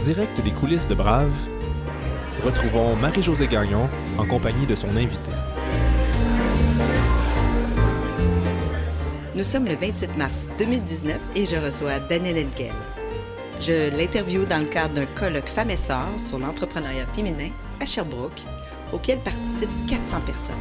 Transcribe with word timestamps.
direct 0.00 0.40
des 0.40 0.50
coulisses 0.50 0.88
de 0.88 0.94
Brave, 0.94 1.32
retrouvons 2.42 2.96
Marie-Josée 2.96 3.46
Gagnon 3.46 3.88
en 4.16 4.24
compagnie 4.24 4.66
de 4.66 4.74
son 4.74 4.88
invité. 4.96 5.30
Nous 9.34 9.44
sommes 9.44 9.66
le 9.66 9.74
28 9.74 10.16
mars 10.16 10.48
2019 10.58 11.18
et 11.36 11.44
je 11.44 11.56
reçois 11.56 11.98
Daniel 12.00 12.38
Elkel. 12.38 12.72
Je 13.60 13.94
l'interviewe 13.96 14.46
dans 14.46 14.58
le 14.58 14.64
cadre 14.64 14.94
d'un 14.94 15.06
colloque 15.06 15.48
Femmes 15.48 15.70
et 15.70 15.76
Sœurs 15.76 16.18
sur 16.18 16.38
l'entrepreneuriat 16.38 17.06
féminin 17.06 17.50
à 17.78 17.84
Sherbrooke, 17.84 18.42
auquel 18.92 19.18
participent 19.18 19.86
400 19.86 20.20
personnes. 20.24 20.54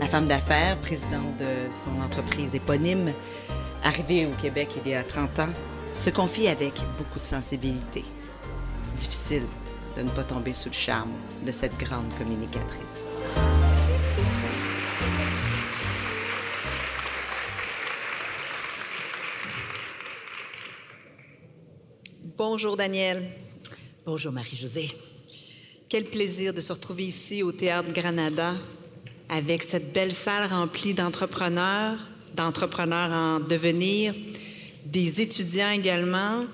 La 0.00 0.06
femme 0.06 0.26
d'affaires, 0.26 0.76
présidente 0.78 1.36
de 1.38 1.72
son 1.72 2.00
entreprise 2.00 2.54
éponyme, 2.54 3.10
arrivée 3.82 4.26
au 4.26 4.40
Québec 4.40 4.76
il 4.84 4.92
y 4.92 4.94
a 4.94 5.02
30 5.02 5.40
ans, 5.40 5.52
se 5.94 6.10
confie 6.10 6.46
avec 6.46 6.74
beaucoup 6.96 7.18
de 7.18 7.24
sensibilité. 7.24 8.04
Difficile 8.96 9.42
de 9.94 10.02
ne 10.02 10.08
pas 10.08 10.24
tomber 10.24 10.54
sous 10.54 10.70
le 10.70 10.74
charme 10.74 11.12
de 11.44 11.52
cette 11.52 11.76
grande 11.76 12.10
communicatrice. 12.16 13.18
Bonjour 22.38 22.78
Daniel. 22.78 23.22
Bonjour 24.06 24.32
Marie-Josée. 24.32 24.88
Quel 25.90 26.04
plaisir 26.06 26.54
de 26.54 26.62
se 26.62 26.72
retrouver 26.72 27.04
ici 27.04 27.42
au 27.42 27.52
Théâtre 27.52 27.92
Granada 27.92 28.54
avec 29.28 29.62
cette 29.62 29.92
belle 29.92 30.14
salle 30.14 30.48
remplie 30.48 30.94
d'entrepreneurs, 30.94 31.98
d'entrepreneurs 32.34 33.12
en 33.12 33.40
devenir, 33.40 34.14
des 34.86 35.20
étudiants 35.20 35.70
également. 35.70 36.44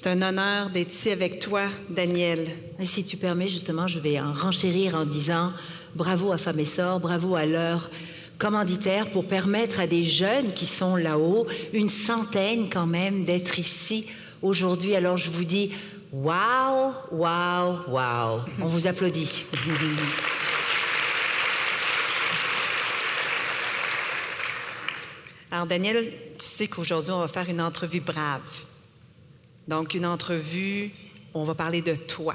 C'est 0.00 0.10
un 0.10 0.22
honneur 0.22 0.70
d'être 0.70 0.92
ici 0.92 1.10
avec 1.10 1.40
toi, 1.40 1.62
Daniel. 1.90 2.46
Et 2.78 2.86
si 2.86 3.02
tu 3.04 3.16
permets, 3.16 3.48
justement, 3.48 3.88
je 3.88 3.98
vais 3.98 4.20
en 4.20 4.32
renchérir 4.32 4.94
en 4.94 5.04
disant 5.04 5.52
bravo 5.96 6.30
à 6.30 6.38
Femmes 6.38 6.60
et 6.60 6.64
Sœurs, 6.64 7.00
bravo 7.00 7.34
à 7.34 7.44
leur 7.46 7.90
commanditaire 8.38 9.10
pour 9.10 9.26
permettre 9.26 9.80
à 9.80 9.88
des 9.88 10.04
jeunes 10.04 10.54
qui 10.54 10.66
sont 10.66 10.94
là-haut, 10.94 11.48
une 11.72 11.88
centaine 11.88 12.70
quand 12.70 12.86
même, 12.86 13.24
d'être 13.24 13.58
ici 13.58 14.06
aujourd'hui. 14.40 14.94
Alors 14.94 15.18
je 15.18 15.30
vous 15.30 15.42
dis 15.42 15.72
waouh, 16.12 16.92
waouh, 17.10 17.90
waouh. 17.90 18.42
On 18.62 18.68
vous 18.68 18.86
applaudit. 18.86 19.46
Alors, 25.50 25.66
Daniel, 25.66 26.04
tu 26.38 26.46
sais 26.46 26.68
qu'aujourd'hui, 26.68 27.10
on 27.10 27.18
va 27.18 27.26
faire 27.26 27.48
une 27.48 27.60
entrevue 27.60 28.00
brave. 28.00 28.67
Donc, 29.68 29.94
une 29.94 30.06
entrevue 30.06 30.90
on 31.34 31.44
va 31.44 31.54
parler 31.54 31.82
de 31.82 31.94
toi. 31.94 32.34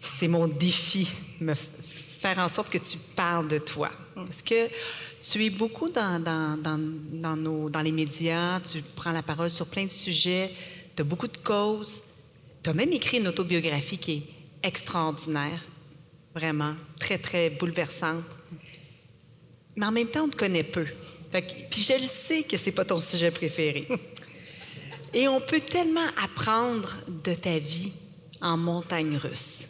C'est 0.00 0.28
mon 0.28 0.46
défi, 0.46 1.12
me 1.40 1.54
faire 1.54 2.38
en 2.38 2.48
sorte 2.48 2.70
que 2.70 2.78
tu 2.78 2.96
parles 3.14 3.48
de 3.48 3.58
toi. 3.58 3.90
Parce 4.14 4.42
que 4.42 4.68
tu 5.20 5.44
es 5.44 5.50
beaucoup 5.50 5.88
dans, 5.88 6.22
dans, 6.22 6.60
dans, 6.60 6.80
dans, 7.12 7.36
nos, 7.36 7.68
dans 7.68 7.82
les 7.82 7.92
médias, 7.92 8.60
tu 8.60 8.82
prends 8.94 9.12
la 9.12 9.22
parole 9.22 9.50
sur 9.50 9.66
plein 9.66 9.84
de 9.84 9.90
sujets, 9.90 10.52
tu 10.94 11.02
as 11.02 11.04
beaucoup 11.04 11.28
de 11.28 11.36
causes. 11.36 12.02
Tu 12.62 12.70
as 12.70 12.74
même 12.74 12.92
écrit 12.92 13.18
une 13.18 13.28
autobiographie 13.28 13.98
qui 13.98 14.12
est 14.12 14.22
extraordinaire, 14.62 15.60
vraiment, 16.34 16.74
très, 16.98 17.18
très 17.18 17.50
bouleversante. 17.50 18.24
Mais 19.76 19.86
en 19.86 19.92
même 19.92 20.08
temps, 20.08 20.24
on 20.24 20.28
te 20.28 20.36
connaît 20.36 20.64
peu. 20.64 20.86
puis 21.70 21.82
je 21.82 21.92
le 21.92 22.08
sais 22.08 22.42
que 22.42 22.56
c'est 22.56 22.72
pas 22.72 22.84
ton 22.84 22.98
sujet 22.98 23.30
préféré. 23.30 23.86
Et 25.14 25.28
on 25.28 25.40
peut 25.40 25.60
tellement 25.60 26.06
apprendre 26.22 26.94
de 27.24 27.34
ta 27.34 27.58
vie 27.58 27.92
en 28.40 28.56
montagne 28.56 29.16
russe. 29.16 29.66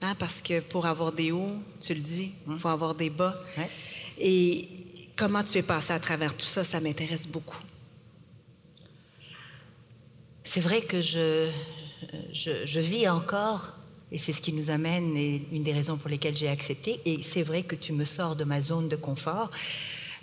Hein, 0.00 0.14
parce 0.18 0.40
que 0.40 0.60
pour 0.60 0.86
avoir 0.86 1.12
des 1.12 1.32
hauts, 1.32 1.56
tu 1.80 1.92
le 1.94 2.00
dis, 2.00 2.32
il 2.48 2.58
faut 2.58 2.68
avoir 2.68 2.94
des 2.94 3.10
bas. 3.10 3.36
Et 4.18 4.68
comment 5.16 5.42
tu 5.42 5.58
es 5.58 5.62
passé 5.62 5.92
à 5.92 5.98
travers 5.98 6.36
tout 6.36 6.46
ça, 6.46 6.62
ça 6.62 6.80
m'intéresse 6.80 7.26
beaucoup. 7.26 7.58
C'est 10.44 10.60
vrai 10.60 10.82
que 10.82 11.00
je, 11.00 11.50
je, 12.32 12.80
vis 12.80 13.08
encore, 13.08 13.72
et 14.12 14.18
c'est 14.18 14.32
ce 14.32 14.40
qui 14.40 14.52
nous 14.52 14.70
amène, 14.70 15.16
et 15.16 15.42
une 15.52 15.64
des 15.64 15.72
raisons 15.72 15.96
pour 15.96 16.08
lesquelles 16.08 16.36
j'ai 16.36 16.48
accepté, 16.48 17.00
et 17.04 17.22
c'est 17.22 17.42
vrai 17.42 17.64
que 17.64 17.74
tu 17.74 17.92
me 17.92 18.04
sors 18.04 18.36
de 18.36 18.44
ma 18.44 18.60
zone 18.60 18.88
de 18.88 18.96
confort. 18.96 19.50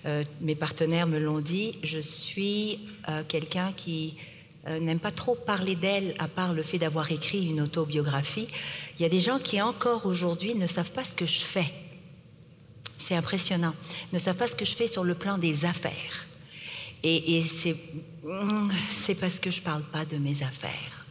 Euh, 0.06 0.23
mes 0.41 0.56
partenaires 0.56 1.07
me 1.07 1.19
l'ont 1.19 1.41
dit, 1.41 1.77
je 1.83 2.00
suis 2.00 2.79
euh, 3.09 3.23
quelqu'un 3.27 3.73
qui 3.73 4.16
n'aime 4.67 4.99
pas 4.99 5.11
trop 5.11 5.35
parler 5.35 5.75
d'elle, 5.75 6.15
à 6.19 6.27
part 6.27 6.53
le 6.53 6.63
fait 6.63 6.79
d'avoir 6.79 7.11
écrit 7.11 7.47
une 7.47 7.61
autobiographie. 7.61 8.47
Il 8.97 9.03
y 9.03 9.05
a 9.05 9.09
des 9.09 9.19
gens 9.19 9.39
qui 9.39 9.61
encore 9.61 10.05
aujourd'hui 10.05 10.55
ne 10.55 10.67
savent 10.67 10.91
pas 10.91 11.03
ce 11.03 11.13
que 11.13 11.25
je 11.25 11.39
fais. 11.39 11.73
C'est 12.97 13.15
impressionnant. 13.15 13.73
Ne 14.13 14.19
savent 14.19 14.37
pas 14.37 14.47
ce 14.47 14.55
que 14.55 14.63
je 14.65 14.73
fais 14.73 14.87
sur 14.87 15.03
le 15.03 15.13
plan 15.13 15.37
des 15.37 15.65
affaires. 15.65 16.25
Et, 17.03 17.43
c'est, 17.43 17.75
parce 19.13 19.39
que 19.39 19.51
je 19.51 19.59
ne 19.59 19.63
parle 19.63 19.83
pas 19.83 20.05
de 20.05 20.17
mes 20.17 20.41
affaires. 20.41 21.05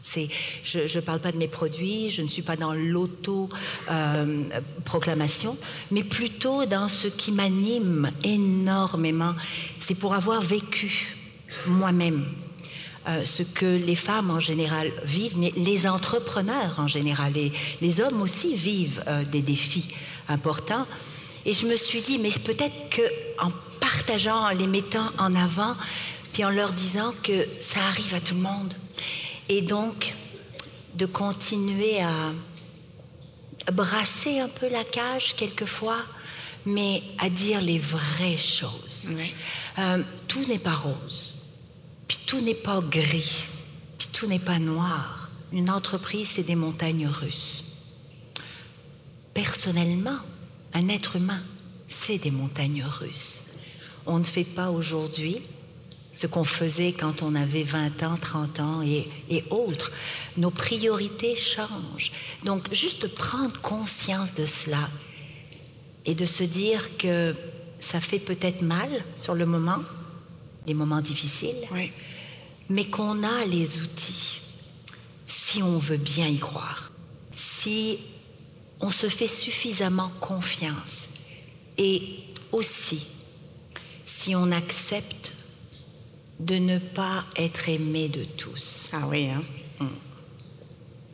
Je 0.65 0.93
ne 0.93 1.01
parle 1.01 1.21
pas 1.21 1.31
de 1.31 1.37
mes 1.37 1.47
produits, 1.47 2.11
je 2.11 2.23
ne 2.23 2.27
suis 2.27 2.43
pas 2.43 2.57
dans 2.57 2.75
l'auto-proclamation, 2.75 5.53
euh, 5.53 5.67
mais 5.93 6.03
plutôt 6.03 6.67
dans 6.67 6.89
ce 6.89 7.07
qui 7.07 7.31
m'anime 7.31 8.11
énormément. 8.25 9.37
C'est 9.79 9.95
pour 9.95 10.15
avoir 10.15 10.43
vécu 10.43 11.17
moi-même 11.67 12.25
euh, 13.07 13.25
ce 13.25 13.43
que 13.43 13.67
les 13.67 13.97
femmes 13.97 14.31
en 14.31 14.41
général 14.41 14.91
vivent, 15.05 15.37
mais 15.37 15.53
les 15.57 15.87
entrepreneurs 15.87 16.77
en 16.79 16.89
général, 16.89 17.37
et 17.37 17.53
les 17.83 18.01
hommes 18.01 18.23
aussi 18.23 18.55
vivent 18.55 19.03
euh, 19.07 19.25
des 19.25 19.43
défis 19.43 19.89
importants. 20.29 20.87
Et 21.45 21.53
je 21.53 21.67
me 21.67 21.77
suis 21.77 22.01
dit, 22.01 22.19
mais 22.19 22.31
peut-être 22.31 22.75
qu'en 22.97 23.51
partageant, 23.79 24.47
en 24.47 24.49
les 24.49 24.67
mettant 24.67 25.11
en 25.19 25.35
avant, 25.35 25.77
puis 26.33 26.45
en 26.45 26.51
leur 26.51 26.73
disant 26.73 27.13
que 27.23 27.47
ça 27.61 27.81
arrive 27.81 28.15
à 28.15 28.21
tout 28.21 28.35
le 28.35 28.41
monde, 28.41 28.73
et 29.51 29.61
donc 29.61 30.15
de 30.95 31.05
continuer 31.07 32.01
à 32.01 32.33
brasser 33.71 34.39
un 34.41 34.49
peu 34.49 34.69
la 34.69 34.85
cage 34.85 35.35
quelquefois, 35.37 35.99
mais 36.67 37.03
à 37.19 37.29
dire 37.29 37.61
les 37.61 37.79
vraies 37.79 38.39
choses. 38.39 39.09
Euh, 39.79 40.03
tout 40.29 40.45
n'est 40.47 40.59
pas 40.59 40.75
rose. 40.75 41.34
Tout 42.27 42.41
n'est 42.41 42.55
pas 42.55 42.81
gris, 42.81 43.45
tout 44.13 44.27
n'est 44.27 44.39
pas 44.39 44.59
noir. 44.59 45.31
Une 45.53 45.71
entreprise, 45.71 46.31
c'est 46.35 46.43
des 46.43 46.57
montagnes 46.57 47.07
russes. 47.07 47.65
Personnellement, 49.35 50.19
un 50.73 50.89
être 50.89 51.17
humain, 51.17 51.43
c'est 51.89 52.19
des 52.19 52.31
montagnes 52.31 52.85
russes. 52.85 53.43
On 54.07 54.19
ne 54.19 54.25
fait 54.25 54.45
pas 54.45 54.71
aujourd'hui 54.71 55.43
ce 56.13 56.27
qu'on 56.27 56.45
faisait 56.45 56.93
quand 56.93 57.23
on 57.23 57.35
avait 57.35 57.65
20 57.65 58.03
ans, 58.05 58.17
30 58.17 58.61
ans 58.61 58.83
et, 58.83 59.09
et, 59.29 59.45
autres. 59.51 59.91
Nos 60.37 60.51
priorités 60.51 61.35
changent. 61.35 62.13
Donc, 62.45 62.73
juste 62.73 63.09
prendre 63.15 63.61
conscience 63.61 64.35
de 64.35 64.47
cela 64.47 64.89
et 66.07 66.15
de 66.15 66.25
se 66.25 66.45
dire 66.45 66.97
que 66.97 67.35
ça 67.81 68.01
fait 68.01 68.19
peut-être 68.19 68.63
mal 68.63 69.05
sur 69.17 69.35
le 69.35 69.47
moment, 69.47 69.81
des 70.67 70.75
moments 70.75 71.01
difficiles, 71.01 71.57
mais 72.69 72.87
qu'on 72.87 73.23
a 73.23 73.45
les 73.45 73.79
outils 73.79 74.41
si 75.27 75.63
on 75.63 75.79
veut 75.79 75.97
bien 75.99 76.27
y 76.27 76.39
croire, 76.39 76.91
si 77.35 77.99
on 78.81 78.91
se 78.91 79.09
fait 79.09 79.27
suffisamment 79.27 80.11
confiance 80.21 81.09
et 81.79 82.03
aussi 82.53 83.07
si 84.05 84.35
on 84.35 84.51
accepte 84.53 85.33
de 86.41 86.57
ne 86.57 86.79
pas 86.79 87.25
être 87.37 87.69
aimé 87.69 88.09
de 88.09 88.25
tous. 88.25 88.89
Ah 88.93 89.07
oui, 89.07 89.29
hein? 89.29 89.43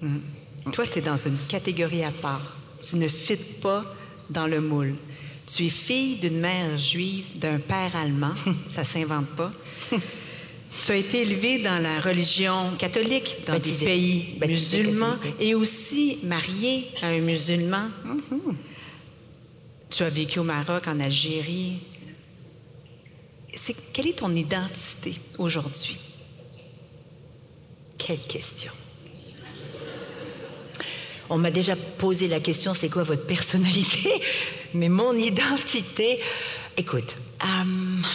Mm. 0.00 0.06
Mm. 0.06 0.72
Toi, 0.72 0.86
tu 0.86 0.98
es 0.98 1.02
dans 1.02 1.16
une 1.16 1.38
catégorie 1.38 2.04
à 2.04 2.10
part. 2.10 2.56
Tu 2.80 2.96
ne 2.96 3.08
fites 3.08 3.60
pas 3.60 3.84
dans 4.30 4.46
le 4.46 4.60
moule. 4.60 4.96
Tu 5.54 5.66
es 5.66 5.68
fille 5.68 6.16
d'une 6.16 6.38
mère 6.38 6.78
juive, 6.78 7.38
d'un 7.38 7.58
père 7.58 7.96
allemand, 7.96 8.34
ça 8.66 8.84
s'invente 8.84 9.26
pas. 9.36 9.52
tu 9.90 10.92
as 10.92 10.96
été 10.96 11.22
élevée 11.22 11.60
dans 11.60 11.82
la 11.82 12.00
religion 12.00 12.76
catholique, 12.78 13.38
dans 13.46 13.58
des 13.58 13.72
pays 13.72 14.38
musulmans, 14.46 15.16
et 15.40 15.54
aussi 15.54 16.18
mariée 16.22 16.88
à 17.02 17.08
un 17.08 17.20
musulman. 17.20 17.88
Mm-hmm. 18.04 18.54
Tu 19.90 20.02
as 20.04 20.08
vécu 20.08 20.38
au 20.38 20.44
Maroc, 20.44 20.86
en 20.86 21.00
Algérie. 21.00 21.78
Quelle 23.92 24.06
est 24.06 24.18
ton 24.18 24.34
identité 24.34 25.16
aujourd'hui? 25.36 25.98
Quelle 27.98 28.20
question. 28.20 28.72
On 31.30 31.38
m'a 31.38 31.50
déjà 31.50 31.76
posé 31.76 32.28
la 32.28 32.40
question, 32.40 32.74
c'est 32.74 32.88
quoi 32.88 33.04
votre 33.04 33.24
personnalité 33.24 34.20
Mais 34.74 34.88
mon 34.88 35.14
identité, 35.14 36.20
écoute, 36.76 37.16
euh, 37.42 37.46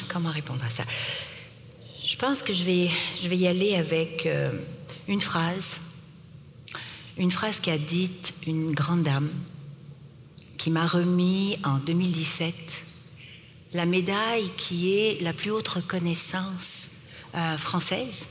comment 0.10 0.30
répondre 0.30 0.64
à 0.64 0.70
ça? 0.70 0.84
Je 2.04 2.16
pense 2.18 2.44
que 2.44 2.54
je 2.54 2.64
vais, 2.64 2.90
je 3.24 3.28
vais 3.28 3.38
y 3.38 3.48
aller 3.48 3.76
avec 3.76 4.28
euh, 4.28 4.52
une 5.08 5.22
phrase 5.22 5.80
une 7.18 7.32
phrase 7.32 7.60
qu'a 7.60 7.78
dite 7.78 8.34
une 8.46 8.74
grande 8.74 9.04
dame 9.04 9.30
qui 10.58 10.70
m'a 10.70 10.86
remis 10.86 11.58
en 11.64 11.78
2017 11.78 12.54
la 13.74 13.86
médaille 13.86 14.50
qui 14.58 14.98
est 14.98 15.22
la 15.22 15.34
plus 15.34 15.52
haute 15.52 15.68
reconnaissance 15.68 16.90
euh, 17.36 17.58
française. 17.58 18.26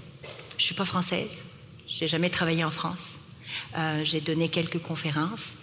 Je 0.57 0.65
suis 0.65 0.75
pas 0.75 0.85
française, 0.85 1.45
j'ai 1.89 2.07
jamais 2.07 2.31
travaillé 2.31 2.65
en 2.65 2.71
France. 2.71 3.17
Euh, 3.77 4.05
j'ai 4.05 4.21
donné 4.21 4.49
quelques 4.49 4.79
conférences, 4.79 5.55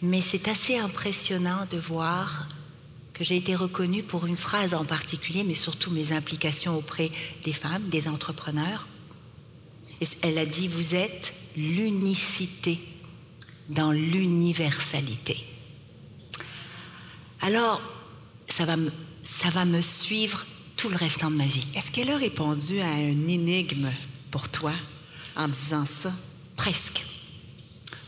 mais 0.00 0.20
c'est 0.20 0.48
assez 0.48 0.78
impressionnant 0.78 1.66
de 1.70 1.76
voir 1.76 2.48
que 3.12 3.24
j'ai 3.24 3.36
été 3.36 3.54
reconnue 3.54 4.02
pour 4.02 4.26
une 4.26 4.38
phrase 4.38 4.72
en 4.72 4.84
particulier, 4.84 5.44
mais 5.44 5.54
surtout 5.54 5.90
mes 5.90 6.12
implications 6.12 6.76
auprès 6.76 7.10
des 7.44 7.52
femmes, 7.52 7.88
des 7.90 8.08
entrepreneurs. 8.08 8.88
Et 10.00 10.06
elle 10.22 10.38
a 10.38 10.46
dit, 10.46 10.66
vous 10.66 10.94
êtes 10.94 11.34
l'unicité 11.54 12.80
dans 13.68 13.92
l'universalité. 13.92 15.44
Alors, 17.42 17.82
ça 18.46 18.64
va, 18.64 18.76
me, 18.76 18.90
ça 19.24 19.50
va 19.50 19.66
me 19.66 19.82
suivre 19.82 20.46
tout 20.76 20.88
le 20.88 20.96
restant 20.96 21.30
de 21.30 21.36
ma 21.36 21.44
vie. 21.44 21.66
Est-ce 21.74 21.90
qu'elle 21.90 22.10
a 22.10 22.16
répondu 22.16 22.80
à 22.80 22.98
une 22.98 23.28
énigme 23.28 23.88
pour 24.30 24.48
toi 24.48 24.72
en 25.36 25.48
disant 25.48 25.84
ça? 25.84 26.12
Presque. 26.56 27.04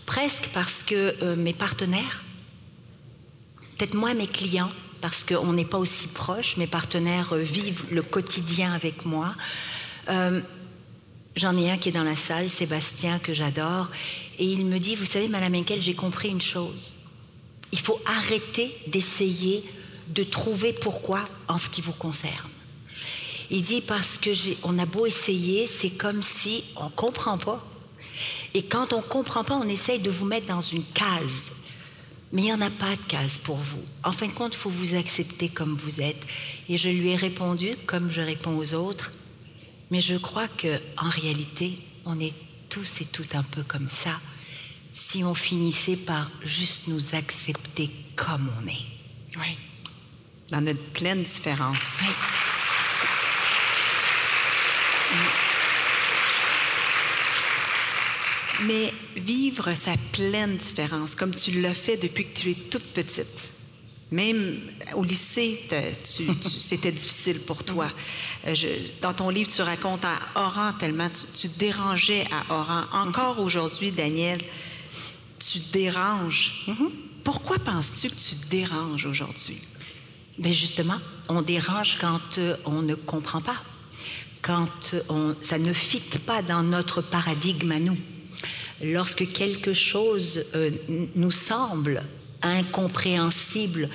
Presque 0.07 0.49
parce 0.53 0.83
que 0.83 1.15
euh, 1.23 1.37
mes 1.37 1.55
partenaires, 1.55 2.23
peut-être 3.77 3.95
moins 3.95 4.15
mes 4.15 4.27
clients, 4.27 4.69
parce 5.01 5.25
qu'on 5.25 5.53
n'est 5.53 5.65
pas 5.65 5.79
aussi 5.79 6.07
proches, 6.07 6.57
mes 6.57 6.67
partenaires 6.67 7.33
euh, 7.33 7.39
vivent 7.39 7.85
le 7.91 8.03
quotidien 8.03 8.73
avec 8.73 9.05
moi. 9.05 9.35
Euh, 10.09 10.41
J'en 11.37 11.57
ai 11.57 11.69
un 11.69 11.79
qui 11.79 11.89
est 11.89 11.93
dans 11.93 12.05
la 12.05 12.15
salle, 12.15 12.49
Sébastien, 12.49 13.19
que 13.19 13.35
j'adore, 13.35 13.91
et 14.39 14.45
il 14.45 14.67
me 14.67 14.79
dit, 14.79 14.95
vous 14.95 15.05
savez, 15.05 15.27
Madame 15.27 15.57
Henkel, 15.57 15.83
j'ai 15.83 15.95
compris 15.95 16.29
une 16.29 16.41
chose. 16.41 16.99
Il 17.73 17.81
faut 17.81 18.01
arrêter 18.07 18.73
d'essayer 18.87 19.65
de 20.09 20.23
trouver 20.23 20.73
pourquoi 20.73 21.29
en 21.49 21.59
ce 21.59 21.69
qui 21.69 21.81
vous 21.81 21.93
concerne. 21.93 22.51
Il 23.51 23.63
dit 23.63 23.81
parce 23.81 24.17
que 24.17 24.31
on 24.63 24.79
a 24.79 24.87
beau 24.87 25.07
essayer, 25.07 25.67
c'est 25.67 25.91
comme 25.91 26.23
si 26.23 26.65
on 26.77 26.89
comprend 26.89 27.37
pas. 27.37 27.65
Et 28.55 28.63
quand 28.63 28.93
on 28.93 29.03
comprend 29.03 29.43
pas, 29.43 29.57
on 29.57 29.69
essaye 29.69 29.99
de 29.99 30.11
vous 30.11 30.25
mettre 30.25 30.47
dans 30.47 30.61
une 30.61 30.85
case. 30.85 31.53
Mais 32.33 32.43
il 32.43 32.45
n'y 32.47 32.53
en 32.53 32.61
a 32.61 32.71
pas 32.71 32.97
de 32.97 33.03
case 33.09 33.37
pour 33.37 33.57
vous. 33.57 33.83
En 34.03 34.13
fin 34.13 34.27
de 34.27 34.33
compte, 34.33 34.55
il 34.55 34.59
faut 34.59 34.71
vous 34.71 34.95
accepter 34.95 35.49
comme 35.49 35.77
vous 35.77 36.01
êtes. 36.01 36.27
Et 36.69 36.79
je 36.79 36.89
lui 36.89 37.11
ai 37.11 37.17
répondu, 37.17 37.73
comme 37.87 38.11
je 38.11 38.21
réponds 38.21 38.57
aux 38.57 38.75
autres, 38.75 39.13
mais 39.91 40.01
je 40.01 40.17
crois 40.17 40.49
que 40.49 40.81
en 40.97 41.09
réalité, 41.09 41.79
on 42.05 42.19
est 42.21 42.35
tous 42.69 43.01
et 43.01 43.05
toutes 43.05 43.35
un 43.35 43.43
peu 43.43 43.63
comme 43.63 43.89
ça 43.89 44.19
si 44.93 45.25
on 45.25 45.35
finissait 45.35 45.97
par 45.97 46.31
juste 46.45 46.87
nous 46.87 47.15
accepter 47.17 47.91
comme 48.15 48.49
on 48.63 48.67
est. 48.69 48.87
Oui. 49.37 49.59
Dans 50.51 50.61
notre 50.61 50.83
pleine 50.93 51.25
différence. 51.25 51.99
Oui. 52.01 52.09
Mais 58.63 58.93
vivre 59.17 59.75
sa 59.75 59.97
pleine 60.13 60.57
différence, 60.57 61.15
comme 61.15 61.35
tu 61.35 61.61
l'as 61.61 61.75
fait 61.75 61.97
depuis 61.97 62.27
que 62.27 62.39
tu 62.39 62.51
es 62.51 62.55
toute 62.55 62.85
petite, 62.93 63.53
même 64.11 64.61
au 64.95 65.03
lycée, 65.03 65.61
c'était 66.43 66.93
difficile 66.93 67.41
pour 67.41 67.65
toi. 67.65 67.89
Euh, 68.47 68.55
dans 69.03 69.13
ton 69.13 69.29
livre, 69.29 69.51
tu 69.51 69.63
racontes 69.63 70.05
à 70.05 70.19
Oran 70.41 70.73
tellement 70.79 71.09
tu, 71.35 71.49
dérangeais 71.49 72.25
à 72.31 72.55
Oran. 72.55 72.83
Encore 72.93 73.41
aujourd'hui, 73.41 73.91
Daniel, 73.91 74.41
tu 75.41 75.59
déranges. 75.73 76.65
Mm-hmm. 76.69 76.91
Pourquoi 77.25 77.59
penses-tu 77.59 78.11
que 78.11 78.15
tu 78.15 78.35
déranges 78.51 79.07
aujourd'hui? 79.07 79.61
Bien 80.39 80.53
justement, 80.53 80.99
on 81.29 81.43
dérange 81.43 81.99
quand 82.01 82.39
euh, 82.39 82.57
on 82.65 82.83
ne 82.83 82.95
comprend 82.95 83.41
pas, 83.41 83.57
quand 84.43 84.95
on, 85.09 85.35
ça 85.43 85.59
ne 85.59 85.73
fit 85.73 86.03
pas 86.27 86.43
dans 86.43 86.63
notre 86.63 87.03
paradigme 87.03 87.73
à 87.73 87.81
nous. 87.81 87.97
Lorsque 88.83 89.29
quelque 89.33 89.73
chose 89.73 90.45
euh, 90.55 90.71
nous 91.15 91.31
semble 91.31 92.03
incompréhensible 92.43 93.89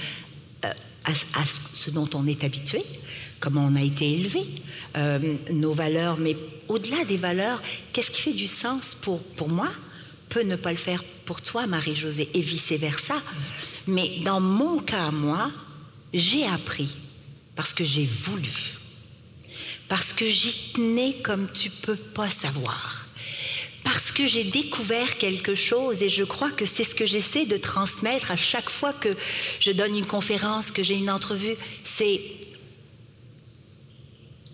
euh, 0.66 0.72
à, 1.06 1.44
ce 1.74 1.90
dont 1.90 2.10
on 2.14 2.28
est 2.28 2.44
habitué, 2.44 2.82
comment 3.40 3.66
on 3.66 3.76
a 3.76 3.82
été 3.82 4.12
élevé, 4.12 4.42
nos 5.52 5.72
valeurs, 5.72 6.18
mais 6.18 6.36
au-delà 6.68 7.06
des 7.06 7.16
valeurs, 7.16 7.62
qu'est-ce 7.94 8.12
qui 8.12 8.22
fait 8.22 8.34
du 8.34 8.48
sens 8.48 8.98
pour, 9.00 9.22
pour 9.22 9.50
moi 9.50 9.70
peut 10.30 10.44
ne 10.44 10.56
pas 10.56 10.72
le 10.72 10.78
faire 10.78 11.04
pour 11.26 11.42
toi, 11.42 11.68
Marie-Josée, 11.68 12.30
et 12.34 12.42
vice-versa. 12.42 13.16
Mais 13.88 14.20
dans 14.24 14.40
mon 14.40 14.80
cas, 14.80 15.12
moi, 15.12 15.52
j'ai 16.14 16.46
appris 16.46 16.96
parce 17.56 17.74
que 17.74 17.84
j'ai 17.84 18.06
voulu, 18.06 18.78
parce 19.88 20.14
que 20.14 20.26
j'y 20.26 20.72
tenais 20.74 21.16
comme 21.22 21.52
tu 21.52 21.70
peux 21.70 21.96
pas 21.96 22.30
savoir, 22.30 23.08
parce 23.92 24.12
que 24.12 24.28
j'ai 24.28 24.44
découvert 24.44 25.18
quelque 25.18 25.56
chose 25.56 26.04
et 26.04 26.10
je 26.10 26.24
crois 26.24 26.52
que 26.52 26.64
c'est 26.64 26.84
ce 26.84 26.94
que 26.94 27.08
j'essaie 27.08 27.48
de 27.48 27.58
transmettre 27.58 28.30
à 28.30 28.38
chaque 28.38 28.70
fois 28.70 28.94
que 28.94 29.10
je 29.60 29.72
donne 29.72 29.98
une 29.98 30.06
conférence, 30.06 30.70
que 30.70 30.84
j'ai 30.84 30.94
une 30.94 31.10
entrevue, 31.10 31.56
c'est 31.84 32.22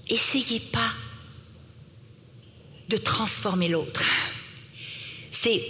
essayez 0.08 0.62
pas 0.62 0.94
de 2.88 2.96
transformer 2.96 3.68
l'autre. 3.68 4.04
C'est 5.32 5.62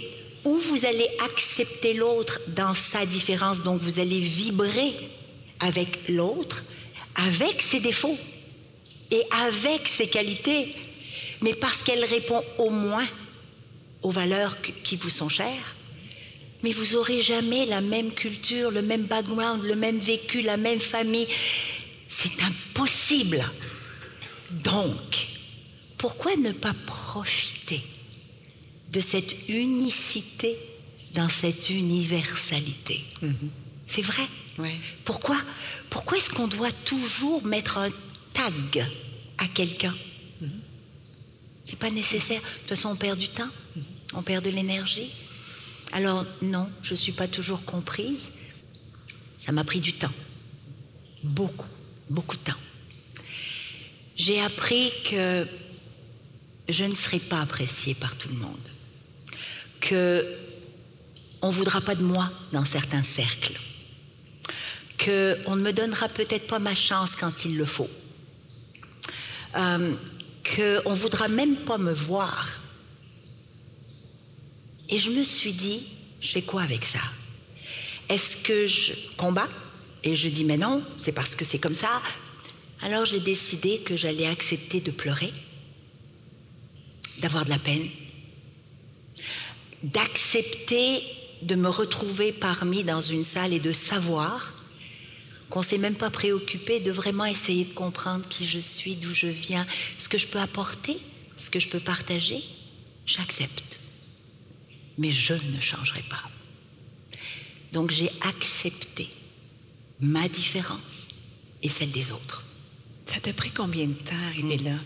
où 0.44 0.54
vous 0.58 0.86
allez 0.86 1.08
accepter 1.24 1.94
l'autre 1.94 2.40
dans 2.46 2.72
sa 2.72 3.04
différence, 3.04 3.62
donc 3.62 3.80
vous 3.80 3.98
allez 3.98 4.20
vibrer 4.20 4.94
avec 5.58 6.08
l'autre, 6.08 6.62
avec 7.16 7.60
ses 7.62 7.80
défauts 7.80 8.18
et 9.10 9.22
avec 9.32 9.88
ses 9.88 10.06
qualités, 10.06 10.72
mais 11.40 11.54
parce 11.54 11.82
qu'elle 11.82 12.04
répond 12.04 12.44
au 12.58 12.70
moins 12.70 13.08
aux 14.06 14.10
valeurs 14.10 14.56
qui 14.60 14.94
vous 14.94 15.10
sont 15.10 15.28
chères. 15.28 15.74
Mais 16.62 16.70
vous 16.70 16.94
n'aurez 16.94 17.22
jamais 17.22 17.66
la 17.66 17.80
même 17.80 18.12
culture, 18.12 18.70
le 18.70 18.80
même 18.80 19.04
background, 19.04 19.64
le 19.64 19.74
même 19.74 19.98
vécu, 19.98 20.42
la 20.42 20.56
même 20.56 20.78
famille. 20.78 21.26
C'est 22.08 22.40
impossible. 22.40 23.44
Donc, 24.50 25.26
pourquoi 25.98 26.36
ne 26.36 26.52
pas 26.52 26.74
profiter 26.86 27.82
de 28.92 29.00
cette 29.00 29.34
unicité 29.48 30.56
dans 31.14 31.28
cette 31.28 31.68
universalité? 31.68 33.04
Mm-hmm. 33.22 33.50
C'est 33.88 34.02
vrai? 34.02 34.26
Pourquoi, 35.04 35.38
pourquoi 35.90 36.16
est-ce 36.16 36.30
qu'on 36.30 36.46
doit 36.46 36.72
toujours 36.72 37.44
mettre 37.44 37.78
un 37.78 37.90
tag 38.32 38.86
à 39.38 39.48
quelqu'un? 39.48 39.96
Mm-hmm. 40.42 40.48
C'est 41.64 41.78
pas 41.78 41.90
nécessaire. 41.90 42.40
De 42.40 42.46
toute 42.60 42.68
façon, 42.68 42.90
on 42.90 42.96
perd 42.96 43.18
du 43.18 43.28
temps, 43.28 43.44
mm-hmm. 43.76 43.95
On 44.16 44.22
perd 44.22 44.44
de 44.44 44.50
l'énergie. 44.50 45.12
Alors 45.92 46.26
non, 46.42 46.68
je 46.82 46.92
ne 46.92 46.96
suis 46.96 47.12
pas 47.12 47.28
toujours 47.28 47.64
comprise. 47.64 48.32
Ça 49.38 49.52
m'a 49.52 49.62
pris 49.62 49.80
du 49.80 49.92
temps. 49.92 50.12
Beaucoup, 51.22 51.68
beaucoup 52.10 52.36
de 52.36 52.42
temps. 52.42 52.60
J'ai 54.16 54.40
appris 54.40 54.90
que 55.08 55.46
je 56.68 56.84
ne 56.84 56.94
serai 56.94 57.20
pas 57.20 57.40
appréciée 57.40 57.94
par 57.94 58.16
tout 58.16 58.28
le 58.28 58.34
monde 58.34 58.56
que 59.80 60.26
on 61.42 61.50
voudra 61.50 61.80
pas 61.80 61.94
de 61.94 62.02
moi 62.02 62.30
dans 62.52 62.64
certains 62.64 63.02
cercles, 63.02 63.60
que 64.98 65.38
on 65.46 65.54
ne 65.54 65.62
me 65.62 65.72
donnera 65.72 66.08
peut-être 66.08 66.46
pas 66.46 66.58
ma 66.58 66.74
chance 66.74 67.14
quand 67.14 67.44
il 67.44 67.56
le 67.56 67.66
faut, 67.66 67.90
euh, 69.56 69.94
que 70.42 70.80
on 70.86 70.94
voudra 70.94 71.28
même 71.28 71.56
pas 71.56 71.78
me 71.78 71.92
voir. 71.92 72.48
Et 74.88 74.98
je 74.98 75.10
me 75.10 75.22
suis 75.22 75.52
dit, 75.52 75.82
je 76.20 76.28
fais 76.28 76.42
quoi 76.42 76.62
avec 76.62 76.84
ça? 76.84 77.00
Est-ce 78.08 78.36
que 78.36 78.66
je 78.66 78.92
combats? 79.16 79.48
Et 80.04 80.14
je 80.14 80.28
dis, 80.28 80.44
mais 80.44 80.56
non, 80.56 80.82
c'est 81.00 81.12
parce 81.12 81.34
que 81.34 81.44
c'est 81.44 81.58
comme 81.58 81.74
ça. 81.74 82.00
Alors 82.80 83.04
j'ai 83.04 83.20
décidé 83.20 83.78
que 83.78 83.96
j'allais 83.96 84.26
accepter 84.26 84.80
de 84.80 84.90
pleurer, 84.90 85.32
d'avoir 87.18 87.44
de 87.44 87.50
la 87.50 87.58
peine, 87.58 87.88
d'accepter 89.82 91.02
de 91.42 91.54
me 91.54 91.68
retrouver 91.68 92.32
parmi 92.32 92.84
dans 92.84 93.00
une 93.00 93.24
salle 93.24 93.52
et 93.52 93.58
de 93.58 93.72
savoir 93.72 94.52
qu'on 95.50 95.60
ne 95.60 95.64
s'est 95.64 95.78
même 95.78 95.94
pas 95.94 96.10
préoccupé 96.10 96.80
de 96.80 96.90
vraiment 96.90 97.24
essayer 97.24 97.64
de 97.64 97.72
comprendre 97.72 98.26
qui 98.28 98.46
je 98.46 98.58
suis, 98.58 98.96
d'où 98.96 99.14
je 99.14 99.26
viens, 99.26 99.66
ce 99.96 100.08
que 100.08 100.18
je 100.18 100.26
peux 100.26 100.40
apporter, 100.40 100.98
ce 101.38 101.50
que 101.50 101.60
je 101.60 101.68
peux 101.68 101.80
partager, 101.80 102.42
j'accepte. 103.06 103.78
Mais 104.98 105.10
je 105.10 105.34
ne 105.34 105.60
changerai 105.60 106.02
pas. 106.02 106.22
Donc 107.72 107.90
j'ai 107.90 108.10
accepté 108.22 109.08
ma 110.00 110.28
différence 110.28 111.08
et 111.62 111.68
celle 111.68 111.90
des 111.90 112.10
autres. 112.12 112.44
Ça 113.04 113.20
t'a 113.20 113.32
pris 113.32 113.50
combien 113.50 113.86
de 113.86 113.94
temps 113.94 114.16
arriver 114.28 114.58
là? 114.58 114.78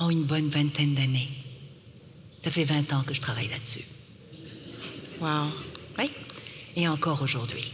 Oh, 0.00 0.10
une 0.10 0.24
bonne 0.24 0.48
vingtaine 0.48 0.94
d'années. 0.94 1.28
Ça 2.44 2.50
fait 2.50 2.64
20 2.64 2.92
ans 2.92 3.02
que 3.02 3.14
je 3.14 3.20
travaille 3.20 3.48
là-dessus. 3.48 3.84
Wow. 5.20 5.50
Oui. 5.98 6.04
Et 6.76 6.86
encore 6.88 7.22
aujourd'hui. 7.22 7.72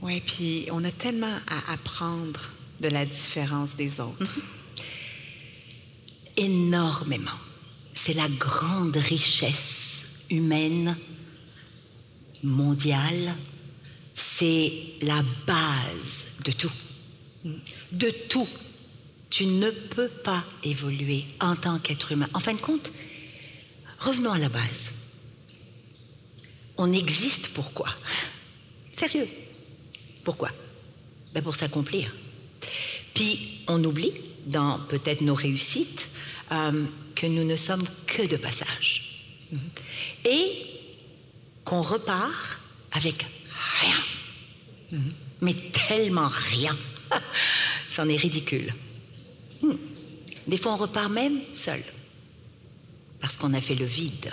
Oui, 0.00 0.20
puis 0.20 0.68
on 0.70 0.84
a 0.84 0.90
tellement 0.90 1.38
à 1.48 1.72
apprendre 1.72 2.50
de 2.80 2.88
la 2.88 3.04
différence 3.04 3.74
des 3.74 4.00
autres. 4.00 4.32
Énormément. 6.36 7.30
C'est 8.06 8.14
la 8.14 8.28
grande 8.28 8.96
richesse 8.96 10.04
humaine, 10.30 10.96
mondiale. 12.44 13.34
C'est 14.14 14.72
la 15.02 15.24
base 15.44 16.28
de 16.44 16.52
tout. 16.52 16.70
De 17.90 18.08
tout. 18.28 18.46
Tu 19.28 19.46
ne 19.46 19.70
peux 19.70 20.06
pas 20.06 20.44
évoluer 20.62 21.24
en 21.40 21.56
tant 21.56 21.80
qu'être 21.80 22.12
humain. 22.12 22.28
En 22.32 22.38
fin 22.38 22.54
de 22.54 22.60
compte, 22.60 22.92
revenons 23.98 24.30
à 24.30 24.38
la 24.38 24.50
base. 24.50 24.92
On 26.76 26.92
existe 26.92 27.48
pourquoi 27.48 27.88
Sérieux. 28.92 29.28
Pourquoi? 30.22 30.50
Ben 31.34 31.42
Pour 31.42 31.56
s'accomplir. 31.56 32.14
Puis 33.14 33.64
on 33.66 33.82
oublie, 33.82 34.12
dans 34.46 34.78
peut-être 34.78 35.22
nos 35.22 35.34
réussites, 35.34 36.06
euh, 36.52 36.86
que 37.16 37.26
nous 37.26 37.42
ne 37.42 37.56
sommes 37.56 37.84
que 38.06 38.24
de 38.24 38.36
passage. 38.36 39.02
Et 40.24 40.66
qu'on 41.64 41.82
repart 41.82 42.60
avec 42.92 43.26
rien. 43.80 45.00
Mais 45.40 45.54
tellement 45.54 46.28
rien. 46.28 46.76
C'en 47.88 48.08
est 48.08 48.16
ridicule. 48.16 48.72
Hmm. 49.62 49.74
Des 50.46 50.56
fois, 50.56 50.74
on 50.74 50.76
repart 50.76 51.10
même 51.10 51.40
seul. 51.54 51.82
Parce 53.20 53.36
qu'on 53.36 53.54
a 53.54 53.60
fait 53.60 53.74
le 53.74 53.86
vide 53.86 54.32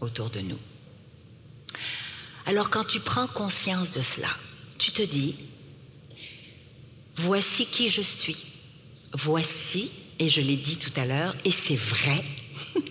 autour 0.00 0.28
de 0.30 0.40
nous. 0.40 0.58
Alors 2.46 2.70
quand 2.70 2.84
tu 2.84 3.00
prends 3.00 3.28
conscience 3.28 3.92
de 3.92 4.02
cela, 4.02 4.28
tu 4.78 4.90
te 4.90 5.02
dis, 5.02 5.36
voici 7.16 7.66
qui 7.66 7.88
je 7.88 8.02
suis. 8.02 8.36
Voici, 9.14 9.90
et 10.22 10.28
je 10.28 10.40
l'ai 10.40 10.54
dit 10.54 10.76
tout 10.76 10.92
à 10.94 11.04
l'heure, 11.04 11.34
et 11.44 11.50
c'est 11.50 11.74
vrai. 11.74 12.22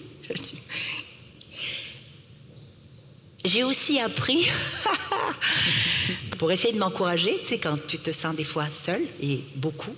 J'ai 3.45 3.63
aussi 3.63 4.01
appris, 4.01 4.47
pour 6.37 6.51
essayer 6.51 6.73
de 6.73 6.79
m'encourager, 6.79 7.39
tu 7.43 7.47
sais, 7.47 7.57
quand 7.57 7.77
tu 7.87 7.99
te 7.99 8.11
sens 8.11 8.35
des 8.35 8.43
fois 8.43 8.69
seul, 8.69 9.01
et 9.21 9.45
beaucoup, 9.55 9.95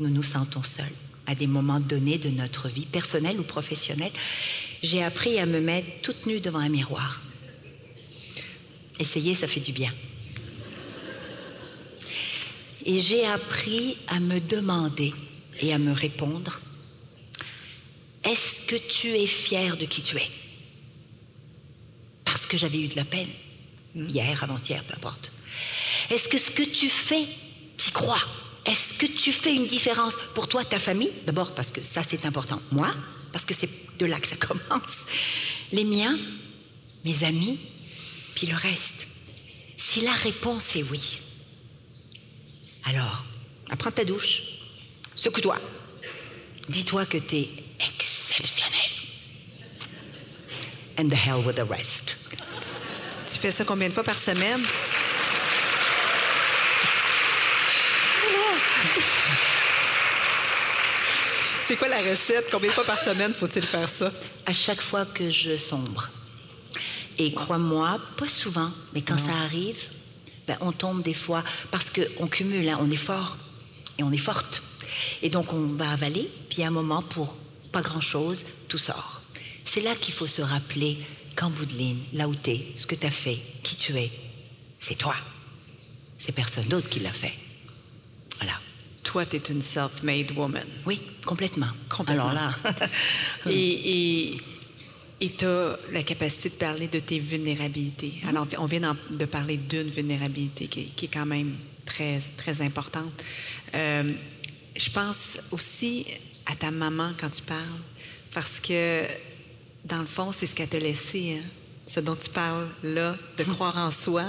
nous 0.00 0.10
nous 0.10 0.22
sentons 0.22 0.62
seuls 0.62 0.84
à 1.26 1.34
des 1.34 1.46
moments 1.46 1.80
donnés 1.80 2.18
de 2.18 2.28
notre 2.28 2.68
vie, 2.68 2.84
personnelle 2.84 3.40
ou 3.40 3.42
professionnelle, 3.42 4.12
j'ai 4.82 5.02
appris 5.02 5.38
à 5.38 5.46
me 5.46 5.60
mettre 5.60 5.88
toute 6.02 6.26
nue 6.26 6.40
devant 6.40 6.58
un 6.58 6.68
miroir. 6.68 7.22
Essayez, 9.00 9.34
ça 9.34 9.48
fait 9.48 9.60
du 9.60 9.72
bien. 9.72 9.92
Et 12.84 13.00
j'ai 13.00 13.24
appris 13.24 13.96
à 14.08 14.20
me 14.20 14.40
demander 14.40 15.14
et 15.60 15.72
à 15.72 15.78
me 15.78 15.92
répondre, 15.92 16.60
est-ce 18.26 18.60
que 18.62 18.76
tu 18.76 19.08
es 19.08 19.26
fier 19.26 19.76
de 19.76 19.86
qui 19.86 20.02
tu 20.02 20.16
es? 20.16 20.30
Parce 22.24 22.46
que 22.46 22.56
j'avais 22.56 22.80
eu 22.80 22.88
de 22.88 22.96
la 22.96 23.04
peine, 23.04 23.28
hier, 23.94 24.42
avant-hier, 24.42 24.82
peu 24.84 24.94
importe. 24.94 25.32
Est-ce 26.10 26.28
que 26.28 26.38
ce 26.38 26.50
que 26.50 26.62
tu 26.62 26.88
fais, 26.88 27.26
t'y 27.76 27.90
crois? 27.92 28.22
Est-ce 28.64 28.94
que 28.94 29.06
tu 29.06 29.30
fais 29.30 29.54
une 29.54 29.66
différence 29.66 30.14
pour 30.34 30.48
toi, 30.48 30.64
ta 30.64 30.78
famille? 30.78 31.12
D'abord 31.24 31.54
parce 31.54 31.70
que 31.70 31.82
ça 31.82 32.02
c'est 32.02 32.26
important. 32.26 32.60
Moi, 32.72 32.90
parce 33.32 33.44
que 33.44 33.54
c'est 33.54 33.70
de 33.98 34.06
là 34.06 34.18
que 34.18 34.26
ça 34.26 34.36
commence. 34.46 35.06
Les 35.72 35.84
miens, 35.84 36.18
mes 37.04 37.24
amis, 37.24 37.58
puis 38.34 38.46
le 38.48 38.56
reste. 38.56 39.06
Si 39.76 40.00
la 40.00 40.12
réponse 40.12 40.74
est 40.74 40.82
oui, 40.90 41.18
alors, 42.86 43.24
apprends 43.68 43.90
ta 43.90 44.04
douche, 44.04 44.42
secoue-toi, 45.16 45.60
dis-toi 46.68 47.04
que 47.04 47.18
tu 47.18 47.36
es 47.36 47.48
exceptionnel. 47.80 48.90
And 50.98 51.08
the 51.08 51.16
hell 51.16 51.44
with 51.44 51.56
the 51.56 51.68
rest. 51.68 52.16
Tu 53.26 53.38
fais 53.38 53.50
ça 53.50 53.64
combien 53.64 53.88
de 53.88 53.94
fois 53.94 54.04
par 54.04 54.18
semaine? 54.18 54.62
C'est 61.66 61.76
quoi 61.76 61.88
la 61.88 61.98
recette? 61.98 62.48
Combien 62.50 62.70
de 62.70 62.74
fois 62.74 62.84
par 62.84 63.02
semaine 63.02 63.34
faut-il 63.34 63.64
faire 63.64 63.88
ça? 63.88 64.12
À 64.46 64.52
chaque 64.52 64.80
fois 64.80 65.04
que 65.04 65.30
je 65.30 65.56
sombre. 65.56 66.10
Et 67.18 67.34
crois-moi, 67.34 67.98
pas 68.16 68.28
souvent, 68.28 68.70
mais 68.94 69.02
quand 69.02 69.18
ça 69.18 69.34
arrive, 69.44 69.88
ben, 70.46 70.56
on 70.60 70.70
tombe 70.70 71.02
des 71.02 71.14
fois 71.14 71.42
parce 71.70 71.90
qu'on 71.90 72.28
cumule, 72.28 72.68
hein, 72.68 72.78
on 72.80 72.90
est 72.90 72.96
fort 72.96 73.36
et 73.98 74.02
on 74.02 74.12
est 74.12 74.18
forte. 74.18 74.62
Et 75.22 75.28
donc 75.28 75.52
on 75.52 75.74
va 75.74 75.90
avaler, 75.90 76.30
puis 76.48 76.62
à 76.62 76.68
un 76.68 76.70
moment, 76.70 77.02
pour 77.02 77.36
pas 77.76 77.82
grand-chose, 77.82 78.44
tout 78.68 78.78
sort. 78.78 79.20
C'est 79.64 79.82
là 79.82 79.94
qu'il 79.96 80.14
faut 80.14 80.26
se 80.26 80.40
rappeler 80.40 80.96
qu'en 81.36 81.50
bout 81.50 81.66
de 81.66 81.74
ligne, 81.76 81.98
là 82.14 82.26
où 82.26 82.34
tu 82.34 82.50
es, 82.52 82.66
ce 82.76 82.86
que 82.86 82.94
tu 82.94 83.06
as 83.06 83.10
fait, 83.10 83.38
qui 83.62 83.76
tu 83.76 83.94
es, 83.98 84.10
c'est 84.80 84.96
toi. 84.96 85.14
C'est 86.16 86.32
personne 86.32 86.64
d'autre 86.68 86.88
qui 86.88 87.00
l'a 87.00 87.12
fait. 87.12 87.34
Voilà. 88.38 88.54
Toi, 89.02 89.26
tu 89.26 89.36
es 89.36 89.42
une 89.50 89.60
self-made 89.60 90.30
woman. 90.36 90.64
Oui, 90.86 91.02
complètement. 91.26 91.68
Complètement. 91.90 92.28
Alors 92.30 92.32
là, 92.32 92.54
Et 93.50 94.38
et 95.20 95.30
tu 95.30 95.44
as 95.46 95.78
la 95.92 96.02
capacité 96.02 96.48
de 96.50 96.54
parler 96.54 96.88
de 96.88 96.98
tes 96.98 97.18
vulnérabilités. 97.18 98.14
Alors, 98.28 98.46
on 98.58 98.66
vient 98.66 98.96
de 99.10 99.24
parler 99.26 99.56
d'une 99.58 99.88
vulnérabilité 99.90 100.66
qui, 100.68 100.80
est- 100.80 100.90
qui 100.96 101.04
est 101.06 101.08
quand 101.08 101.24
même 101.26 101.56
très, 101.86 102.20
très 102.36 102.60
importante. 102.62 103.12
Euh, 103.74 104.12
je 104.76 104.90
pense 104.90 105.38
aussi 105.52 106.04
à 106.46 106.54
ta 106.54 106.70
maman 106.70 107.12
quand 107.18 107.30
tu 107.30 107.42
parles, 107.42 107.60
parce 108.32 108.60
que, 108.60 109.04
dans 109.84 109.98
le 110.00 110.06
fond, 110.06 110.30
c'est 110.36 110.46
ce 110.46 110.54
qu'elle 110.54 110.68
t'a 110.68 110.78
laissé, 110.78 111.38
hein. 111.40 111.44
ce 111.86 112.00
dont 112.00 112.16
tu 112.16 112.30
parles 112.30 112.68
là, 112.82 113.16
de 113.36 113.44
croire 113.54 113.76
en 113.78 113.90
soi. 113.90 114.24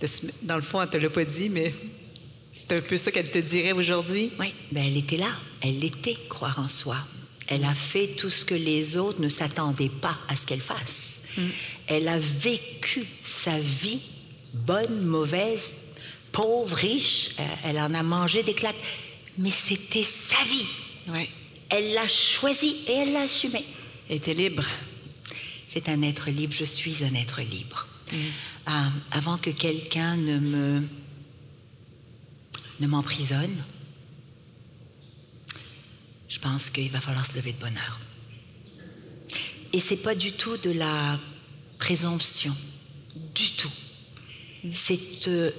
De 0.00 0.06
se- 0.06 0.26
dans 0.42 0.56
le 0.56 0.62
fond, 0.62 0.80
elle 0.80 0.88
ne 0.88 0.92
te 0.92 0.96
l'a 0.98 1.10
pas 1.10 1.24
dit, 1.24 1.48
mais 1.48 1.72
c'est 2.54 2.72
un 2.72 2.80
peu 2.80 2.96
ça 2.96 3.10
qu'elle 3.10 3.30
te 3.30 3.38
dirait 3.38 3.72
aujourd'hui. 3.72 4.30
oui, 4.38 4.52
ben 4.72 4.84
elle 4.86 4.96
était 4.96 5.16
là. 5.16 5.30
Elle 5.62 5.82
était 5.84 6.16
croire 6.28 6.58
en 6.58 6.68
soi. 6.68 6.96
Elle 7.48 7.64
a 7.64 7.74
fait 7.74 8.08
tout 8.08 8.28
ce 8.28 8.44
que 8.44 8.54
les 8.54 8.96
autres 8.96 9.20
ne 9.20 9.28
s'attendaient 9.28 9.88
pas 9.88 10.18
à 10.28 10.36
ce 10.36 10.44
qu'elle 10.46 10.60
fasse. 10.60 11.18
Elle 11.86 12.08
a 12.08 12.18
vécu 12.18 13.04
sa 13.22 13.58
vie, 13.58 14.00
bonne, 14.54 15.04
mauvaise, 15.04 15.74
pauvre, 16.32 16.74
riche. 16.76 17.30
Euh, 17.38 17.42
Elle 17.64 17.78
en 17.78 17.92
a 17.94 18.02
mangé 18.02 18.42
des 18.42 18.54
claques. 18.54 18.74
Mais 19.38 19.50
c'était 19.50 20.02
sa 20.02 20.42
vie. 20.44 20.66
Oui. 21.08 21.28
Elle 21.68 21.94
l'a 21.94 22.08
choisie 22.08 22.76
et 22.86 22.92
elle 22.92 23.12
l'a 23.12 23.22
assumée. 23.22 23.64
Elle 24.08 24.16
était 24.16 24.34
libre. 24.34 24.64
C'est 25.66 25.88
un 25.88 26.02
être 26.02 26.30
libre, 26.30 26.54
je 26.56 26.64
suis 26.64 27.04
un 27.04 27.14
être 27.14 27.42
libre. 27.42 27.86
Euh, 28.12 28.88
avant 29.10 29.36
que 29.36 29.50
quelqu'un 29.50 30.16
ne 30.16 30.38
me 30.38 30.82
ne 32.78 32.86
m'emprisonne, 32.86 33.64
je 36.28 36.38
pense 36.38 36.70
qu'il 36.70 36.90
va 36.90 37.00
falloir 37.00 37.24
se 37.24 37.34
lever 37.34 37.52
de 37.52 37.58
bonne 37.58 37.76
heure. 37.76 38.00
Et 39.72 39.80
c'est 39.80 39.96
pas 39.96 40.14
du 40.14 40.32
tout 40.32 40.56
de 40.58 40.70
la 40.70 41.18
présomption, 41.78 42.56
du 43.34 43.50
tout. 43.52 43.72
C'est 44.70 45.28
euh, 45.28 45.50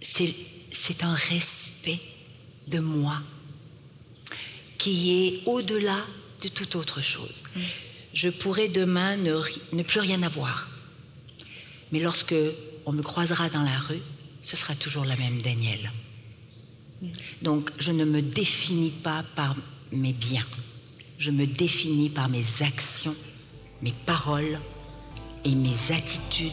c'est 0.00 0.34
c'est 0.70 1.04
un 1.04 1.14
respect 1.14 2.00
de 2.68 2.78
moi 2.78 3.20
qui 4.80 5.26
est 5.26 5.42
au-delà 5.46 5.98
de 6.42 6.48
toute 6.48 6.74
autre 6.74 7.02
chose. 7.02 7.44
Je 8.14 8.28
pourrais 8.28 8.68
demain 8.68 9.16
ne, 9.18 9.38
ne 9.72 9.82
plus 9.82 10.00
rien 10.00 10.22
avoir. 10.22 10.68
Mais 11.92 12.00
lorsque 12.00 12.34
on 12.86 12.92
me 12.92 13.02
croisera 13.02 13.50
dans 13.50 13.62
la 13.62 13.78
rue, 13.78 14.02
ce 14.42 14.56
sera 14.56 14.74
toujours 14.74 15.04
la 15.04 15.16
même 15.16 15.40
Danielle. 15.42 15.92
Donc 17.42 17.70
je 17.78 17.92
ne 17.92 18.04
me 18.04 18.22
définis 18.22 18.90
pas 18.90 19.22
par 19.36 19.54
mes 19.92 20.14
biens. 20.14 20.46
Je 21.18 21.30
me 21.30 21.46
définis 21.46 22.08
par 22.08 22.30
mes 22.30 22.44
actions, 22.62 23.16
mes 23.82 23.94
paroles 24.06 24.58
et 25.44 25.54
mes 25.54 25.92
attitudes, 25.92 26.52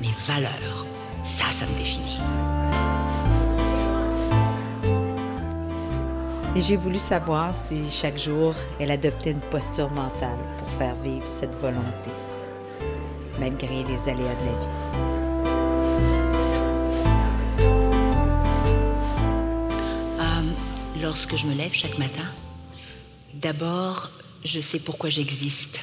mes 0.00 0.10
valeurs. 0.26 0.84
Ça, 1.24 1.48
ça 1.52 1.64
me 1.66 1.78
définit. 1.78 2.51
Et 6.54 6.60
j'ai 6.60 6.76
voulu 6.76 6.98
savoir 6.98 7.54
si 7.54 7.90
chaque 7.90 8.18
jour 8.18 8.54
elle 8.78 8.90
adoptait 8.90 9.30
une 9.30 9.40
posture 9.40 9.90
mentale 9.90 10.38
pour 10.58 10.70
faire 10.70 10.94
vivre 10.96 11.26
cette 11.26 11.54
volonté, 11.54 12.10
malgré 13.40 13.82
les 13.84 14.08
aléas 14.08 14.34
de 14.34 14.44
la 14.44 14.52
vie. 14.60 14.68
Euh, 20.20 21.00
lorsque 21.00 21.36
je 21.36 21.46
me 21.46 21.54
lève 21.54 21.72
chaque 21.72 21.96
matin, 21.96 22.30
d'abord, 23.32 24.10
je 24.44 24.60
sais 24.60 24.78
pourquoi 24.78 25.08
j'existe. 25.08 25.80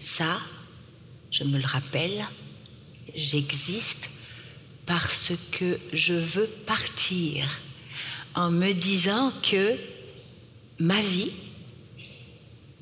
Ça, 0.00 0.38
je 1.30 1.44
me 1.44 1.58
le 1.58 1.66
rappelle, 1.66 2.24
j'existe 3.14 4.08
parce 4.86 5.32
que 5.50 5.78
je 5.92 6.14
veux 6.14 6.48
partir 6.66 7.46
en 8.34 8.50
me 8.50 8.72
disant 8.72 9.32
que 9.42 9.76
ma 10.78 11.00
vie, 11.00 11.32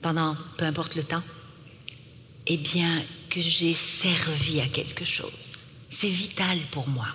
pendant 0.01 0.37
peu 0.57 0.65
importe 0.65 0.97
le 0.97 1.03
temps, 1.03 1.23
eh 2.47 2.57
bien, 2.57 3.03
que 3.29 3.41
j'ai 3.41 3.75
servi 3.75 4.61
à 4.61 4.67
quelque 4.67 5.05
chose. 5.05 5.59
C'est 5.91 6.09
vital 6.09 6.59
pour 6.71 6.89
moi. 6.89 7.07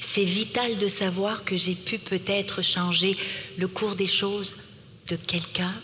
C'est 0.00 0.24
vital 0.24 0.78
de 0.78 0.88
savoir 0.88 1.44
que 1.44 1.56
j'ai 1.56 1.74
pu 1.74 1.98
peut-être 1.98 2.62
changer 2.62 3.16
le 3.58 3.68
cours 3.68 3.96
des 3.96 4.06
choses 4.06 4.54
de 5.08 5.16
quelqu'un, 5.16 5.74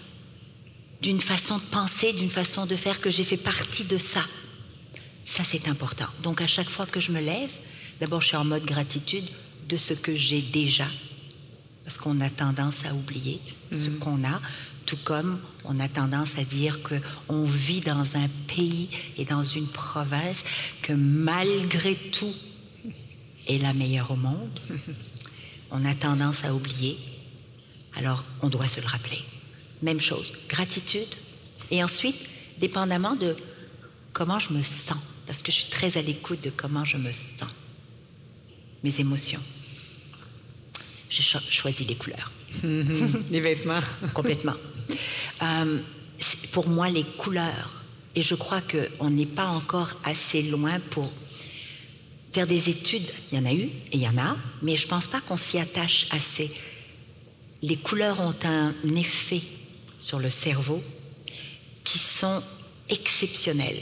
d'une 1.03 1.21
façon 1.21 1.57
de 1.57 1.63
penser, 1.63 2.13
d'une 2.13 2.31
façon 2.31 2.67
de 2.67 2.77
faire, 2.77 3.01
que 3.01 3.11
j'ai 3.11 3.25
fait 3.25 3.37
partie 3.37 3.85
de 3.85 3.99
ça. 3.99 4.25
Ça, 5.25 5.43
c'est 5.45 5.69
important. 5.69 6.07
Donc, 6.23 6.41
à 6.41 6.47
chaque 6.47 6.71
fois 6.71 6.87
que 6.87 7.01
je 7.01 7.11
me 7.11 7.21
lève, 7.21 7.51
d'abord, 8.01 8.21
je 8.21 8.29
suis 8.29 8.37
en 8.37 8.45
mode 8.45 8.65
gratitude 8.65 9.29
de 9.69 9.77
ce 9.77 9.93
que 9.93 10.15
j'ai 10.17 10.41
déjà, 10.41 10.87
parce 11.87 11.99
qu'on 11.99 12.21
a 12.21 12.29
tendance 12.29 12.85
à 12.85 12.93
oublier 12.93 13.41
ce 13.71 13.89
qu'on 13.89 14.25
a, 14.25 14.41
tout 14.87 14.99
comme 15.05 15.39
on 15.65 15.79
a 15.79 15.89
tendance 15.89 16.37
à 16.37 16.43
dire 16.43 16.81
qu'on 16.83 17.45
vit 17.45 17.81
dans 17.81 18.17
un 18.17 18.27
pays 18.49 18.89
et 19.17 19.25
dans 19.25 19.45
une 19.45 19.69
province 19.69 20.45
que 20.83 20.93
malgré 20.93 21.95
tout 21.95 22.35
est 23.47 23.59
la 23.59 23.73
meilleure 23.73 24.11
au 24.11 24.17
monde. 24.17 24.61
On 25.71 25.85
a 25.85 25.95
tendance 25.95 26.45
à 26.45 26.55
oublier. 26.55 26.97
Alors, 27.97 28.25
on 28.41 28.49
doit 28.49 28.69
se 28.69 28.81
le 28.81 28.87
rappeler. 28.87 29.19
Même 29.83 29.99
chose, 29.99 30.33
gratitude. 30.49 31.09
Et 31.73 31.83
ensuite, 31.83 32.17
dépendamment 32.59 33.17
de 33.17 33.37
comment 34.13 34.39
je 34.39 34.53
me 34.53 34.63
sens, 34.63 34.99
parce 35.27 35.43
que 35.43 35.51
je 35.51 35.57
suis 35.57 35.71
très 35.71 35.99
à 35.99 36.03
l'écoute 36.03 36.41
de 36.41 36.51
comment 36.51 36.85
je 36.85 36.99
me 36.99 37.13
sens, 37.13 37.51
mes 38.85 39.01
émotions. 39.01 39.43
J'ai 41.09 41.23
cho 41.23 41.39
choisi 41.51 41.85
les 41.85 41.95
couleurs. 41.95 42.33
les 43.31 43.41
vêtements. 43.41 43.81
Complètement. 44.15 44.55
Euh, 45.43 45.79
pour 46.53 46.69
moi, 46.69 46.89
les 46.91 47.05
couleurs, 47.05 47.85
et 48.15 48.23
je 48.23 48.35
crois 48.35 48.61
qu'on 48.61 49.11
n'est 49.11 49.27
pas 49.27 49.47
encore 49.47 49.93
assez 50.05 50.43
loin 50.43 50.81
pour 50.91 51.13
faire 52.33 52.47
des 52.47 52.69
études. 52.71 53.11
Il 53.31 53.39
y 53.39 53.41
en 53.41 53.47
a 53.47 53.53
eu 53.53 53.63
et 53.63 53.95
il 53.95 54.01
y 54.01 54.09
en 54.09 54.19
a, 54.19 54.37
mais 54.63 54.77
je 54.77 54.85
ne 54.85 54.89
pense 54.89 55.07
pas 55.07 55.21
qu'on 55.21 55.37
s'y 55.37 55.59
attache 55.59 56.07
assez. 56.11 56.51
Les 57.63 57.77
couleurs 57.77 58.21
ont 58.21 58.35
un 58.45 58.75
effet 58.95 59.43
sur 59.99 60.19
le 60.19 60.31
cerveau 60.31 60.83
qui 61.85 61.99
sont 61.99 62.43
exceptionnels. 62.89 63.81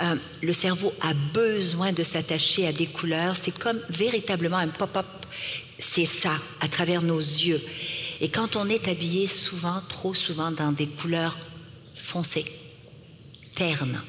Euh, 0.00 0.16
le 0.42 0.52
cerveau 0.52 0.92
a 1.00 1.14
besoin 1.14 1.92
de 1.92 2.02
s'attacher 2.02 2.66
à 2.66 2.72
des 2.72 2.86
couleurs. 2.86 3.36
C'est 3.36 3.58
comme 3.58 3.80
véritablement 3.88 4.58
un 4.58 4.68
pop-up. 4.68 5.06
C'est 5.78 6.06
ça, 6.06 6.38
à 6.60 6.68
travers 6.68 7.02
nos 7.02 7.18
yeux. 7.18 7.62
Et 8.20 8.28
quand 8.28 8.56
on 8.56 8.68
est 8.68 8.88
habillé 8.88 9.26
souvent, 9.26 9.80
trop 9.88 10.14
souvent, 10.14 10.50
dans 10.50 10.72
des 10.72 10.86
couleurs 10.86 11.36
foncées, 11.94 12.46
ternes, 13.54 14.02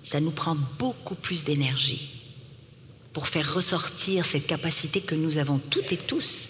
ça 0.00 0.20
nous 0.20 0.30
prend 0.30 0.56
beaucoup 0.78 1.14
plus 1.14 1.44
d'énergie 1.44 2.10
pour 3.12 3.28
faire 3.28 3.54
ressortir 3.54 4.24
cette 4.24 4.46
capacité 4.46 5.00
que 5.00 5.14
nous 5.14 5.38
avons 5.38 5.58
toutes 5.58 5.92
et 5.92 5.98
tous 5.98 6.48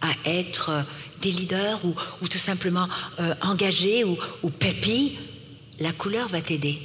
à 0.00 0.10
être 0.24 0.84
des 1.20 1.32
leaders 1.32 1.84
ou, 1.84 1.94
ou 2.22 2.28
tout 2.28 2.38
simplement 2.38 2.88
euh, 3.18 3.34
engagés 3.42 4.04
ou, 4.04 4.16
ou 4.42 4.50
pépi. 4.50 5.18
La 5.80 5.92
couleur 5.92 6.28
va 6.28 6.40
t'aider 6.40 6.78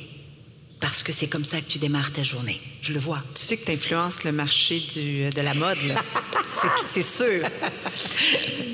parce 0.84 1.02
que 1.02 1.14
c'est 1.14 1.28
comme 1.28 1.46
ça 1.46 1.62
que 1.62 1.70
tu 1.72 1.80
démarres 1.80 2.12
ta 2.12 2.24
journée. 2.24 2.60
Je 2.82 2.92
le 2.92 3.00
vois. 3.00 3.24
Tu 3.36 3.42
sais 3.42 3.56
que 3.56 3.64
tu 3.64 3.72
influences 3.72 4.26
le 4.26 4.34
marché 4.34 4.82
du, 4.82 5.30
de 5.30 5.42
la 5.42 5.54
mode, 5.54 5.78
là. 5.88 6.04
c'est 6.86 7.02
sûr. 7.02 7.42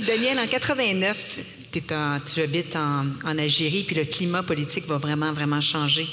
Daniel, 0.08 0.40
en 0.40 0.48
89, 0.48 1.38
en, 1.92 2.18
tu 2.22 2.42
habites 2.42 2.76
en, 2.76 3.06
en 3.24 3.38
Algérie, 3.38 3.84
puis 3.84 3.96
le 3.96 4.06
climat 4.06 4.42
politique 4.42 4.88
va 4.88 4.98
vraiment, 4.98 5.32
vraiment 5.34 5.62
changer. 5.62 6.08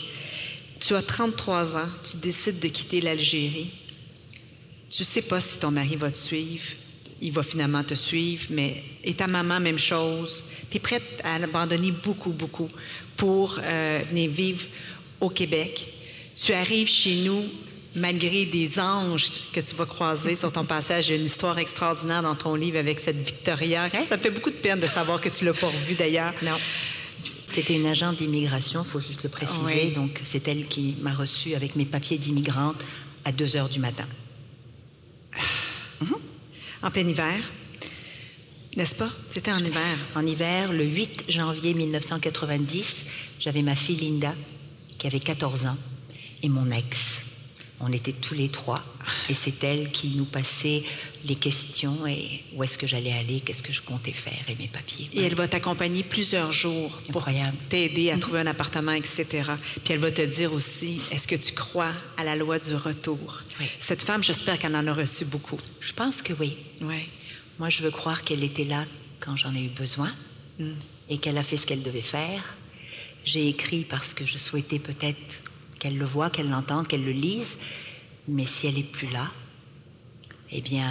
Tu 0.80 0.94
as 0.94 1.00
33 1.00 1.76
ans, 1.76 1.88
tu 2.02 2.18
décides 2.18 2.58
de 2.58 2.68
quitter 2.68 3.00
l'Algérie. 3.00 3.70
Tu 4.90 5.02
sais 5.02 5.22
pas 5.22 5.40
si 5.40 5.58
ton 5.58 5.70
mari 5.70 5.96
va 5.96 6.10
te 6.10 6.18
suivre. 6.18 6.74
Il 7.22 7.32
va 7.32 7.42
finalement 7.42 7.82
te 7.82 7.94
suivre, 7.94 8.48
mais 8.50 8.84
et 9.02 9.14
ta 9.14 9.28
maman, 9.28 9.60
même 9.60 9.78
chose. 9.78 10.44
Tu 10.70 10.76
es 10.76 10.80
prête 10.80 11.22
à 11.24 11.36
abandonner 11.36 11.90
beaucoup, 11.90 12.32
beaucoup 12.32 12.68
pour 13.16 13.58
euh, 13.62 14.02
venir 14.10 14.30
vivre 14.30 14.66
au 15.20 15.30
Québec. 15.30 15.88
Tu 16.34 16.52
arrives 16.52 16.88
chez 16.88 17.16
nous 17.16 17.44
malgré 17.94 18.44
des 18.44 18.78
anges 18.78 19.30
que 19.52 19.60
tu 19.60 19.74
vas 19.74 19.86
croiser 19.86 20.36
sur 20.36 20.52
ton 20.52 20.64
passage. 20.64 21.08
Il 21.08 21.10
y 21.10 21.14
a 21.14 21.16
une 21.16 21.24
histoire 21.24 21.58
extraordinaire 21.58 22.22
dans 22.22 22.34
ton 22.34 22.54
livre 22.54 22.78
avec 22.78 23.00
cette 23.00 23.16
Victoria. 23.16 23.88
Ça 24.04 24.16
me 24.16 24.22
fait 24.22 24.30
beaucoup 24.30 24.50
de 24.50 24.56
peine 24.56 24.78
de 24.78 24.86
savoir 24.86 25.20
que 25.20 25.30
tu 25.30 25.44
l'as 25.44 25.54
pas 25.54 25.68
revue 25.68 25.94
d'ailleurs. 25.94 26.34
Non. 26.42 26.56
C'était 27.50 27.74
une 27.74 27.86
agente 27.86 28.16
d'immigration, 28.16 28.82
il 28.84 28.90
faut 28.90 29.00
juste 29.00 29.22
le 29.22 29.30
préciser. 29.30 29.86
Oui. 29.86 29.92
Donc, 29.92 30.20
c'est 30.24 30.46
elle 30.46 30.66
qui 30.66 30.96
m'a 31.00 31.14
reçue 31.14 31.54
avec 31.54 31.74
mes 31.74 31.86
papiers 31.86 32.18
d'immigrante 32.18 32.76
à 33.24 33.32
2 33.32 33.56
heures 33.56 33.68
du 33.68 33.78
matin. 33.80 34.06
En 36.82 36.90
plein 36.90 37.08
hiver, 37.08 37.34
n'est-ce 38.76 38.94
pas? 38.94 39.10
C'était 39.28 39.50
en 39.50 39.58
hiver. 39.58 39.98
En 40.14 40.24
hiver, 40.24 40.72
le 40.72 40.84
8 40.84 41.24
janvier 41.28 41.74
1990, 41.74 43.04
j'avais 43.40 43.62
ma 43.62 43.74
fille 43.74 43.96
Linda, 43.96 44.34
qui 45.06 45.14
avait 45.14 45.20
14 45.24 45.66
ans, 45.66 45.76
et 46.42 46.48
mon 46.48 46.68
ex. 46.72 47.20
On 47.78 47.92
était 47.92 48.12
tous 48.12 48.34
les 48.34 48.48
trois, 48.48 48.82
et 49.28 49.34
c'est 49.34 49.62
elle 49.62 49.90
qui 49.90 50.08
nous 50.16 50.24
passait 50.24 50.82
les 51.24 51.36
questions 51.36 52.06
et 52.06 52.42
où 52.54 52.64
est-ce 52.64 52.76
que 52.78 52.86
j'allais 52.86 53.12
aller, 53.12 53.40
qu'est-ce 53.40 53.62
que 53.62 53.72
je 53.72 53.82
comptais 53.82 54.12
faire 54.12 54.32
et 54.48 54.56
mes 54.56 54.66
papiers. 54.66 55.08
Et 55.12 55.22
elle 55.22 55.34
va 55.34 55.46
t'accompagner 55.46 56.02
plusieurs 56.02 56.50
jours 56.52 56.90
pour 57.12 57.28
Incroyable. 57.28 57.56
t'aider 57.68 58.10
à 58.10 58.18
trouver 58.18 58.40
un 58.40 58.46
appartement, 58.46 58.92
etc. 58.92 59.26
Puis 59.84 59.92
elle 59.92 59.98
va 60.00 60.10
te 60.10 60.22
dire 60.22 60.52
aussi, 60.54 61.00
est-ce 61.12 61.28
que 61.28 61.36
tu 61.36 61.52
crois 61.52 61.92
à 62.16 62.24
la 62.24 62.34
loi 62.34 62.58
du 62.58 62.74
retour? 62.74 63.42
Oui. 63.60 63.66
Cette 63.78 64.02
femme, 64.02 64.24
j'espère 64.24 64.58
qu'elle 64.58 64.74
en 64.74 64.86
a 64.86 64.92
reçu 64.94 65.24
beaucoup. 65.26 65.60
Je 65.80 65.92
pense 65.92 66.20
que 66.22 66.32
oui. 66.32 66.56
Oui. 66.80 67.04
Moi, 67.58 67.68
je 67.68 67.82
veux 67.82 67.90
croire 67.90 68.22
qu'elle 68.22 68.42
était 68.42 68.64
là 68.64 68.86
quand 69.20 69.36
j'en 69.36 69.54
ai 69.54 69.60
eu 69.62 69.68
besoin 69.68 70.10
et 71.10 71.18
qu'elle 71.18 71.36
a 71.38 71.42
fait 71.42 71.58
ce 71.58 71.66
qu'elle 71.66 71.82
devait 71.82 72.00
faire. 72.00 72.56
J'ai 73.26 73.48
écrit 73.48 73.84
parce 73.84 74.14
que 74.14 74.24
je 74.24 74.38
souhaitais 74.38 74.78
peut-être 74.78 75.42
qu'elle 75.80 75.98
le 75.98 76.04
voie, 76.04 76.30
qu'elle 76.30 76.48
l'entende, 76.48 76.86
qu'elle 76.86 77.04
le 77.04 77.10
lise. 77.10 77.56
Mais 78.28 78.46
si 78.46 78.68
elle 78.68 78.76
n'est 78.76 78.84
plus 78.84 79.08
là, 79.08 79.30
eh 80.52 80.60
bien, 80.60 80.88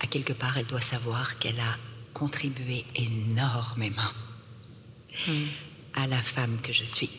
à 0.00 0.06
quelque 0.06 0.34
part, 0.34 0.58
elle 0.58 0.66
doit 0.66 0.82
savoir 0.82 1.38
qu'elle 1.38 1.58
a 1.58 1.78
contribué 2.12 2.84
énormément 2.94 4.02
à 5.94 6.06
la 6.06 6.20
femme 6.20 6.58
que 6.62 6.74
je 6.74 6.84
suis. 6.84 7.10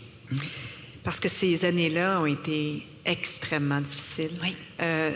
Parce 1.03 1.19
que 1.19 1.29
ces 1.29 1.65
années-là 1.65 2.21
ont 2.21 2.27
été 2.27 2.85
extrêmement 3.05 3.81
difficiles. 3.81 4.37
Oui. 4.43 4.55
Euh, 4.81 5.15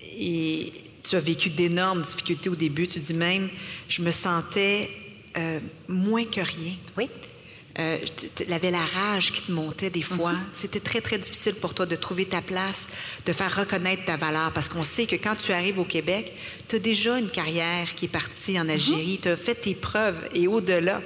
et 0.00 0.72
tu 1.02 1.16
as 1.16 1.20
vécu 1.20 1.50
d'énormes 1.50 2.00
difficultés 2.00 2.48
au 2.48 2.56
début. 2.56 2.86
Tu 2.86 2.98
dis 2.98 3.12
même, 3.12 3.50
je 3.88 4.00
me 4.00 4.10
sentais 4.10 4.88
euh, 5.36 5.60
moins 5.86 6.24
que 6.24 6.40
rien. 6.40 6.72
Oui. 6.96 7.10
Euh, 7.78 7.98
tu 8.34 8.52
avais 8.52 8.70
la 8.70 8.84
rage 8.84 9.32
qui 9.32 9.42
te 9.42 9.52
montait 9.52 9.90
des 9.90 10.00
fois. 10.02 10.32
Mm-hmm. 10.32 10.54
C'était 10.54 10.80
très, 10.80 11.02
très 11.02 11.18
difficile 11.18 11.54
pour 11.54 11.74
toi 11.74 11.84
de 11.84 11.94
trouver 11.94 12.24
ta 12.24 12.40
place, 12.40 12.88
de 13.26 13.32
faire 13.34 13.54
reconnaître 13.54 14.06
ta 14.06 14.16
valeur, 14.16 14.50
parce 14.52 14.70
qu'on 14.70 14.84
sait 14.84 15.04
que 15.04 15.16
quand 15.16 15.36
tu 15.36 15.52
arrives 15.52 15.78
au 15.78 15.84
Québec, 15.84 16.32
tu 16.68 16.76
as 16.76 16.78
déjà 16.78 17.18
une 17.18 17.28
carrière 17.28 17.94
qui 17.94 18.06
est 18.06 18.08
partie 18.08 18.58
en 18.58 18.68
Algérie, 18.68 19.18
tu 19.20 19.28
as 19.28 19.36
fait 19.36 19.54
tes 19.54 19.74
preuves 19.74 20.26
et 20.34 20.48
au-delà. 20.48 21.02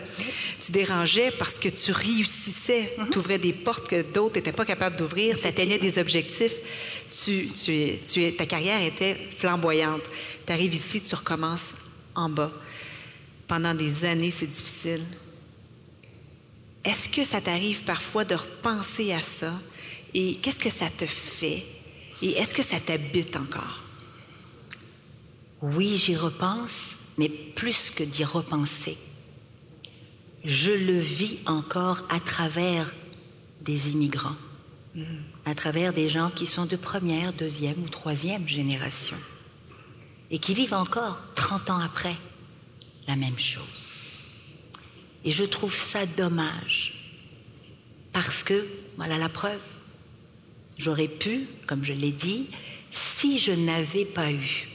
Tu 0.64 0.70
dérangeais 0.70 1.32
parce 1.38 1.58
que 1.58 1.68
tu 1.68 1.90
réussissais, 1.92 2.60
Mm-hmm. 2.70 3.10
tu 3.10 3.18
ouvrais 3.18 3.38
des 3.38 3.52
portes 3.52 3.88
que 3.88 4.02
d'autres 4.02 4.36
n'étaient 4.36 4.52
pas 4.52 4.64
capables 4.64 4.96
d'ouvrir, 4.96 5.38
tu 5.38 5.46
atteignais 5.46 5.78
des 5.78 5.98
objectifs. 5.98 6.54
Tu, 7.24 7.48
tu, 7.50 8.32
ta 8.36 8.46
carrière 8.46 8.80
était 8.82 9.16
flamboyante. 9.36 10.02
Tu 10.46 10.52
arrives 10.52 10.74
ici, 10.74 11.02
tu 11.02 11.14
recommences 11.14 11.72
en 12.14 12.28
bas. 12.28 12.52
Pendant 13.48 13.74
des 13.74 14.04
années, 14.04 14.30
c'est 14.30 14.46
difficile. 14.46 15.02
Est-ce 16.84 17.08
que 17.08 17.24
ça 17.24 17.40
t'arrive 17.40 17.84
parfois 17.84 18.24
de 18.24 18.34
repenser 18.34 19.12
à 19.12 19.20
ça? 19.20 19.52
Et 20.14 20.36
qu'est-ce 20.36 20.60
que 20.60 20.70
ça 20.70 20.88
te 20.88 21.06
fait? 21.06 21.66
Et 22.22 22.30
est-ce 22.32 22.54
que 22.54 22.62
ça 22.62 22.80
t'habite 22.80 23.36
encore? 23.36 23.80
Oui, 25.62 25.96
j'y 25.98 26.16
repense, 26.16 26.96
mais 27.18 27.28
plus 27.28 27.90
que 27.90 28.02
d'y 28.02 28.24
repenser, 28.24 28.96
je 30.44 30.70
le 30.70 30.98
vis 30.98 31.38
encore 31.44 32.02
à 32.08 32.18
travers 32.18 32.90
des 33.60 33.90
immigrants, 33.90 34.36
à 35.44 35.54
travers 35.54 35.92
des 35.92 36.08
gens 36.08 36.30
qui 36.30 36.46
sont 36.46 36.64
de 36.64 36.76
première, 36.76 37.34
deuxième 37.34 37.78
ou 37.82 37.88
troisième 37.88 38.48
génération, 38.48 39.18
et 40.30 40.38
qui 40.38 40.54
vivent 40.54 40.74
encore 40.74 41.20
30 41.34 41.70
ans 41.70 41.80
après 41.80 42.16
la 43.06 43.16
même 43.16 43.38
chose. 43.38 43.89
Et 45.24 45.32
je 45.32 45.44
trouve 45.44 45.74
ça 45.74 46.06
dommage. 46.06 46.94
Parce 48.12 48.42
que, 48.42 48.66
voilà 48.96 49.18
la 49.18 49.28
preuve, 49.28 49.60
j'aurais 50.78 51.08
pu, 51.08 51.46
comme 51.66 51.84
je 51.84 51.92
l'ai 51.92 52.12
dit, 52.12 52.48
si 52.90 53.38
je 53.38 53.52
n'avais 53.52 54.04
pas 54.04 54.32
eu 54.32 54.68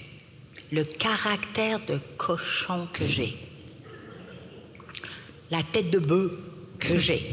le 0.71 0.83
caractère 0.83 1.79
de 1.85 1.99
cochon 2.17 2.87
que 2.93 3.05
j'ai, 3.05 3.37
la 5.51 5.63
tête 5.63 5.91
de 5.91 5.99
bœuf 5.99 6.31
que 6.79 6.97
j'ai, 6.97 7.25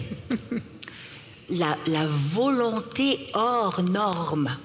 la, 1.51 1.77
la 1.87 2.07
volonté 2.07 3.29
hors 3.35 3.83
norme 3.83 4.57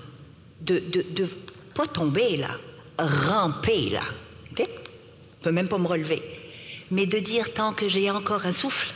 de, 0.62 0.80
de, 0.80 1.06
de 1.14 1.28
pas 1.74 1.88
tomber 1.88 2.38
là, 2.38 2.52
ramper 2.98 3.90
là, 3.90 4.04
ok? 4.52 4.64
Je 4.68 5.44
peux 5.44 5.52
même 5.52 5.68
pas 5.68 5.78
me 5.78 5.88
relever, 5.88 6.22
mais 6.92 7.06
de 7.06 7.20
dire 7.20 7.54
tant 7.54 7.74
que 7.74 7.88
j'ai 7.88 8.10
encore 8.12 8.46
un 8.46 8.52
souffle, 8.52 8.94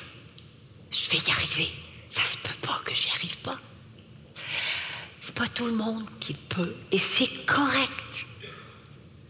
je 0.92 1.10
vais 1.10 1.18
y 1.18 1.32
arriver. 1.32 1.70
Ça 2.10 2.22
se 2.22 2.38
peut 2.38 2.68
pas 2.68 2.82
que 2.86 2.94
j'y 2.94 3.10
arrive 3.10 3.38
pas. 3.38 3.60
C'est 5.22 5.36
pas 5.36 5.48
tout 5.48 5.66
le 5.66 5.74
monde 5.74 6.04
qui 6.20 6.34
peut, 6.34 6.76
et 6.92 6.98
c'est 6.98 7.46
correct. 7.46 8.26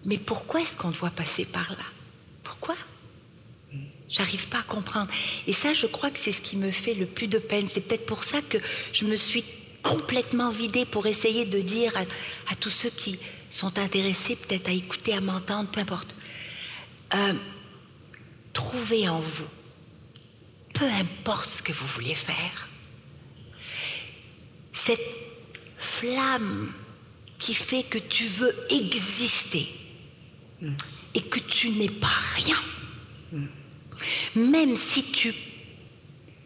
Mais 0.06 0.18
pourquoi 0.18 0.62
est-ce 0.62 0.76
qu'on 0.76 0.92
doit 0.92 1.12
passer 1.12 1.46
par 1.46 1.70
là? 1.72 1.86
Pourquoi? 2.44 2.76
J'arrive 4.10 4.48
pas 4.48 4.60
à 4.60 4.64
comprendre. 4.64 5.10
Et 5.48 5.54
ça, 5.54 5.74
je 5.74 5.88
crois 5.88 6.12
que 6.12 6.20
c'est 6.20 6.32
ce 6.32 6.42
qui 6.42 6.58
me 6.58 6.72
fait 6.72 6.96
le 6.96 7.06
plus 7.06 7.28
de 7.28 7.38
peine. 7.38 7.68
C'est 7.68 7.82
peut-être 7.82 8.06
pour 8.06 8.24
ça 8.24 8.42
que 8.42 8.58
je 8.92 9.06
me 9.06 9.16
suis 9.16 9.46
complètement 9.84 10.50
vidée 10.50 10.86
pour 10.86 11.08
essayer 11.08 11.46
de 11.46 11.62
dire 11.62 11.96
à, 11.96 12.02
à 12.52 12.56
tous 12.56 12.70
ceux 12.70 12.90
qui 12.90 13.20
sont 13.50 13.78
intéressés 13.80 14.36
peut-être 14.36 14.70
à 14.70 14.74
écouter, 14.74 15.14
à 15.14 15.22
m'entendre, 15.22 15.70
peu 15.70 15.80
importe. 15.80 16.16
Euh, 17.16 17.34
trouvez 18.62 19.10
en 19.10 19.20
vous, 19.20 19.48
peu 20.74 20.86
importe 20.86 21.50
ce 21.50 21.64
que 21.64 21.74
vous 21.74 21.88
voulez 21.88 22.16
faire, 22.16 22.68
cette 24.72 25.02
flamme 25.78 26.72
qui 27.40 27.54
fait 27.56 27.84
que 27.84 27.98
tu 27.98 28.26
veux 28.26 28.56
exister 28.70 29.68
et 31.14 31.22
que 31.22 31.40
tu 31.40 31.72
n'es 31.72 31.90
pas 31.90 32.18
rien. 32.36 32.58
Même 34.36 34.76
si 34.76 35.04
tu, 35.12 35.34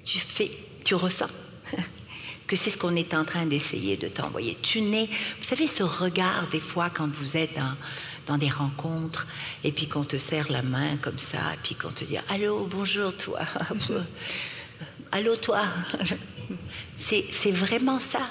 tu 0.06 0.20
fais, 0.20 0.52
tu 0.86 0.96
ressens 0.96 1.30
que 2.48 2.56
c'est 2.56 2.70
ce 2.70 2.78
qu'on 2.78 2.96
est 2.96 3.14
en 3.14 3.26
train 3.26 3.46
d'essayer 3.46 3.98
de 3.98 4.08
t'envoyer. 4.08 4.58
Tu 4.62 4.82
n'es, 4.82 5.06
vous 5.06 5.44
savez, 5.44 5.68
ce 5.68 5.84
regard 5.84 6.48
des 6.48 6.62
fois 6.62 6.90
quand 6.90 7.12
vous 7.14 7.36
êtes 7.36 7.56
dans, 7.56 7.76
dans 8.26 8.38
des 8.38 8.50
rencontres 8.50 9.28
et 9.64 9.72
puis 9.72 9.88
qu'on 9.88 10.04
te 10.04 10.18
serre 10.18 10.52
la 10.52 10.62
main 10.62 10.98
comme 10.98 11.18
ça 11.18 11.54
et 11.54 11.58
puis 11.64 11.76
qu'on 11.76 11.92
te 11.92 12.04
dit 12.04 12.18
allô, 12.30 12.68
bonjour 12.68 13.16
toi, 13.16 13.42
allô 15.12 15.36
toi. 15.36 15.66
C'est, 16.98 17.52
vraiment 17.52 18.00
ça. 18.00 18.30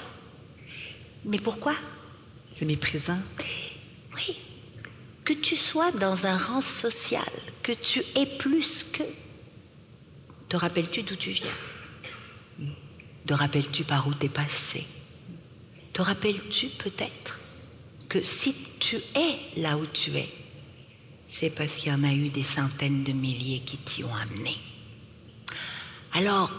Mais 1.23 1.39
pourquoi? 1.39 1.75
C'est 2.49 2.65
méprisant. 2.65 3.19
Oui. 4.15 4.37
Que 5.23 5.33
tu 5.33 5.55
sois 5.55 5.91
dans 5.91 6.25
un 6.25 6.37
rang 6.37 6.61
social, 6.61 7.23
que 7.63 7.71
tu 7.71 8.03
aies 8.15 8.37
plus 8.37 8.83
que. 8.83 9.03
Te 10.49 10.57
rappelles-tu 10.57 11.03
d'où 11.03 11.15
tu 11.15 11.31
viens? 11.31 12.67
Te 13.25 13.33
rappelles-tu 13.33 13.83
par 13.83 14.07
où 14.07 14.13
t'es 14.13 14.29
passé? 14.29 14.85
Te 15.93 16.01
rappelles-tu 16.01 16.67
peut-être 16.67 17.39
que 18.09 18.23
si 18.23 18.55
tu 18.79 18.97
es 19.15 19.59
là 19.61 19.77
où 19.77 19.85
tu 19.85 20.15
es, 20.15 20.29
c'est 21.25 21.49
parce 21.49 21.75
qu'il 21.75 21.91
y 21.91 21.95
en 21.95 22.03
a 22.03 22.13
eu 22.13 22.29
des 22.29 22.43
centaines 22.43 23.03
de 23.03 23.11
milliers 23.11 23.59
qui 23.59 23.77
t'y 23.77 24.03
ont 24.03 24.15
amené. 24.15 24.55
Alors, 26.13 26.51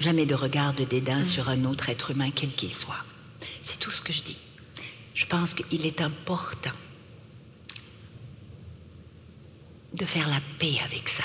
jamais 0.00 0.26
de 0.26 0.34
regard 0.34 0.74
de 0.74 0.84
dédain 0.84 1.24
sur 1.24 1.48
un 1.48 1.64
autre 1.64 1.88
être 1.88 2.10
humain, 2.10 2.30
quel 2.34 2.50
qu'il 2.50 2.72
soit. 2.72 3.04
C'est 3.62 3.78
tout 3.78 3.90
ce 3.90 4.02
que 4.02 4.12
je 4.12 4.22
dis. 4.22 4.36
Je 5.14 5.26
pense 5.26 5.54
qu'il 5.54 5.84
est 5.84 6.00
important 6.00 6.70
de 9.92 10.04
faire 10.04 10.28
la 10.28 10.40
paix 10.58 10.76
avec 10.84 11.08
ça. 11.08 11.24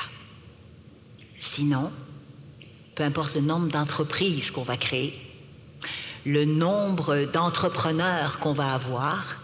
Sinon, 1.39 1.91
peu 2.95 3.03
importe 3.03 3.35
le 3.35 3.41
nombre 3.41 3.69
d'entreprises 3.69 4.51
qu'on 4.51 4.63
va 4.63 4.77
créer, 4.77 5.26
le 6.27 6.43
nombre 6.43 7.23
d'entrepreneurs 7.31 8.37
qu'on 8.39 8.51
va 8.51 8.73
avoir, 8.73 9.37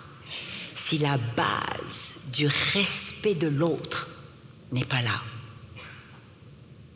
si 0.76 0.98
la 0.98 1.18
base 1.18 2.12
du 2.32 2.48
respect 2.74 3.36
de 3.36 3.48
l'autre 3.48 4.10
n'est 4.74 4.84
pas 4.84 5.02
là, 5.02 5.22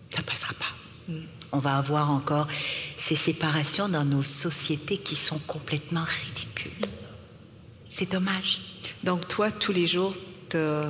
ça 0.09 0.21
passera 0.23 0.53
pas. 0.55 1.13
On 1.53 1.59
va 1.59 1.77
avoir 1.77 2.11
encore 2.11 2.47
ces 2.97 3.15
séparations 3.15 3.87
dans 3.87 4.03
nos 4.03 4.23
sociétés 4.23 4.97
qui 4.97 5.15
sont 5.15 5.39
complètement 5.39 6.03
ridicules. 6.03 6.85
C'est 7.89 8.11
dommage. 8.11 8.59
Donc, 9.03 9.25
toi, 9.29 9.51
tous 9.51 9.71
les 9.71 9.87
jours, 9.87 10.13
tu 10.49 10.57
as 10.57 10.89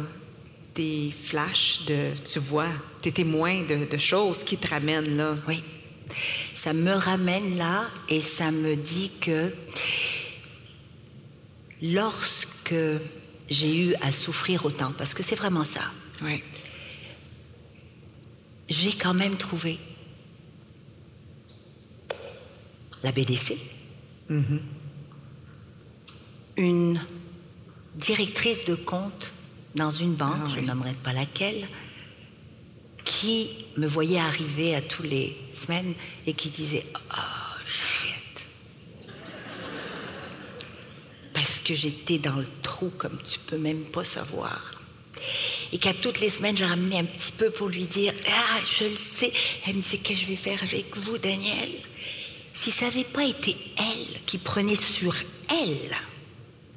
des 0.73 1.13
flashs 1.23 1.85
de. 1.85 2.13
Tu 2.23 2.39
vois, 2.39 2.69
tu 3.03 3.09
es 3.09 3.11
témoin 3.11 3.61
de, 3.61 3.85
de 3.85 3.97
choses 3.97 4.43
qui 4.43 4.57
te 4.57 4.67
ramènent 4.67 5.15
là. 5.15 5.35
Oui. 5.47 5.63
Ça 6.53 6.73
me 6.73 6.91
ramène 6.93 7.57
là 7.57 7.85
et 8.09 8.21
ça 8.21 8.51
me 8.51 8.75
dit 8.75 9.11
que 9.21 9.53
lorsque 11.81 12.75
j'ai 13.49 13.77
eu 13.89 13.95
à 14.01 14.11
souffrir 14.11 14.65
autant, 14.65 14.91
parce 14.97 15.13
que 15.13 15.23
c'est 15.23 15.35
vraiment 15.35 15.63
ça, 15.63 15.81
Oui. 16.21 16.43
j'ai 18.69 18.91
quand 18.93 19.13
même 19.13 19.35
trouvé 19.37 19.77
la 23.03 23.11
BDC, 23.11 23.57
une 26.57 26.99
directrice 27.95 28.65
de 28.65 28.75
compte 28.75 29.31
dans 29.75 29.91
une 29.91 30.13
banque, 30.15 30.37
Ah 30.45 30.49
je 30.49 30.59
oui. 30.59 30.65
nommerai 30.65 30.93
pas 31.03 31.13
laquelle, 31.13 31.67
qui 33.07 33.49
me 33.77 33.87
voyait 33.87 34.19
arriver 34.19 34.75
à 34.75 34.81
tous 34.81 35.03
les 35.03 35.35
semaines 35.49 35.93
et 36.27 36.33
qui 36.33 36.49
disait 36.49 36.83
Oh 36.93 37.59
shit. 37.65 38.45
Parce 41.33 41.61
que 41.61 41.73
j'étais 41.73 42.17
dans 42.17 42.35
le 42.35 42.47
trou 42.61 42.91
comme 42.97 43.17
tu 43.23 43.39
peux 43.39 43.57
même 43.57 43.85
pas 43.85 44.03
savoir. 44.03 44.83
Et 45.71 45.77
qu'à 45.77 45.93
toutes 45.93 46.19
les 46.19 46.29
semaines, 46.29 46.57
je 46.57 46.65
ramenais 46.65 46.99
un 46.99 47.05
petit 47.05 47.31
peu 47.31 47.49
pour 47.49 47.69
lui 47.69 47.85
dire 47.85 48.13
Ah, 48.27 48.59
je 48.65 48.83
le 48.83 48.97
sais. 48.97 49.31
Elle 49.65 49.75
me 49.75 49.81
disait 49.81 49.97
Qu'est-ce 49.99 50.19
que 50.19 50.25
je 50.25 50.29
vais 50.29 50.35
faire 50.35 50.61
avec 50.61 50.95
vous, 50.97 51.17
Daniel? 51.17 51.69
Si 52.53 52.71
ça 52.71 52.85
n'avait 52.85 53.05
pas 53.05 53.23
été 53.23 53.55
elle 53.77 54.21
qui 54.25 54.37
prenait 54.37 54.75
sur 54.75 55.15
elle, 55.49 55.95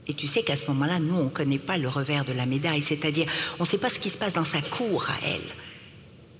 et 0.06 0.14
tu 0.14 0.26
sais 0.26 0.42
qu'à 0.42 0.56
ce 0.56 0.66
moment-là, 0.66 0.98
nous, 0.98 1.14
on 1.14 1.24
ne 1.24 1.28
connaît 1.28 1.58
pas 1.58 1.76
le 1.76 1.88
revers 1.88 2.24
de 2.24 2.32
la 2.32 2.46
médaille, 2.46 2.82
c'est-à-dire, 2.82 3.26
on 3.58 3.64
ne 3.64 3.68
sait 3.68 3.78
pas 3.78 3.90
ce 3.90 3.98
qui 3.98 4.10
se 4.10 4.18
passe 4.18 4.34
dans 4.34 4.44
sa 4.44 4.60
cour 4.60 5.06
à 5.08 5.26
elle. 5.26 5.69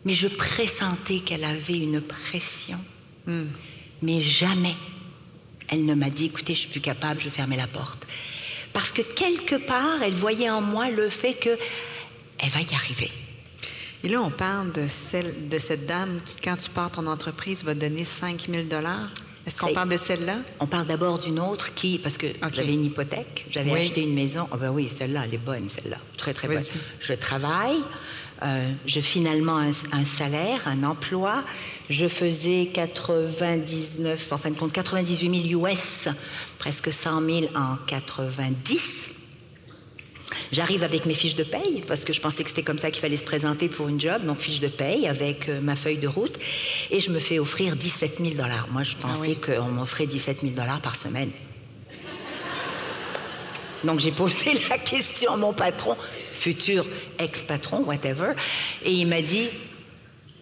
Mais 0.04 0.14
je 0.14 0.28
pressentais 0.28 1.20
qu'elle 1.20 1.44
avait 1.44 1.78
une 1.78 2.00
pression. 2.00 2.78
Mais 4.02 4.20
jamais 4.20 4.74
elle 5.70 5.84
ne 5.86 5.94
m'a 5.94 6.10
dit, 6.10 6.26
écoutez, 6.26 6.54
je 6.54 6.60
suis 6.60 6.68
plus 6.68 6.80
capable, 6.80 7.20
je 7.20 7.28
fermais 7.28 7.56
la 7.56 7.68
porte. 7.68 8.06
Parce 8.72 8.90
que 8.92 9.02
quelque 9.02 9.54
part, 9.54 10.02
elle 10.02 10.14
voyait 10.14 10.50
en 10.50 10.60
moi 10.60 10.90
le 10.90 11.08
fait 11.08 11.34
que 11.34 11.50
elle 12.38 12.48
va 12.50 12.60
y 12.60 12.74
arriver. 12.74 13.10
Et 14.02 14.08
là, 14.08 14.20
on 14.22 14.30
parle 14.30 14.72
de, 14.72 14.86
celle, 14.88 15.48
de 15.48 15.58
cette 15.58 15.86
dame 15.86 16.18
qui, 16.24 16.36
quand 16.42 16.56
tu 16.56 16.70
pars 16.70 16.90
ton 16.90 17.06
entreprise, 17.06 17.62
va 17.62 17.74
donner 17.74 18.02
5 18.02 18.48
000 18.50 18.62
Est-ce 19.46 19.58
qu'on 19.58 19.72
parle 19.74 19.90
de 19.90 19.96
celle-là? 19.96 20.38
On 20.58 20.66
parle 20.66 20.86
d'abord 20.86 21.18
d'une 21.18 21.38
autre 21.38 21.74
qui, 21.74 21.98
parce 21.98 22.16
que 22.16 22.26
Ok. 22.26 22.54
j'avais 22.54 22.72
une 22.72 22.86
hypothèque, 22.86 23.46
j'avais 23.50 23.70
Oui. 23.70 23.80
acheté 23.82 24.02
une 24.02 24.14
maison. 24.14 24.48
Ah 24.50 24.56
ben 24.56 24.70
oui, 24.70 24.88
celle-là, 24.88 25.24
elle 25.26 25.34
est 25.34 25.38
bonne, 25.38 25.68
celle-là, 25.68 25.98
très 26.16 26.32
très 26.32 26.48
bonne. 26.48 26.64
Je 26.98 27.12
travaille, 27.12 27.78
euh, 28.42 28.72
je 28.86 29.00
finalement 29.00 29.58
un, 29.58 29.70
un 29.92 30.04
salaire, 30.04 30.66
un 30.66 30.84
emploi. 30.84 31.44
Je 31.88 32.06
faisais 32.06 32.70
99, 32.72 34.32
en 34.32 34.38
fin 34.38 34.50
de 34.50 34.56
compte, 34.56 34.72
98 34.72 35.48
000 35.50 35.64
US, 35.66 36.08
presque 36.58 36.92
100 36.92 37.24
000 37.26 37.38
en 37.54 37.76
90. 37.86 39.08
J'arrive 40.52 40.82
avec 40.82 41.06
mes 41.06 41.14
fiches 41.14 41.36
de 41.36 41.44
paye 41.44 41.84
parce 41.86 42.04
que 42.04 42.12
je 42.12 42.20
pensais 42.20 42.42
que 42.42 42.48
c'était 42.48 42.62
comme 42.62 42.78
ça 42.78 42.90
qu'il 42.90 43.00
fallait 43.00 43.16
se 43.16 43.24
présenter 43.24 43.68
pour 43.68 43.88
une 43.88 44.00
job, 44.00 44.24
donc 44.24 44.38
fiche 44.38 44.60
de 44.60 44.68
paye 44.68 45.06
avec 45.06 45.48
euh, 45.48 45.60
ma 45.60 45.76
feuille 45.76 45.98
de 45.98 46.08
route, 46.08 46.38
et 46.90 46.98
je 46.98 47.10
me 47.10 47.18
fais 47.18 47.38
offrir 47.38 47.76
17 47.76 48.18
000 48.18 48.30
dollars. 48.34 48.66
Moi, 48.72 48.82
je 48.82 48.96
pensais 48.96 49.20
oui. 49.20 49.36
qu'on 49.36 49.68
m'offrait 49.68 50.06
17 50.06 50.40
000 50.42 50.54
dollars 50.54 50.80
par 50.80 50.96
semaine. 50.96 51.30
Donc 53.84 54.00
j'ai 54.00 54.10
posé 54.10 54.54
la 54.70 54.78
question 54.78 55.32
à 55.32 55.36
mon 55.36 55.52
patron, 55.52 55.96
futur 56.40 56.86
ex-patron, 57.18 57.84
whatever, 57.84 58.32
et 58.84 58.92
il 58.92 59.06
m'a 59.06 59.22
dit, 59.22 59.48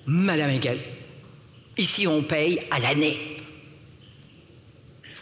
Madame 0.06 0.50
Engel, 0.50 0.78
ici 1.76 2.06
on 2.06 2.22
paye 2.22 2.60
à 2.70 2.78
l'année. 2.78 3.18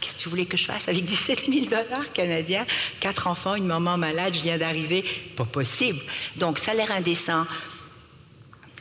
Qu'est-ce 0.00 0.16
que 0.16 0.20
tu 0.20 0.28
voulais 0.28 0.46
que 0.46 0.56
je 0.56 0.64
fasse 0.64 0.88
avec 0.88 1.04
17 1.04 1.50
000 1.50 1.66
dollars 1.66 2.12
canadiens, 2.12 2.66
quatre 3.00 3.26
enfants, 3.26 3.54
une 3.54 3.66
maman 3.66 3.96
malade, 3.96 4.34
je 4.34 4.42
viens 4.42 4.58
d'arriver, 4.58 5.02
pas 5.34 5.46
possible. 5.46 6.00
Donc 6.36 6.58
salaire 6.58 6.92
indécent, 6.92 7.46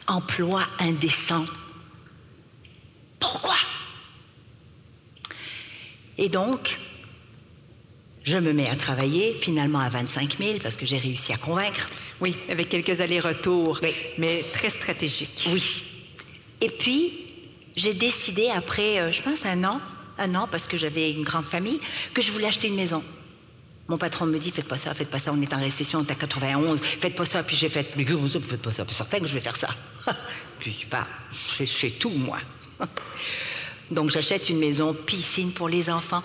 emploi 0.08 0.67
indécent. 0.79 1.45
Pourquoi? 3.19 3.55
Et 6.17 6.29
donc, 6.29 6.77
je 8.25 8.38
me 8.39 8.53
mets 8.53 8.67
à 8.67 8.75
travailler, 8.75 9.35
finalement 9.39 9.79
à 9.79 9.89
25 9.89 10.38
000, 10.39 10.57
parce 10.61 10.75
que 10.75 10.85
j'ai 10.85 10.97
réussi 10.97 11.31
à 11.31 11.38
convaincre. 11.38 11.88
Oui, 12.19 12.35
avec 12.49 12.69
quelques 12.69 12.99
allers-retours, 12.99 13.79
Oui. 13.83 13.91
mais 14.17 14.43
très 14.51 14.69
stratégiques. 14.69 15.47
Oui. 15.51 15.85
Et 16.59 16.69
puis, 16.69 17.13
j'ai 17.75 17.93
décidé 17.93 18.49
après, 18.49 18.99
euh, 18.99 19.11
je 19.11 19.21
pense, 19.21 19.45
un 19.45 19.63
an, 19.63 19.79
un 20.17 20.33
an, 20.33 20.47
parce 20.49 20.65
que 20.67 20.75
j'avais 20.75 21.11
une 21.11 21.23
grande 21.23 21.45
famille, 21.45 21.79
que 22.13 22.21
je 22.21 22.31
voulais 22.31 22.47
acheter 22.47 22.67
une 22.67 22.75
maison. 22.75 23.03
Mon 23.88 23.99
patron 23.99 24.25
me 24.25 24.39
dit, 24.39 24.49
faites 24.49 24.67
pas 24.67 24.77
ça, 24.77 24.95
faites 24.95 25.11
pas 25.11 25.19
ça, 25.19 25.31
on 25.31 25.39
est 25.43 25.53
en 25.53 25.59
récession, 25.59 25.99
on 25.99 26.03
est 26.03 26.11
à 26.11 26.15
91, 26.15 26.81
faites 26.81 27.13
pas 27.15 27.25
ça. 27.25 27.43
Puis 27.43 27.55
j'ai 27.55 27.69
fait, 27.69 27.95
mais 27.95 28.05
que 28.05 28.13
vous 28.13 28.27
faites 28.27 28.61
pas 28.61 28.71
ça, 28.71 28.83
puis 28.85 28.95
certain 28.95 29.19
que 29.19 29.27
je 29.27 29.33
vais 29.35 29.39
faire 29.39 29.57
ça. 29.57 29.67
puis 30.59 30.75
je 30.79 31.65
je 31.65 31.65
fais 31.71 31.91
tout, 31.91 32.09
moi. 32.09 32.39
Donc 33.91 34.09
j'achète 34.09 34.49
une 34.49 34.57
maison, 34.57 34.95
piscine 34.95 35.51
pour 35.51 35.69
les 35.69 35.91
enfants. 35.91 36.23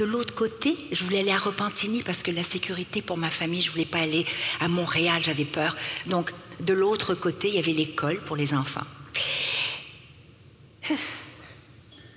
De 0.00 0.06
l'autre 0.06 0.34
côté, 0.34 0.78
je 0.92 1.04
voulais 1.04 1.18
aller 1.18 1.30
à 1.30 1.36
Repentigny 1.36 2.02
parce 2.02 2.22
que 2.22 2.30
la 2.30 2.42
sécurité 2.42 3.02
pour 3.02 3.18
ma 3.18 3.28
famille, 3.28 3.60
je 3.60 3.70
voulais 3.70 3.84
pas 3.84 3.98
aller 3.98 4.24
à 4.58 4.66
Montréal, 4.66 5.20
j'avais 5.22 5.44
peur. 5.44 5.76
Donc 6.06 6.32
de 6.58 6.72
l'autre 6.72 7.14
côté, 7.14 7.48
il 7.48 7.56
y 7.56 7.58
avait 7.58 7.74
l'école 7.74 8.18
pour 8.22 8.34
les 8.34 8.54
enfants. 8.54 8.86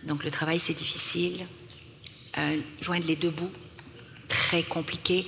Donc 0.06 0.24
le 0.24 0.32
travail, 0.32 0.60
c'est 0.60 0.74
difficile. 0.74 1.46
Euh, 2.38 2.58
joindre 2.80 3.06
les 3.06 3.18
deux 3.18 3.32
bouts, 3.32 3.52
très 4.30 4.64
compliqué. 4.64 5.28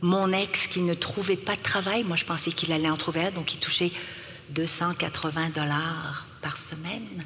Mon 0.00 0.32
ex 0.32 0.66
qui 0.66 0.80
ne 0.80 0.94
trouvait 0.94 1.36
pas 1.36 1.54
de 1.54 1.62
travail, 1.62 2.02
moi 2.02 2.16
je 2.16 2.24
pensais 2.24 2.50
qu'il 2.50 2.72
allait 2.72 2.90
en 2.90 2.96
trouver 2.96 3.26
un, 3.26 3.30
donc 3.30 3.54
il 3.54 3.60
touchait 3.60 3.92
280 4.50 5.50
dollars 5.50 6.26
par 6.42 6.56
semaine. 6.56 7.24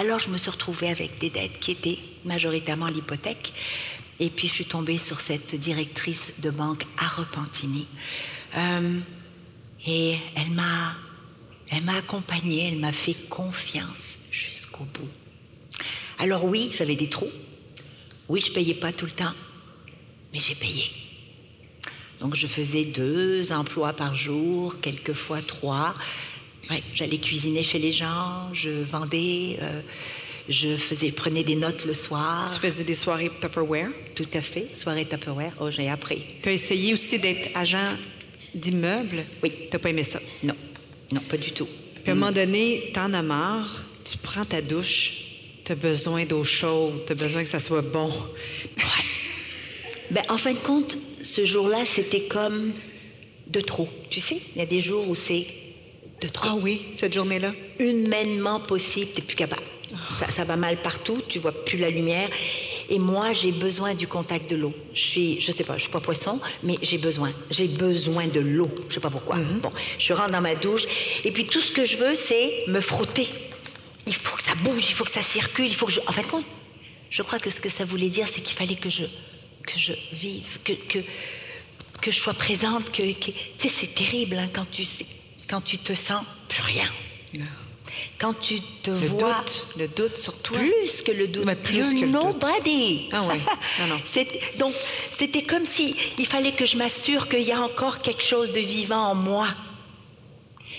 Alors 0.00 0.18
je 0.18 0.30
me 0.30 0.38
suis 0.38 0.50
retrouvée 0.50 0.88
avec 0.88 1.18
des 1.18 1.28
dettes 1.28 1.60
qui 1.60 1.72
étaient 1.72 1.98
majoritairement 2.24 2.86
l'hypothèque. 2.86 3.52
Et 4.18 4.30
puis 4.30 4.48
je 4.48 4.54
suis 4.54 4.64
tombée 4.64 4.96
sur 4.96 5.20
cette 5.20 5.54
directrice 5.54 6.32
de 6.38 6.48
banque 6.48 6.86
à 6.96 7.06
Repentigny. 7.06 7.86
Euh, 8.56 8.98
et 9.86 10.16
elle 10.36 10.52
m'a, 10.52 10.94
elle 11.68 11.86
accompagnée, 11.90 12.68
elle 12.68 12.78
m'a 12.78 12.92
fait 12.92 13.28
confiance 13.28 14.20
jusqu'au 14.30 14.84
bout. 14.84 15.10
Alors 16.18 16.46
oui, 16.46 16.72
j'avais 16.74 16.96
des 16.96 17.10
trous. 17.10 17.32
Oui, 18.30 18.40
je 18.40 18.54
payais 18.54 18.72
pas 18.72 18.92
tout 18.92 19.04
le 19.04 19.12
temps, 19.12 19.34
mais 20.32 20.38
j'ai 20.38 20.54
payé. 20.54 20.84
Donc 22.20 22.36
je 22.36 22.46
faisais 22.46 22.86
deux 22.86 23.52
emplois 23.52 23.92
par 23.92 24.16
jour, 24.16 24.80
quelquefois 24.80 25.42
trois. 25.42 25.94
Ouais, 26.70 26.82
J'allais 26.94 27.18
cuisiner 27.18 27.64
chez 27.64 27.80
les 27.80 27.90
gens, 27.90 28.54
je 28.54 28.70
vendais, 28.70 29.58
euh, 29.60 29.80
je 30.48 30.76
faisais, 30.76 31.10
prenais 31.10 31.42
des 31.42 31.56
notes 31.56 31.84
le 31.84 31.94
soir. 31.94 32.48
Tu 32.52 32.60
faisais 32.60 32.84
des 32.84 32.94
soirées 32.94 33.28
Tupperware? 33.40 33.88
Tout 34.14 34.28
à 34.34 34.40
fait, 34.40 34.68
soirée 34.78 35.04
Tupperware. 35.04 35.52
Oh, 35.60 35.68
j'ai 35.68 35.88
appris. 35.88 36.22
Tu 36.42 36.48
as 36.48 36.52
essayé 36.52 36.92
aussi 36.92 37.18
d'être 37.18 37.50
agent 37.56 37.96
d'immeuble? 38.54 39.24
Oui. 39.42 39.52
Tu 39.68 39.78
pas 39.80 39.90
aimé 39.90 40.04
ça? 40.04 40.20
Non, 40.44 40.54
non, 41.10 41.20
pas 41.22 41.36
du 41.36 41.50
tout. 41.50 41.66
Puis 42.04 42.10
à 42.10 42.12
un 42.12 42.14
moment 42.14 42.30
donné, 42.30 42.92
t'en 42.94 43.12
as 43.14 43.22
marre, 43.22 43.84
tu 44.04 44.16
prends 44.18 44.44
ta 44.44 44.62
douche, 44.62 45.14
tu 45.64 45.72
as 45.72 45.74
besoin 45.74 46.24
d'eau 46.24 46.44
chaude, 46.44 47.04
tu 47.04 47.12
as 47.12 47.16
besoin 47.16 47.42
que 47.42 47.48
ça 47.48 47.58
soit 47.58 47.82
bon. 47.82 48.12
Ben, 50.12 50.22
en 50.28 50.38
fin 50.38 50.52
de 50.52 50.58
compte, 50.58 50.98
ce 51.20 51.44
jour-là, 51.44 51.84
c'était 51.84 52.22
comme 52.22 52.72
de 53.48 53.60
trop. 53.60 53.88
Tu 54.08 54.20
sais, 54.20 54.40
il 54.54 54.58
y 54.60 54.62
a 54.62 54.66
des 54.66 54.80
jours 54.80 55.08
où 55.08 55.16
c'est 55.16 55.46
de 56.20 56.28
trop. 56.28 56.48
Ah 56.50 56.54
oui, 56.60 56.86
cette 56.92 57.14
journée-là. 57.14 57.52
humainement 57.78 58.60
possible, 58.60 59.10
t'es 59.14 59.22
plus 59.22 59.36
capable. 59.36 59.62
Ça, 60.18 60.30
ça 60.30 60.44
va 60.44 60.56
mal 60.56 60.76
partout, 60.76 61.18
tu 61.28 61.38
vois 61.38 61.52
plus 61.64 61.78
la 61.78 61.88
lumière. 61.88 62.28
Et 62.88 62.98
moi, 62.98 63.32
j'ai 63.32 63.52
besoin 63.52 63.94
du 63.94 64.06
contact 64.06 64.50
de 64.50 64.56
l'eau. 64.56 64.74
Je 64.94 65.00
suis, 65.00 65.40
je 65.40 65.50
sais 65.52 65.64
pas, 65.64 65.76
je 65.76 65.82
suis 65.82 65.90
pas 65.90 66.00
poisson, 66.00 66.40
mais 66.62 66.76
j'ai 66.82 66.98
besoin. 66.98 67.32
J'ai 67.50 67.68
besoin 67.68 68.26
de 68.26 68.40
l'eau. 68.40 68.68
Je 68.88 68.94
sais 68.94 69.00
pas 69.00 69.10
pourquoi. 69.10 69.36
Bon, 69.62 69.72
je 69.98 70.12
rentre 70.12 70.32
dans 70.32 70.40
ma 70.40 70.54
douche, 70.54 70.82
et 71.24 71.30
puis 71.32 71.44
tout 71.44 71.60
ce 71.60 71.72
que 71.72 71.84
je 71.84 71.96
veux, 71.96 72.14
c'est 72.14 72.64
me 72.68 72.80
frotter. 72.80 73.28
Il 74.06 74.14
faut 74.14 74.36
que 74.36 74.42
ça 74.42 74.54
bouge, 74.56 74.84
il 74.88 74.94
faut 74.94 75.04
que 75.04 75.10
ça 75.12 75.22
circule, 75.22 75.66
il 75.66 75.74
faut 75.74 75.86
que 75.86 75.92
je. 75.92 76.00
En 76.06 76.12
fin 76.12 76.22
de 76.22 76.26
compte, 76.26 76.44
je 77.10 77.22
crois 77.22 77.38
que 77.38 77.50
ce 77.50 77.60
que 77.60 77.68
ça 77.68 77.84
voulait 77.84 78.08
dire, 78.08 78.26
c'est 78.28 78.40
qu'il 78.40 78.56
fallait 78.56 78.74
que 78.76 78.90
je, 78.90 79.04
que 79.66 79.76
je 79.78 79.92
vive, 80.12 80.58
que, 80.64 80.72
que, 80.72 80.98
que 82.00 82.10
je 82.10 82.18
sois 82.18 82.34
présente, 82.34 82.90
que, 82.90 83.02
que- 83.12 83.30
tu 83.30 83.32
sais, 83.58 83.68
c'est 83.68 83.94
terrible 83.94 84.36
hein, 84.36 84.48
quand 84.52 84.66
tu, 84.70 84.84
sais- 84.84 85.06
quand 85.50 85.60
tu 85.60 85.78
te 85.78 85.94
sens 85.94 86.22
plus 86.48 86.62
rien. 86.62 86.88
Quand 88.18 88.34
tu 88.38 88.60
te 88.82 88.90
Le 88.90 88.96
vois 89.08 89.32
doute, 89.34 89.66
le 89.76 89.88
doute 89.88 90.16
sur 90.16 90.40
toi. 90.40 90.58
plus 90.58 91.02
que 91.02 91.10
le 91.10 91.26
doute, 91.26 91.44
Mais 91.44 91.56
plus 91.56 91.82
que 92.00 92.04
nobody. 92.06 93.08
Ah 93.12 93.22
ouais. 93.24 93.40
Non, 93.80 93.86
non. 93.88 94.00
C'est- 94.04 94.56
donc 94.58 94.72
c'était 95.10 95.42
comme 95.42 95.64
si 95.66 95.96
il 96.18 96.26
fallait 96.26 96.52
que 96.52 96.64
je 96.66 96.76
m'assure 96.76 97.28
qu'il 97.28 97.42
y 97.42 97.52
a 97.52 97.60
encore 97.60 97.98
quelque 97.98 98.22
chose 98.22 98.52
de 98.52 98.60
vivant 98.60 99.08
en 99.10 99.14
moi. 99.14 99.48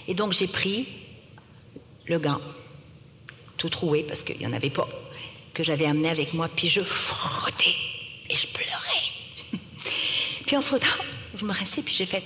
Et 0.07 0.13
donc 0.13 0.31
j'ai 0.33 0.47
pris 0.47 0.87
le 2.05 2.17
gant, 2.17 2.41
tout 3.57 3.69
troué 3.69 4.03
parce 4.03 4.23
qu'il 4.23 4.37
n'y 4.37 4.47
en 4.47 4.53
avait 4.53 4.69
pas, 4.69 4.87
que 5.53 5.63
j'avais 5.63 5.85
amené 5.85 6.09
avec 6.09 6.33
moi, 6.33 6.47
puis 6.55 6.67
je 6.67 6.81
frottais 6.81 7.75
et 8.29 8.35
je 8.35 8.47
pleurais. 8.47 9.05
puis 10.45 10.55
en 10.57 10.61
frottant, 10.61 10.87
je 11.37 11.43
me 11.45 11.51
rinçais, 11.51 11.81
puis 11.81 11.93
j'ai 11.93 12.05
fait 12.05 12.23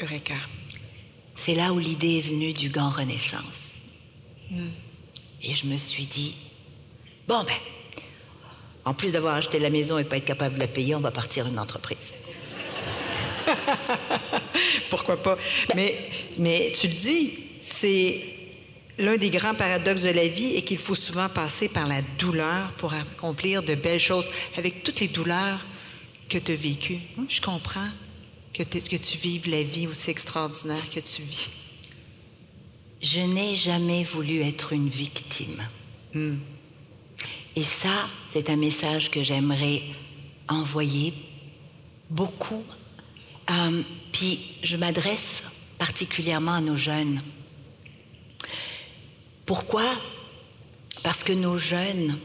Eureka. 0.00 0.34
C'est 1.34 1.54
là 1.54 1.72
où 1.72 1.78
l'idée 1.78 2.18
est 2.18 2.28
venue 2.28 2.52
du 2.52 2.68
gant 2.70 2.90
Renaissance. 2.90 3.80
Et 5.42 5.54
je 5.54 5.66
me 5.66 5.76
suis 5.76 6.06
dit, 6.06 6.34
bon 7.28 7.44
ben, 7.44 7.54
en 8.84 8.94
plus 8.94 9.12
d'avoir 9.12 9.34
acheté 9.34 9.58
la 9.58 9.70
maison 9.70 9.98
et 9.98 10.04
pas 10.04 10.16
être 10.16 10.24
capable 10.24 10.54
de 10.54 10.60
la 10.60 10.68
payer, 10.68 10.94
on 10.94 11.00
va 11.00 11.10
partir 11.10 11.46
une 11.46 11.58
entreprise. 11.58 12.14
Pourquoi 14.90 15.22
pas? 15.22 15.36
Mais, 15.74 15.98
mais 16.38 16.72
tu 16.78 16.88
le 16.88 16.94
dis, 16.94 17.38
c'est 17.60 18.24
l'un 18.98 19.16
des 19.16 19.30
grands 19.30 19.54
paradoxes 19.54 20.02
de 20.02 20.10
la 20.10 20.28
vie 20.28 20.54
et 20.54 20.62
qu'il 20.62 20.78
faut 20.78 20.94
souvent 20.94 21.28
passer 21.28 21.68
par 21.68 21.86
la 21.86 22.00
douleur 22.18 22.70
pour 22.72 22.94
accomplir 22.94 23.62
de 23.62 23.74
belles 23.74 24.00
choses. 24.00 24.30
Avec 24.56 24.82
toutes 24.82 25.00
les 25.00 25.08
douleurs 25.08 25.58
que 26.28 26.38
tu 26.38 26.52
as 26.52 26.56
vécues, 26.56 27.00
je 27.28 27.40
comprends 27.40 27.88
que, 28.56 28.62
que 28.62 28.96
tu 28.96 29.18
vives 29.18 29.48
la 29.48 29.62
vie 29.62 29.86
aussi 29.86 30.10
extraordinaire 30.10 30.90
que 30.90 31.00
tu 31.00 31.22
vis. 31.22 31.48
Je 33.02 33.20
n'ai 33.20 33.54
jamais 33.54 34.02
voulu 34.02 34.40
être 34.40 34.72
une 34.72 34.88
victime. 34.88 35.62
Et 37.54 37.62
ça, 37.62 38.08
c'est 38.28 38.48
un 38.48 38.56
message 38.56 39.10
que 39.10 39.22
j'aimerais 39.22 39.82
envoyer 40.48 41.12
beaucoup. 42.08 42.64
Euh, 43.50 43.82
puis 44.12 44.40
je 44.62 44.76
m'adresse 44.76 45.42
particulièrement 45.78 46.54
à 46.54 46.60
nos 46.60 46.76
jeunes. 46.76 47.20
Pourquoi? 49.44 49.94
Parce 51.02 51.22
que 51.22 51.32
nos 51.32 51.58
jeunes, 51.58 52.18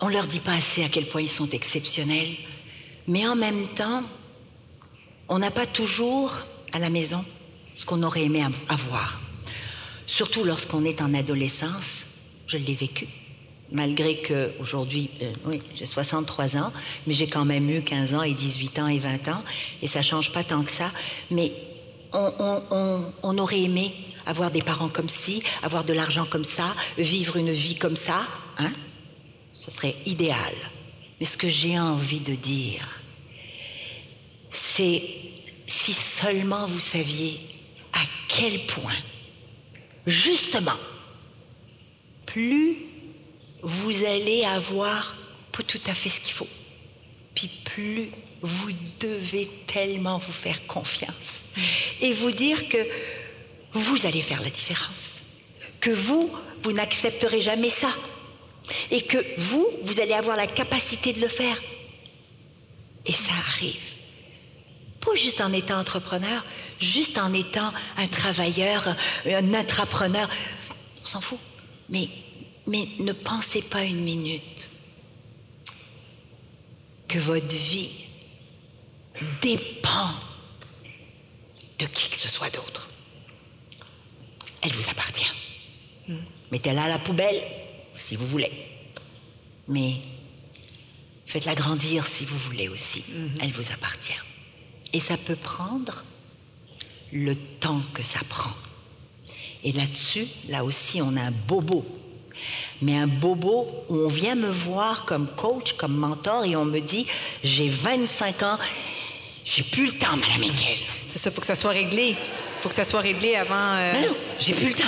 on 0.00 0.08
leur 0.08 0.26
dit 0.26 0.40
pas 0.40 0.54
assez 0.54 0.84
à 0.84 0.88
quel 0.88 1.06
point 1.06 1.22
ils 1.22 1.28
sont 1.28 1.50
exceptionnels, 1.50 2.36
mais 3.08 3.26
en 3.26 3.34
même 3.34 3.66
temps, 3.74 4.04
on 5.28 5.38
n'a 5.38 5.50
pas 5.50 5.66
toujours 5.66 6.32
à 6.72 6.78
la 6.78 6.90
maison 6.90 7.24
ce 7.74 7.84
qu'on 7.84 8.02
aurait 8.02 8.24
aimé 8.24 8.42
av- 8.42 8.54
avoir. 8.68 9.20
Surtout 10.06 10.44
lorsqu'on 10.44 10.84
est 10.84 11.00
en 11.02 11.14
adolescence, 11.14 12.04
je 12.46 12.56
l'ai 12.56 12.74
vécu. 12.74 13.06
Malgré 13.70 14.16
que 14.18 14.50
aujourd'hui, 14.60 15.10
euh, 15.20 15.30
oui, 15.44 15.60
j'ai 15.74 15.84
63 15.84 16.56
ans, 16.56 16.72
mais 17.06 17.12
j'ai 17.12 17.26
quand 17.26 17.44
même 17.44 17.68
eu 17.68 17.82
15 17.82 18.14
ans 18.14 18.22
et 18.22 18.32
18 18.32 18.78
ans 18.78 18.88
et 18.88 18.98
20 18.98 19.28
ans, 19.28 19.42
et 19.82 19.86
ça 19.86 20.00
change 20.00 20.32
pas 20.32 20.42
tant 20.42 20.62
que 20.62 20.70
ça. 20.70 20.90
Mais 21.30 21.52
on- 22.14 23.02
on 23.22 23.36
aurait 23.38 23.60
aimé 23.60 23.92
avoir 24.24 24.50
des 24.50 24.62
parents 24.62 24.88
comme 24.88 25.10
ci, 25.10 25.42
avoir 25.62 25.84
de 25.84 25.92
l'argent 25.92 26.24
comme 26.24 26.44
ça, 26.44 26.74
vivre 26.96 27.36
une 27.36 27.50
vie 27.50 27.74
comme 27.76 27.96
ça, 27.96 28.26
hein 28.58 28.72
Ce 29.52 29.70
serait 29.70 29.94
idéal. 30.06 30.54
Mais 31.20 31.26
ce 31.26 31.36
que 31.36 31.48
j'ai 31.48 31.78
envie 31.78 32.20
de 32.20 32.34
dire, 32.34 32.86
c'est 34.50 35.02
si 35.68 35.92
seulement 35.92 36.66
vous 36.66 36.80
saviez 36.80 37.38
à 37.92 38.00
quel 38.26 38.66
point, 38.66 38.96
justement, 40.06 40.78
plus 42.26 42.76
vous 43.62 44.04
allez 44.04 44.44
avoir 44.44 45.16
pas 45.52 45.62
tout 45.62 45.80
à 45.86 45.94
fait 45.94 46.08
ce 46.08 46.20
qu'il 46.20 46.32
faut, 46.32 46.48
puis 47.34 47.48
plus 47.64 48.08
vous 48.42 48.70
devez 49.00 49.48
tellement 49.66 50.18
vous 50.18 50.32
faire 50.32 50.66
confiance 50.66 51.42
et 52.00 52.12
vous 52.12 52.30
dire 52.30 52.68
que 52.68 52.78
vous 53.72 54.06
allez 54.06 54.22
faire 54.22 54.40
la 54.40 54.50
différence, 54.50 55.16
que 55.80 55.90
vous, 55.90 56.32
vous 56.62 56.72
n'accepterez 56.72 57.40
jamais 57.40 57.70
ça, 57.70 57.92
et 58.90 59.02
que 59.02 59.18
vous, 59.38 59.66
vous 59.82 60.00
allez 60.00 60.12
avoir 60.12 60.36
la 60.36 60.46
capacité 60.46 61.12
de 61.12 61.20
le 61.20 61.28
faire. 61.28 61.58
Et 63.06 63.12
ça 63.12 63.32
arrive. 63.48 63.94
Pas 65.00 65.14
juste 65.14 65.40
en 65.40 65.52
étant 65.52 65.78
entrepreneur, 65.78 66.44
juste 66.80 67.18
en 67.18 67.32
étant 67.32 67.72
un 67.96 68.08
travailleur, 68.08 68.96
un 69.26 69.54
entrepreneur. 69.54 70.28
on 71.02 71.06
s'en 71.06 71.20
fout. 71.20 71.38
Mais, 71.88 72.08
mais 72.66 72.88
ne 72.98 73.12
pensez 73.12 73.62
pas 73.62 73.82
une 73.82 74.02
minute 74.02 74.70
que 77.08 77.18
votre 77.18 77.54
vie 77.54 77.90
dépend 79.40 80.10
de 81.78 81.86
qui 81.86 82.10
que 82.10 82.16
ce 82.16 82.28
soit 82.28 82.50
d'autre. 82.50 82.88
Elle 84.62 84.72
vous 84.72 84.90
appartient. 84.90 85.32
Mettez-la 86.50 86.84
à 86.84 86.88
la 86.88 86.98
poubelle 86.98 87.40
si 87.94 88.16
vous 88.16 88.26
voulez. 88.26 88.52
Mais 89.68 89.94
faites-la 91.26 91.54
grandir 91.54 92.06
si 92.06 92.24
vous 92.24 92.38
voulez 92.38 92.68
aussi. 92.68 93.04
Elle 93.40 93.52
vous 93.52 93.72
appartient. 93.72 94.12
Et 94.92 95.00
ça 95.00 95.16
peut 95.16 95.36
prendre 95.36 96.02
le 97.12 97.34
temps 97.34 97.80
que 97.94 98.02
ça 98.02 98.20
prend. 98.28 98.52
Et 99.64 99.72
là-dessus, 99.72 100.26
là 100.48 100.64
aussi, 100.64 101.02
on 101.02 101.16
a 101.16 101.22
un 101.22 101.30
bobo. 101.30 101.84
Mais 102.80 102.96
un 102.96 103.08
bobo 103.08 103.66
où 103.88 103.96
on 103.96 104.08
vient 104.08 104.36
me 104.36 104.48
voir 104.48 105.04
comme 105.04 105.26
coach, 105.26 105.72
comme 105.74 105.96
mentor, 105.96 106.44
et 106.44 106.54
on 106.54 106.64
me 106.64 106.78
dit, 106.80 107.06
j'ai 107.42 107.68
25 107.68 108.42
ans, 108.44 108.58
j'ai 109.44 109.62
plus 109.64 109.86
le 109.86 109.92
temps, 109.98 110.16
Madame 110.16 110.42
Eckel. 110.44 110.76
C'est 111.08 111.18
ça, 111.18 111.30
faut 111.30 111.40
que 111.40 111.46
ça 111.46 111.54
soit 111.56 111.70
réglé. 111.72 112.14
faut 112.60 112.68
que 112.68 112.74
ça 112.74 112.84
soit 112.84 113.00
réglé 113.00 113.34
avant. 113.34 113.54
euh, 113.76 113.92
Non, 113.94 114.08
non, 114.08 114.16
j'ai 114.38 114.52
plus 114.54 114.68
le 114.68 114.74
temps. 114.74 114.84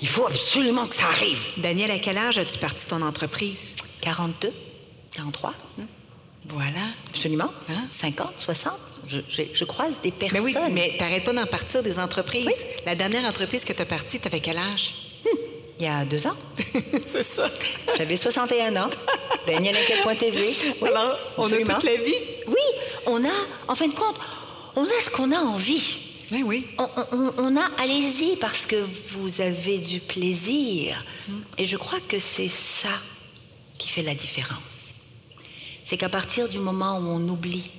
Il 0.00 0.08
faut 0.08 0.26
absolument 0.26 0.86
que 0.86 0.96
ça 0.96 1.06
arrive. 1.08 1.42
Daniel, 1.58 1.90
à 1.90 1.98
quel 1.98 2.16
âge 2.18 2.38
as-tu 2.38 2.58
parti 2.58 2.86
ton 2.86 3.02
entreprise? 3.02 3.74
42, 4.00 4.52
43, 5.12 5.54
hein, 5.80 5.84
Voilà. 6.48 6.80
absolument. 7.08 7.50
Hein? 7.70 7.86
50, 7.90 8.32
60. 8.38 8.72
Je, 9.06 9.20
je- 9.28 9.42
je 9.52 9.64
croise 9.64 10.00
des 10.02 10.10
personnes. 10.10 10.40
Mais 10.44 10.44
oui, 10.44 10.72
mais 10.72 10.94
t'arrêtes 10.98 11.24
pas 11.24 11.32
d'en 11.32 11.46
partir 11.46 11.82
des 11.82 11.98
entreprises. 11.98 12.46
Oui. 12.46 12.52
La 12.86 12.94
dernière 12.94 13.24
entreprise 13.24 13.64
que 13.64 13.72
tu 13.72 13.80
as 13.82 13.86
partie, 13.86 14.20
t'avais 14.20 14.40
quel 14.40 14.58
âge? 14.58 14.94
Il 15.80 15.84
y 15.84 15.88
a 15.88 16.04
deux 16.04 16.24
ans, 16.28 16.36
c'est 17.08 17.24
ça. 17.24 17.50
j'avais 17.98 18.14
61 18.14 18.76
ans. 18.76 18.90
Daniel 19.46 19.74
TV. 20.20 20.54
Oui, 20.80 20.88
Alors, 20.88 21.18
on 21.36 21.42
absolument. 21.44 21.70
a 21.70 21.74
toute 21.74 21.84
la 21.90 21.96
vie. 21.96 22.14
Oui, 22.46 22.54
on 23.06 23.24
a, 23.24 23.32
en 23.66 23.74
fin 23.74 23.88
de 23.88 23.92
compte, 23.94 24.14
on 24.76 24.84
a 24.84 25.00
ce 25.04 25.10
qu'on 25.10 25.32
a 25.32 25.38
envie. 25.38 25.96
Oui, 26.30 26.42
oui. 26.44 26.66
On, 26.78 26.88
on- 27.12 27.32
on 27.38 27.56
a, 27.56 27.68
allez-y, 27.78 28.36
parce 28.36 28.66
que 28.66 28.76
vous 29.16 29.40
avez 29.40 29.78
du 29.78 29.98
plaisir. 29.98 31.02
Et 31.58 31.64
je 31.64 31.76
crois 31.76 31.98
que 32.08 32.20
c'est 32.20 32.48
ça 32.48 32.88
qui 33.76 33.88
fait 33.88 34.02
la 34.02 34.14
différence. 34.14 34.73
C'est 35.84 35.98
qu'à 35.98 36.08
partir 36.08 36.48
du 36.48 36.58
moment 36.58 36.98
où 36.98 37.06
on 37.08 37.28
oublie 37.28 37.70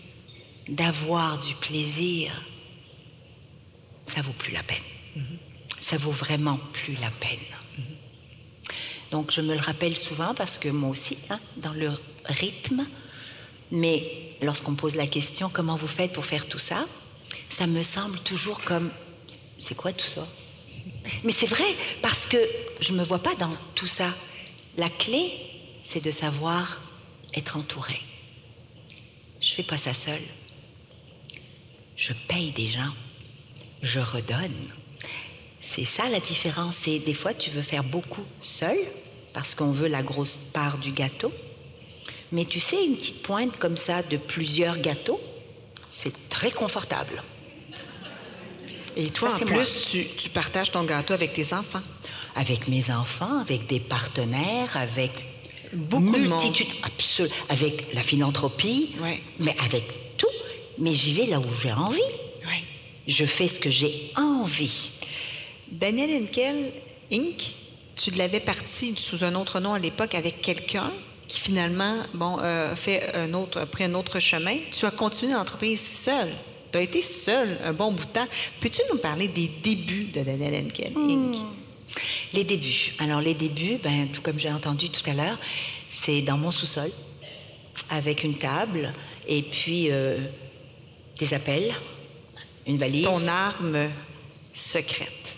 d'avoir 0.70 1.39
du 1.39 1.56
plaisir, 1.56 2.32
ça 4.06 4.22
vaut 4.22 4.32
plus 4.32 4.54
la 4.54 4.62
peine. 4.62 4.78
Ça 5.82 5.98
vaut 5.98 6.12
vraiment 6.12 6.60
plus 6.72 6.94
la 7.02 7.10
peine. 7.10 7.39
Donc 9.10 9.32
je 9.32 9.41
me 9.41 9.56
le 9.56 9.60
rappelle 9.60 9.98
souvent 9.98 10.36
parce 10.36 10.60
que 10.60 10.70
moi 10.70 10.91
aussi, 10.91 11.18
hein, 11.32 11.39
dans 11.58 11.74
le 11.74 11.91
rythme, 12.26 12.86
mais 13.72 14.04
lorsqu'on 14.41 14.76
pose 14.76 14.96
la 14.96 15.08
question 15.08 15.50
comment 15.50 15.76
vous 15.76 15.88
faites 15.88 16.13
pour 16.13 16.26
faire 16.26 16.48
tout 16.48 16.60
ça, 16.60 16.86
ça 17.50 17.65
me 17.65 17.82
semble 17.82 18.20
toujours 18.20 18.62
comme 18.62 18.91
c'est 19.60 19.76
quoi 19.76 19.94
tout 19.94 20.06
ça? 20.06 20.28
Mais 21.24 21.32
c'est 21.32 21.48
vrai 21.48 21.76
parce 22.04 22.28
que 22.28 22.38
je 22.80 22.94
me 22.94 23.04
vois 23.04 23.24
pas 23.24 23.34
dans 23.36 23.56
tout 23.74 23.88
ça. 23.88 24.13
La 24.78 24.89
clé, 24.89 25.34
c'est 25.84 26.04
de 26.04 26.12
savoir 26.12 26.82
être 27.36 27.58
entouré. 27.58 28.00
Je 29.41 29.54
fais 29.54 29.63
pas 29.63 29.78
ça 29.78 29.93
seule. 29.93 30.21
Je 31.95 32.13
paye 32.28 32.52
des 32.52 32.67
gens. 32.67 32.93
Je 33.82 34.00
redonne. 34.00 34.56
C'est 35.62 35.86
ça 35.86 36.08
la 36.10 36.19
différence. 36.19 36.76
C'est 36.78 37.00
des 37.00 37.13
fois 37.13 37.34
tu 37.34 37.50
veux 37.50 37.62
faire 37.62 37.84
beaucoup 37.84 38.26
seul 38.41 38.78
parce 39.34 39.56
qu'on 39.56 39.71
veut 39.71 39.88
la 39.88 40.04
grosse 40.04 40.39
part 40.54 40.78
du 40.78 40.91
gâteau. 40.91 41.32
Mais 42.32 42.45
tu 42.45 42.60
sais, 42.60 42.84
une 42.86 42.95
petite 42.95 43.21
pointe 43.21 43.58
comme 43.58 43.78
ça 43.78 44.02
de 44.04 44.17
plusieurs 44.17 44.78
gâteaux, 44.78 45.21
c'est 45.89 46.30
très 46.30 46.52
confortable. 46.52 47.21
Et 48.95 49.10
toi, 49.10 49.30
Ça, 49.30 49.38
en 49.38 49.45
plus, 49.45 49.88
tu, 49.91 50.08
tu 50.15 50.30
partages 50.30 50.71
ton 50.71 50.84
gâteau 50.84 51.13
avec 51.13 51.34
tes 51.34 51.54
enfants? 51.54 51.82
Avec 52.36 52.67
mes 52.67 52.91
enfants, 52.91 53.39
avec 53.39 53.67
des 53.67 53.80
partenaires, 53.80 54.76
avec 54.76 55.12
Beaucoup 55.73 56.17
multitude, 56.17 56.67
absolu- 56.84 57.30
avec 57.49 57.93
la 57.93 58.01
philanthropie, 58.04 58.91
Ouais. 59.01 59.21
mais 59.39 59.56
avec 59.65 60.17
tout. 60.17 60.28
Mais 60.78 60.93
j'y 60.93 61.13
vais 61.13 61.25
là 61.28 61.39
où 61.39 61.43
j'ai 61.62 61.71
envie. 61.73 61.99
Je 63.08 63.23
fais 63.25 63.47
ce 63.47 63.60
que 63.60 63.69
j'ai 63.69 64.12
envie. 64.17 64.89
Daniel 65.71 66.23
Henkel, 66.23 66.71
Inc., 67.12 67.54
tu 67.95 68.10
l'avais 68.12 68.39
parti 68.39 68.93
sous 68.97 69.23
un 69.23 69.36
autre 69.36 69.60
nom 69.60 69.73
à 69.73 69.80
l'époque 69.80 70.15
avec 70.15 70.41
quelqu'un 70.41 70.91
qui 71.28 71.39
finalement, 71.39 71.95
bon, 72.15 72.38
euh, 72.41 72.75
fait 72.75 73.15
un 73.15 73.34
autre, 73.36 73.60
a 73.62 73.65
pris 73.67 73.84
un 73.84 73.93
autre 73.93 74.19
chemin. 74.19 74.58
Tu 74.71 74.86
as 74.86 74.91
continué 74.91 75.34
l'entreprise 75.34 75.80
seul. 75.82 76.30
Tu 76.71 76.78
as 76.80 76.82
été 76.82 77.01
seul 77.01 77.58
un 77.63 77.73
bon 77.73 77.91
bout 77.91 78.06
de 78.06 78.10
temps. 78.12 78.28
Peux-tu 78.60 78.82
nous 78.91 78.97
parler 78.97 79.28
des 79.28 79.49
débuts 79.62 80.06
de 80.06 80.21
Daniel 80.21 80.65
Henkel, 80.65 80.91
Inc.? 80.97 81.36
Les 82.34 82.43
débuts. 82.43 82.93
Alors 83.00 83.21
les 83.21 83.34
débuts, 83.34 83.78
ben, 83.84 84.08
tout 84.10 84.21
comme 84.21 84.39
j'ai 84.39 84.52
entendu 84.52 84.89
tout 84.89 85.08
à 85.10 85.13
l'heure, 85.13 85.38
c'est 85.89 86.21
dans 86.21 86.38
mon 86.38 86.52
sous-sol, 86.52 86.91
avec 87.89 88.24
une 88.24 88.38
table 88.38 88.93
et 89.28 89.41
puis 89.41 89.91
euh, 89.91 90.17
des 91.19 91.34
appels, 91.34 91.74
une 92.67 92.78
valise. 92.78 93.06
Ton 93.06 93.28
arme 93.28 93.89
secrète, 94.52 95.38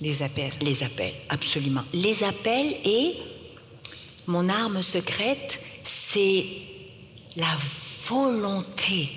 les 0.00 0.22
appels. 0.22 0.52
Les 0.60 0.82
appels, 0.82 1.14
absolument. 1.28 1.84
Les 1.92 2.22
appels 2.22 2.76
et 2.84 3.14
mon 4.26 4.48
arme 4.48 4.82
secrète, 4.82 5.60
c'est 5.84 6.46
la 7.36 7.56
volonté. 8.08 9.10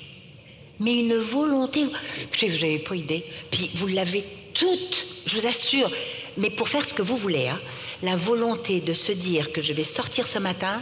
Mais 0.79 1.01
une 1.01 1.17
volonté, 1.17 1.85
je 2.31 2.45
vous 2.45 2.51
n'avez 2.53 2.79
pas 2.79 2.95
idée. 2.95 3.23
Puis 3.51 3.69
vous 3.75 3.87
l'avez 3.87 4.23
toute, 4.53 5.07
je 5.25 5.39
vous 5.39 5.47
assure. 5.47 5.91
Mais 6.37 6.49
pour 6.49 6.69
faire 6.69 6.85
ce 6.85 6.93
que 6.93 7.01
vous 7.01 7.17
voulez, 7.17 7.47
hein, 7.47 7.59
la 8.03 8.15
volonté 8.15 8.79
de 8.79 8.93
se 8.93 9.11
dire 9.11 9.51
que 9.51 9.61
je 9.61 9.73
vais 9.73 9.83
sortir 9.83 10.27
ce 10.27 10.39
matin 10.39 10.81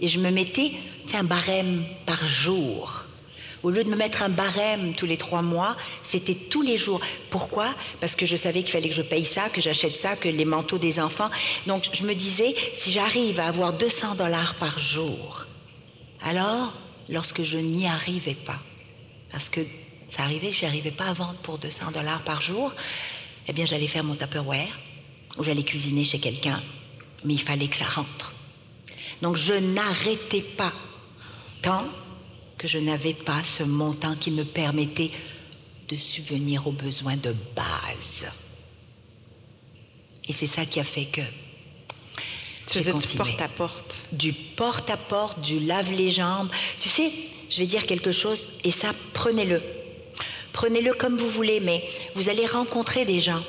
et 0.00 0.08
je 0.08 0.18
me 0.18 0.30
mettais 0.30 0.72
un 1.14 1.24
barème 1.24 1.84
par 2.04 2.26
jour. 2.26 3.04
Au 3.62 3.70
lieu 3.70 3.82
de 3.82 3.88
me 3.88 3.96
mettre 3.96 4.22
un 4.22 4.28
barème 4.28 4.94
tous 4.94 5.06
les 5.06 5.16
trois 5.16 5.42
mois, 5.42 5.76
c'était 6.02 6.34
tous 6.34 6.62
les 6.62 6.76
jours. 6.76 7.00
Pourquoi? 7.30 7.74
Parce 8.00 8.14
que 8.14 8.26
je 8.26 8.36
savais 8.36 8.62
qu'il 8.62 8.70
fallait 8.70 8.88
que 8.88 8.94
je 8.94 9.02
paye 9.02 9.24
ça, 9.24 9.48
que 9.48 9.60
j'achète 9.60 9.96
ça, 9.96 10.14
que 10.14 10.28
les 10.28 10.44
manteaux 10.44 10.78
des 10.78 11.00
enfants. 11.00 11.30
Donc 11.66 11.88
je 11.92 12.04
me 12.04 12.14
disais, 12.14 12.54
si 12.72 12.92
j'arrive 12.92 13.40
à 13.40 13.46
avoir 13.46 13.72
200 13.72 14.16
dollars 14.16 14.54
par 14.56 14.78
jour, 14.78 15.46
alors 16.22 16.74
lorsque 17.08 17.42
je 17.42 17.58
n'y 17.58 17.86
arrivais 17.86 18.34
pas, 18.34 18.58
parce 19.32 19.48
que 19.48 19.60
ça 20.06 20.22
arrivait, 20.22 20.52
je 20.52 20.64
n'arrivais 20.64 20.90
pas 20.90 21.06
à 21.06 21.12
vendre 21.12 21.38
pour 21.42 21.58
200 21.58 21.92
dollars 21.92 22.22
par 22.22 22.42
jour, 22.42 22.72
eh 23.48 23.52
bien 23.52 23.64
j'allais 23.64 23.88
faire 23.88 24.04
mon 24.04 24.14
Tupperware 24.14 24.78
ou 25.38 25.44
j'allais 25.44 25.62
cuisiner 25.62 26.04
chez 26.04 26.18
quelqu'un, 26.18 26.62
mais 27.24 27.34
il 27.34 27.42
fallait 27.42 27.68
que 27.68 27.76
ça 27.76 27.84
rentre. 27.86 28.32
Donc 29.22 29.36
je 29.36 29.54
n'arrêtais 29.54 30.42
pas 30.42 30.72
tant 31.62 31.84
que 32.58 32.68
je 32.68 32.78
n'avais 32.78 33.14
pas 33.14 33.42
ce 33.42 33.62
montant 33.62 34.14
qui 34.16 34.30
me 34.30 34.44
permettait 34.44 35.10
de 35.88 35.96
subvenir 35.96 36.66
aux 36.66 36.72
besoins 36.72 37.16
de 37.16 37.34
base. 37.54 38.26
Et 40.28 40.32
c'est 40.32 40.46
ça 40.46 40.66
qui 40.66 40.80
a 40.80 40.84
fait 40.84 41.04
que 41.04 41.20
Tu 42.66 42.78
faisais 42.78 42.92
du 42.92 43.06
porte-à-porte. 43.16 44.04
Du 44.12 44.32
porte-à-porte, 44.32 45.40
du 45.40 45.60
lave 45.60 45.92
les 45.92 46.10
jambes. 46.10 46.50
Tu 46.80 46.88
sais, 46.88 47.12
je 47.48 47.58
vais 47.58 47.66
dire 47.66 47.86
quelque 47.86 48.10
chose 48.10 48.48
et 48.64 48.70
ça, 48.70 48.92
prenez-le. 49.12 49.62
Prenez-le 50.52 50.94
comme 50.94 51.16
vous 51.16 51.30
voulez, 51.30 51.60
mais 51.60 51.86
vous 52.14 52.28
allez 52.28 52.46
rencontrer 52.46 53.04
des 53.04 53.20
gens 53.20 53.42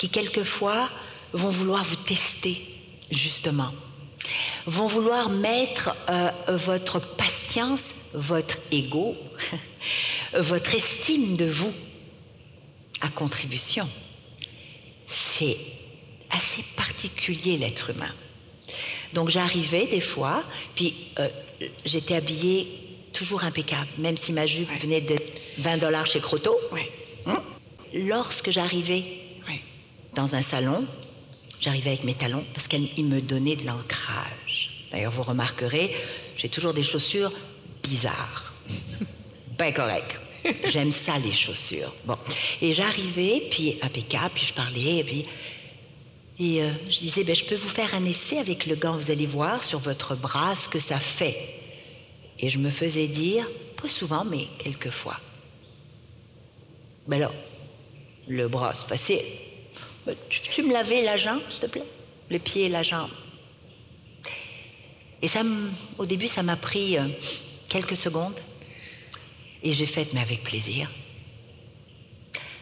qui 0.00 0.08
quelquefois 0.08 0.88
vont 1.34 1.50
vouloir 1.50 1.84
vous 1.84 1.96
tester, 1.96 2.58
justement. 3.10 3.70
Vont 4.64 4.86
vouloir 4.86 5.28
mettre 5.28 5.94
euh, 6.08 6.30
votre 6.48 7.00
patience, 7.16 7.90
votre 8.14 8.56
ego, 8.72 9.14
votre 10.38 10.74
estime 10.74 11.36
de 11.36 11.44
vous 11.44 11.74
à 13.02 13.08
contribution. 13.08 13.86
C'est 15.06 15.58
assez 16.30 16.62
particulier 16.76 17.58
l'être 17.58 17.90
humain. 17.90 18.14
Donc 19.12 19.28
j'arrivais 19.28 19.86
des 19.86 20.00
fois, 20.00 20.42
puis 20.74 20.94
euh, 21.18 21.28
j'étais 21.84 22.14
habillée 22.14 22.68
toujours 23.12 23.44
impeccable, 23.44 23.88
même 23.98 24.16
si 24.16 24.32
ma 24.32 24.46
jupe 24.46 24.70
Ouais. 24.70 24.76
venait 24.76 25.00
de 25.02 25.16
20 25.58 25.76
dollars 25.76 26.06
chez 26.06 26.20
Croteau. 26.20 26.56
Hein? 27.26 27.42
Lorsque 27.92 28.50
j'arrivais. 28.50 29.19
Dans 30.14 30.34
un 30.34 30.42
salon, 30.42 30.84
j'arrivais 31.60 31.90
avec 31.90 32.04
mes 32.04 32.14
talons 32.14 32.44
parce 32.54 32.68
qu'ils 32.68 33.04
me 33.04 33.20
donnaient 33.20 33.56
de 33.56 33.66
l'ancrage. 33.66 34.86
D'ailleurs, 34.90 35.12
vous 35.12 35.22
remarquerez, 35.22 35.94
j'ai 36.36 36.48
toujours 36.48 36.74
des 36.74 36.82
chaussures 36.82 37.32
bizarres. 37.82 38.54
Ben 39.58 39.74
correct. 39.74 40.16
J'aime 40.64 40.90
ça, 40.90 41.18
les 41.18 41.32
chaussures. 41.32 41.94
Bon. 42.06 42.14
Et 42.62 42.72
j'arrivais, 42.72 43.42
puis 43.50 43.76
impeccable, 43.82 44.30
puis 44.32 44.46
je 44.46 44.54
parlais, 44.54 44.98
et 45.00 45.04
puis 45.04 45.26
Et 46.38 46.62
euh, 46.62 46.70
je 46.88 47.00
disais, 47.00 47.24
ben, 47.24 47.34
je 47.34 47.44
peux 47.44 47.56
vous 47.56 47.68
faire 47.68 47.94
un 47.94 48.06
essai 48.06 48.38
avec 48.38 48.64
le 48.64 48.74
gant, 48.74 48.96
vous 48.96 49.10
allez 49.10 49.26
voir 49.26 49.62
sur 49.62 49.78
votre 49.78 50.14
bras 50.14 50.56
ce 50.56 50.66
que 50.66 50.78
ça 50.78 50.98
fait. 50.98 51.36
Et 52.38 52.48
je 52.48 52.58
me 52.58 52.70
faisais 52.70 53.06
dire, 53.06 53.46
pas 53.76 53.88
souvent, 53.88 54.24
mais 54.24 54.46
quelquefois. 54.58 55.20
Ben 57.06 57.18
alors, 57.18 57.34
le 58.28 58.48
bras 58.48 58.74
se 58.74 58.86
passait. 58.86 59.39
Ben, 60.06 60.16
tu, 60.28 60.62
me 60.62 60.72
lavais 60.72 61.02
la 61.02 61.16
jambe, 61.16 61.42
s'il 61.50 61.60
te 61.60 61.66
plaît 61.66 61.84
Le 62.30 62.38
pied 62.38 62.66
et 62.66 62.68
la 62.68 62.82
jambe. 62.82 63.10
Et 65.22 65.28
ça, 65.28 65.42
au 65.98 66.06
début, 66.06 66.28
ça 66.28 66.42
m'a 66.42 66.56
pris 66.56 66.96
euh, 66.96 67.08
quelques 67.68 67.96
secondes. 67.96 68.38
Et 69.62 69.72
j'ai 69.72 69.86
fait, 69.86 70.12
mais 70.14 70.20
avec 70.20 70.42
plaisir. 70.42 70.90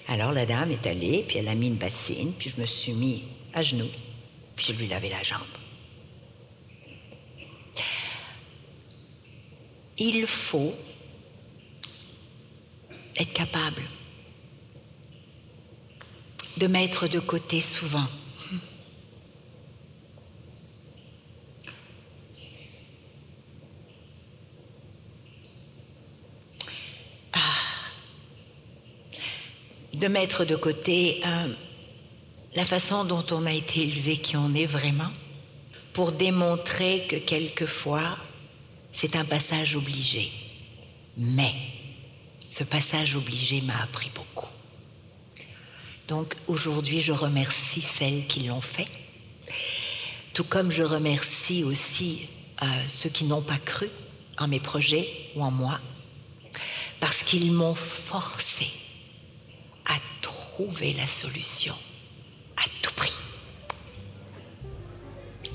Alors 0.09 0.33
la 0.33 0.47
dame 0.47 0.73
est 0.73 0.87
allée, 0.87 1.25
puis 1.29 1.39
elle 1.39 1.49
a 1.49 1.55
mis 1.55 1.67
une 1.67 1.77
bassine, 1.77 2.33
puis 2.33 2.51
je 2.55 2.61
me 2.61 2.67
suis 2.67 2.93
mis 2.93 3.25
à 3.53 3.61
genoux, 3.61 3.91
puis 4.57 4.67
je 4.69 4.73
lui 4.73 4.89
lavais 4.89 5.11
la 5.11 5.23
jambe. 5.23 5.41
Il 9.99 10.27
faut 10.27 10.75
être 13.17 13.33
capable 13.33 13.83
de 16.59 16.67
mettre 16.67 17.09
de 17.09 17.21
côté 17.21 17.61
souvent 17.61 18.07
de 29.99 30.09
mettre 30.09 30.45
de 30.45 30.57
côté 30.57 31.21
euh, 31.27 31.49
la 32.55 32.65
façon 32.65 33.05
dont 33.05 33.25
on 33.33 33.47
a 33.47 33.53
été 33.53 33.83
élevé, 33.83 34.17
qui 34.19 34.37
on 34.37 34.55
est 34.55 34.67
vraiment, 34.67 35.11
pour 35.93 36.13
démontrer 36.13 37.07
que 37.09 37.17
quelquefois, 37.17 38.17
c'est 38.93 39.17
un 39.17 39.25
passage 39.25 39.77
obligé. 39.77 40.31
Mais 41.17 41.53
ce 42.47 42.63
passage 42.65 43.17
obligé 43.17 43.61
m'a 43.61 43.83
appris 43.83 44.11
beaucoup. 44.15 44.58
Donc 46.09 46.35
aujourd'hui, 46.47 47.03
je 47.03 47.13
remercie 47.13 47.83
celles 47.83 48.27
qui 48.27 48.45
l'ont 48.45 48.63
fait, 48.63 48.89
tout 50.33 50.45
comme 50.45 50.73
je 50.73 50.83
remercie 50.83 51.65
aussi 51.65 52.29
euh, 52.63 52.67
ceux 52.89 53.11
qui 53.11 53.25
n'ont 53.25 53.43
pas 53.43 53.59
cru 53.59 53.91
en 54.39 54.49
mes 54.49 54.59
projets 54.59 55.07
ou 55.37 55.43
en 55.43 55.51
moi, 55.51 55.79
parce 56.99 57.23
qu'ils 57.25 57.53
m'ont 57.53 57.75
forcé 57.75 58.69
à 59.85 59.97
trouver 60.23 60.95
la 60.95 61.07
solution 61.07 61.75
à 62.57 62.63
tout 62.81 62.95
prix. 62.95 63.15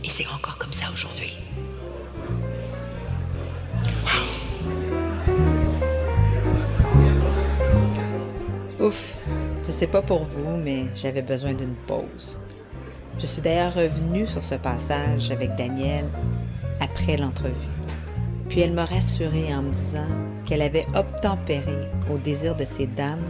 Et 0.03 0.09
c'est 0.09 0.27
encore 0.27 0.59
comme 0.59 0.71
ça 0.71 0.91
aujourd'hui. 0.93 1.33
Ouf, 8.79 9.15
je 9.65 9.71
sais 9.71 9.87
pas 9.87 10.01
pour 10.01 10.23
vous, 10.23 10.57
mais 10.57 10.85
j'avais 10.95 11.21
besoin 11.21 11.53
d'une 11.53 11.75
pause. 11.87 12.39
Je 13.19 13.25
suis 13.25 13.41
d'ailleurs 13.41 13.73
revenue 13.73 14.27
sur 14.27 14.43
ce 14.43 14.55
passage 14.55 15.31
avec 15.31 15.55
Danielle 15.55 16.09
après 16.79 17.17
l'entrevue. 17.17 17.53
Puis 18.49 18.61
elle 18.61 18.73
m'a 18.73 18.85
rassurée 18.85 19.53
en 19.53 19.63
me 19.63 19.71
disant 19.71 20.07
qu'elle 20.45 20.61
avait 20.61 20.85
obtempéré 20.95 21.87
au 22.11 22.17
désir 22.17 22.55
de 22.55 22.65
ces 22.65 22.87
dames 22.87 23.23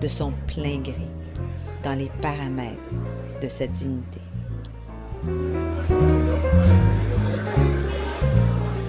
de 0.00 0.08
son 0.08 0.32
plein 0.46 0.78
gré 0.78 1.08
dans 1.82 1.96
les 1.96 2.10
paramètres 2.20 2.94
de 3.42 3.48
sa 3.48 3.66
dignité. 3.66 4.20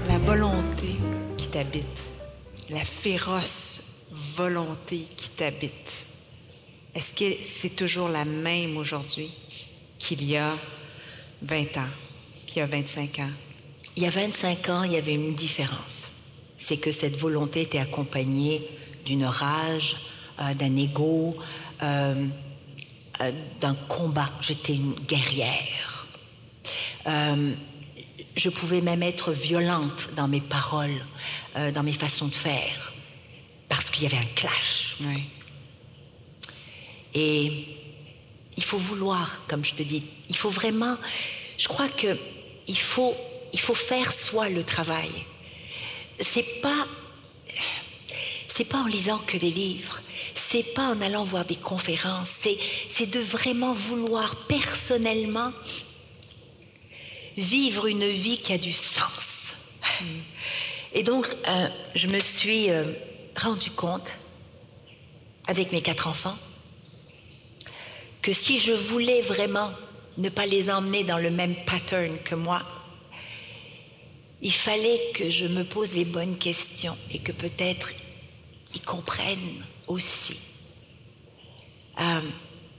La 0.07 0.17
volonté 0.19 0.95
qui 1.37 1.47
t'habite, 1.47 2.07
la 2.69 2.83
féroce 2.83 3.81
volonté 4.11 5.07
qui 5.15 5.29
t'habite, 5.29 6.05
est-ce 6.99 7.13
que 7.13 7.33
c'est 7.45 7.77
toujours 7.77 8.09
la 8.09 8.25
même 8.25 8.75
aujourd'hui 8.75 9.31
qu'il 9.97 10.21
y 10.25 10.35
a 10.35 10.57
20 11.41 11.77
ans, 11.77 11.91
qu'il 12.45 12.57
y 12.57 12.61
a 12.61 12.65
25 12.65 13.19
ans? 13.19 13.31
Il 13.95 14.03
y 14.03 14.05
a 14.05 14.09
25 14.09 14.67
ans, 14.67 14.83
il 14.83 14.91
y 14.91 14.97
avait 14.97 15.13
une 15.13 15.33
différence. 15.33 16.09
C'est 16.57 16.75
que 16.75 16.91
cette 16.91 17.15
volonté 17.15 17.61
était 17.61 17.79
accompagnée 17.79 18.67
d'une 19.05 19.23
rage, 19.23 19.95
euh, 20.41 20.53
d'un 20.55 20.75
ego, 20.75 21.37
euh, 21.81 22.27
euh, 23.21 23.31
d'un 23.61 23.75
combat. 23.87 24.29
J'étais 24.41 24.73
une 24.73 24.95
guerrière. 24.95 26.05
Je 28.35 28.49
pouvais 28.49 28.81
même 28.81 29.03
être 29.03 29.31
violente 29.31 30.09
dans 30.17 30.27
mes 30.27 30.41
paroles, 30.41 31.05
dans 31.73 31.83
mes 31.83 31.93
façons 31.93 32.27
de 32.27 32.35
faire, 32.35 32.93
parce 33.69 33.89
qu'il 33.89 34.03
y 34.03 34.05
avait 34.05 34.17
un 34.17 34.35
clash. 34.35 34.97
Oui. 35.01 35.23
Et 37.13 37.65
il 38.57 38.63
faut 38.63 38.77
vouloir, 38.77 39.41
comme 39.47 39.63
je 39.63 39.73
te 39.73 39.83
dis. 39.83 40.03
Il 40.29 40.35
faut 40.35 40.49
vraiment. 40.49 40.97
Je 41.57 41.67
crois 41.67 41.89
que 41.89 42.17
il 42.67 42.77
faut, 42.77 43.15
il 43.51 43.59
faut 43.59 43.73
faire 43.73 44.13
soi 44.13 44.49
le 44.49 44.63
travail. 44.63 45.09
C'est 46.19 46.61
pas, 46.61 46.87
c'est 48.47 48.65
pas 48.65 48.79
en 48.79 48.85
lisant 48.85 49.17
que 49.19 49.37
des 49.37 49.49
livres. 49.49 50.01
C'est 50.35 50.73
pas 50.73 50.87
en 50.87 51.01
allant 51.01 51.23
voir 51.23 51.45
des 51.45 51.55
conférences. 51.55 52.29
C'est, 52.89 53.05
de 53.07 53.19
vraiment 53.19 53.73
vouloir 53.73 54.35
personnellement 54.47 55.51
vivre 57.37 57.87
une 57.87 58.07
vie 58.07 58.37
qui 58.37 58.53
a 58.53 58.57
du 58.57 58.73
sens. 58.73 59.53
Et 60.93 61.03
donc, 61.03 61.27
euh, 61.47 61.67
je 61.95 62.07
me 62.07 62.19
suis 62.19 62.69
euh, 62.69 62.83
rendu 63.35 63.71
compte, 63.71 64.09
avec 65.47 65.71
mes 65.71 65.81
quatre 65.81 66.07
enfants, 66.07 66.37
que 68.21 68.33
si 68.33 68.59
je 68.59 68.73
voulais 68.73 69.21
vraiment 69.21 69.71
ne 70.17 70.29
pas 70.29 70.45
les 70.45 70.69
emmener 70.69 71.03
dans 71.03 71.17
le 71.17 71.31
même 71.31 71.55
pattern 71.65 72.17
que 72.19 72.35
moi, 72.35 72.61
il 74.41 74.53
fallait 74.53 75.11
que 75.13 75.29
je 75.29 75.45
me 75.45 75.63
pose 75.63 75.93
les 75.93 76.05
bonnes 76.05 76.37
questions 76.37 76.97
et 77.11 77.19
que 77.19 77.31
peut-être 77.31 77.91
ils 78.73 78.81
comprennent 78.81 79.63
aussi 79.87 80.37
euh, 81.99 82.21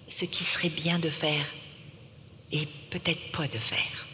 ce 0.09 0.25
qui 0.25 0.45
serait 0.45 0.71
bien 0.71 0.99
de 0.99 1.11
faire 1.11 1.45
et 2.53 2.67
peut-être 2.91 3.33
pas 3.33 3.47
de 3.47 3.59
faire. 3.59 4.07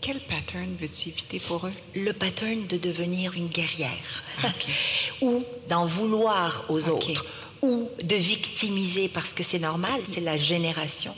Quel 0.00 0.18
pattern 0.20 0.76
veux-tu 0.76 1.10
éviter 1.10 1.38
pour 1.40 1.66
eux? 1.66 1.72
Le 1.94 2.12
pattern 2.12 2.66
de 2.66 2.78
devenir 2.78 3.34
une 3.34 3.48
guerrière 3.48 4.24
ou 5.20 5.44
d'en 5.68 5.84
vouloir 5.84 6.64
aux 6.68 6.88
autres 6.88 7.24
ou 7.62 7.88
de 8.02 8.16
victimiser 8.16 9.08
parce 9.08 9.32
que 9.32 9.42
c'est 9.42 9.58
normal, 9.58 10.00
c'est 10.08 10.20
la 10.20 10.36
génération. 10.36 11.14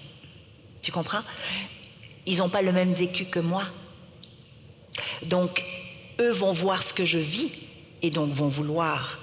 Tu 0.82 0.90
comprends? 0.90 1.22
Ils 2.26 2.38
n'ont 2.38 2.49
pas 2.49 2.62
le 2.62 2.72
même 2.72 2.93
vécu 2.93 3.26
que 3.26 3.38
moi. 3.38 3.64
Donc, 5.22 5.64
eux 6.20 6.32
vont 6.32 6.53
voir 6.53 6.82
ce 6.82 6.93
que 6.93 7.05
je 7.05 7.18
vis 7.18 7.53
et 8.03 8.11
donc 8.11 8.32
vont 8.32 8.49
vouloir 8.49 9.18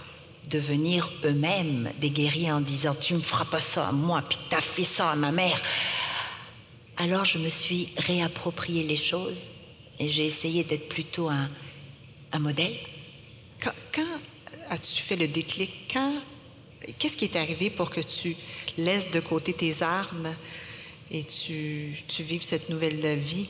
devenir 0.50 1.12
eux-mêmes 1.26 1.92
des 2.00 2.10
guerriers 2.10 2.52
en 2.52 2.62
disant 2.62 2.96
Tu 3.00 3.14
me 3.14 3.22
feras 3.22 3.46
pas 3.46 3.62
ça 3.62 3.90
à 3.90 3.92
moi, 3.92 4.24
puis 4.28 4.40
t'as 4.50 4.62
fait 4.62 4.84
ça 4.84 5.12
à 5.12 5.16
ma 5.16 5.32
mère. 5.32 5.62
Alors, 6.98 7.26
je 7.26 7.38
me 7.38 7.50
suis 7.50 7.90
réapproprié 7.98 8.84
les 8.84 8.98
choses 8.98 9.48
et 10.00 10.10
j'ai 10.10 10.26
essayé 10.26 10.64
d'être 10.64 10.90
plutôt 10.90 11.30
un, 11.30 11.50
un 12.32 12.40
modèle. 12.40 12.76
Quand, 13.62 13.74
quand 13.94 14.20
as-tu 14.70 15.02
fait 15.02 15.16
le 15.16 15.28
déclic? 15.28 15.72
Quand, 15.94 16.12
qu'est-ce 16.98 17.18
qui 17.18 17.26
est 17.26 17.36
arrivé 17.36 17.70
pour 17.70 17.90
que 17.90 18.02
tu 18.02 18.36
laisses 18.78 19.12
de 19.12 19.20
côté 19.20 19.54
tes 19.54 19.82
armes 19.82 20.34
et 21.12 21.24
tu, 21.24 21.98
tu 22.08 22.24
vives 22.24 22.44
cette 22.44 22.70
nouvelle 22.70 23.16
vie? 23.18 23.50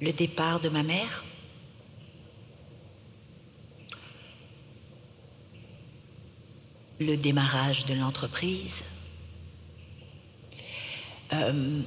Le 0.00 0.12
départ 0.12 0.58
de 0.60 0.68
ma 0.68 0.82
mère, 0.82 1.24
le 6.98 7.16
démarrage 7.16 7.86
de 7.86 7.94
l'entreprise, 7.94 8.82
euh, 11.32 11.82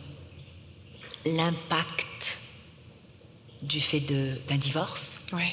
l'impact 1.26 2.38
du 3.62 3.82
fait 3.82 4.00
d'un 4.00 4.58
divorce? 4.58 5.16
Oui. 5.34 5.44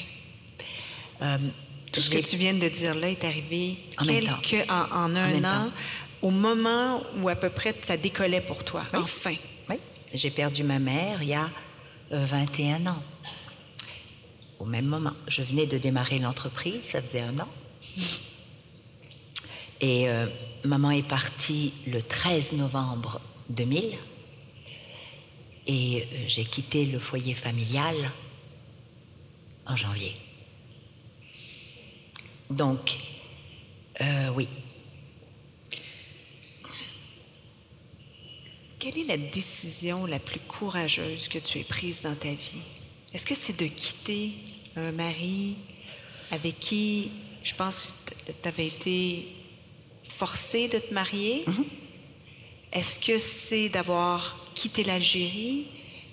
Euh, 1.21 1.37
Tout 1.93 2.01
ce 2.01 2.09
que 2.09 2.17
tu 2.17 2.35
viens 2.37 2.53
de 2.55 2.67
dire 2.67 2.95
là 2.95 3.09
est 3.09 3.23
arrivé 3.23 3.77
En 3.99 4.05
quelques, 4.05 4.69
en, 4.69 4.85
en 4.91 5.15
un 5.15 5.37
an, 5.39 5.41
temps. 5.65 5.71
au 6.23 6.31
moment 6.31 7.03
où 7.17 7.29
à 7.29 7.35
peu 7.35 7.49
près 7.49 7.75
ça 7.81 7.97
décollait 7.97 8.41
pour 8.41 8.63
toi. 8.63 8.83
Oui. 8.93 8.99
Enfin. 9.01 9.35
Oui, 9.69 9.77
j'ai 10.13 10.31
perdu 10.31 10.63
ma 10.63 10.79
mère 10.79 11.21
il 11.21 11.29
y 11.29 11.33
a 11.35 11.49
euh, 12.11 12.25
21 12.25 12.87
ans. 12.87 13.01
Au 14.59 14.65
même 14.65 14.85
moment, 14.85 15.13
je 15.27 15.41
venais 15.43 15.65
de 15.67 15.77
démarrer 15.77 16.19
l'entreprise, 16.19 16.81
ça 16.83 17.01
faisait 17.01 17.21
un 17.21 17.39
an. 17.39 17.47
Et 19.81 20.07
euh, 20.09 20.27
maman 20.63 20.91
est 20.91 21.07
partie 21.07 21.73
le 21.87 22.01
13 22.01 22.53
novembre 22.53 23.19
2000. 23.49 23.83
Et 25.67 26.01
euh, 26.01 26.05
j'ai 26.27 26.43
quitté 26.45 26.85
le 26.85 26.99
foyer 26.99 27.33
familial 27.33 27.95
en 29.65 29.75
janvier. 29.75 30.15
Donc, 32.53 32.99
euh, 33.99 34.29
oui. 34.35 34.47
Quelle 38.77 38.97
est 38.99 39.05
la 39.05 39.17
décision 39.17 40.05
la 40.05 40.19
plus 40.19 40.39
courageuse 40.39 41.27
que 41.29 41.39
tu 41.39 41.59
aies 41.59 41.63
prise 41.63 42.01
dans 42.01 42.15
ta 42.15 42.29
vie? 42.29 42.61
Est-ce 43.13 43.25
que 43.25 43.33
c'est 43.33 43.57
de 43.57 43.65
quitter 43.65 44.33
un 44.75 44.91
mari 44.91 45.55
avec 46.31 46.59
qui, 46.59 47.11
je 47.43 47.55
pense 47.55 47.87
que 48.05 48.31
tu 48.31 48.47
avais 48.47 48.67
été 48.67 49.27
forcé 50.07 50.67
de 50.67 50.77
te 50.77 50.93
marier? 50.93 51.45
Est-ce 52.71 52.99
que 52.99 53.17
c'est 53.17 53.69
d'avoir 53.69 54.37
quitté 54.53 54.83
l'Algérie? 54.83 55.65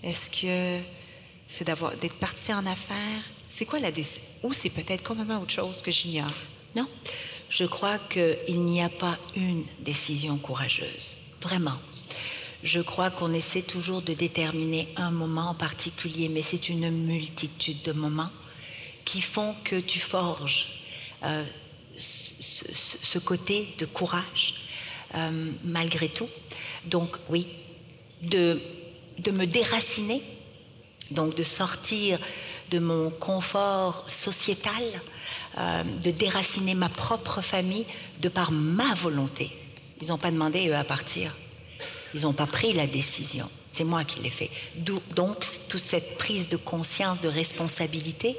Est-ce 0.02 0.30
que 0.30 0.82
c'est 1.48 1.64
d'avoir 1.64 1.96
d'être 1.96 2.16
parti 2.16 2.52
en 2.54 2.64
affaires? 2.64 3.24
C'est 3.50 3.66
quoi 3.66 3.80
la 3.80 3.90
décision? 3.90 4.22
Ou 4.44 4.52
c'est 4.52 4.70
peut-être 4.70 5.02
complètement 5.02 5.40
autre 5.42 5.50
chose 5.50 5.82
que 5.82 5.90
j'ignore? 5.90 6.30
Non, 6.76 6.86
je 7.48 7.64
crois 7.64 7.98
qu'il 7.98 8.62
n'y 8.64 8.80
a 8.80 8.88
pas 8.88 9.18
une 9.36 9.64
décision 9.80 10.38
courageuse. 10.38 11.16
Vraiment. 11.42 11.76
Je 12.62 12.80
crois 12.80 13.10
qu'on 13.10 13.32
essaie 13.32 13.62
toujours 13.62 14.02
de 14.02 14.12
déterminer 14.14 14.86
un 14.96 15.10
moment 15.10 15.50
en 15.50 15.54
particulier, 15.54 16.28
mais 16.28 16.42
c'est 16.42 16.68
une 16.68 16.90
multitude 16.90 17.82
de 17.82 17.92
moments 17.92 18.30
qui 19.04 19.20
font 19.22 19.54
que 19.64 19.76
tu 19.80 19.98
forges 19.98 20.68
euh, 21.24 21.44
ce, 21.96 22.32
ce- 22.40 22.98
ce 23.02 23.18
côté 23.18 23.74
de 23.78 23.86
courage, 23.86 24.54
euh, 25.14 25.50
malgré 25.64 26.08
tout. 26.08 26.28
Donc 26.84 27.16
oui, 27.30 27.46
de, 28.22 28.60
de 29.18 29.30
me 29.32 29.46
déraciner, 29.46 30.22
donc 31.10 31.34
de 31.34 31.42
sortir 31.42 32.18
de 32.70 32.78
mon 32.78 33.10
confort 33.10 34.08
sociétal, 34.08 35.02
euh, 35.58 35.82
de 36.02 36.10
déraciner 36.10 36.74
ma 36.74 36.88
propre 36.88 37.40
famille 37.40 37.86
de 38.20 38.28
par 38.28 38.52
ma 38.52 38.94
volonté. 38.94 39.50
Ils 40.00 40.08
n'ont 40.08 40.18
pas 40.18 40.30
demandé 40.30 40.68
eux 40.68 40.76
à 40.76 40.84
partir. 40.84 41.36
Ils 42.14 42.22
n'ont 42.22 42.32
pas 42.32 42.46
pris 42.46 42.72
la 42.72 42.86
décision. 42.86 43.48
C'est 43.68 43.84
moi 43.84 44.04
qui 44.04 44.20
l'ai 44.20 44.30
fait. 44.30 44.50
Donc, 45.14 45.46
toute 45.68 45.82
cette 45.82 46.18
prise 46.18 46.48
de 46.48 46.56
conscience, 46.56 47.20
de 47.20 47.28
responsabilité, 47.28 48.36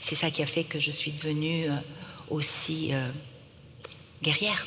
c'est 0.00 0.14
ça 0.14 0.30
qui 0.30 0.42
a 0.42 0.46
fait 0.46 0.64
que 0.64 0.78
je 0.78 0.90
suis 0.90 1.12
devenue 1.12 1.70
euh, 1.70 1.76
aussi 2.30 2.90
euh, 2.92 3.08
guerrière. 4.22 4.66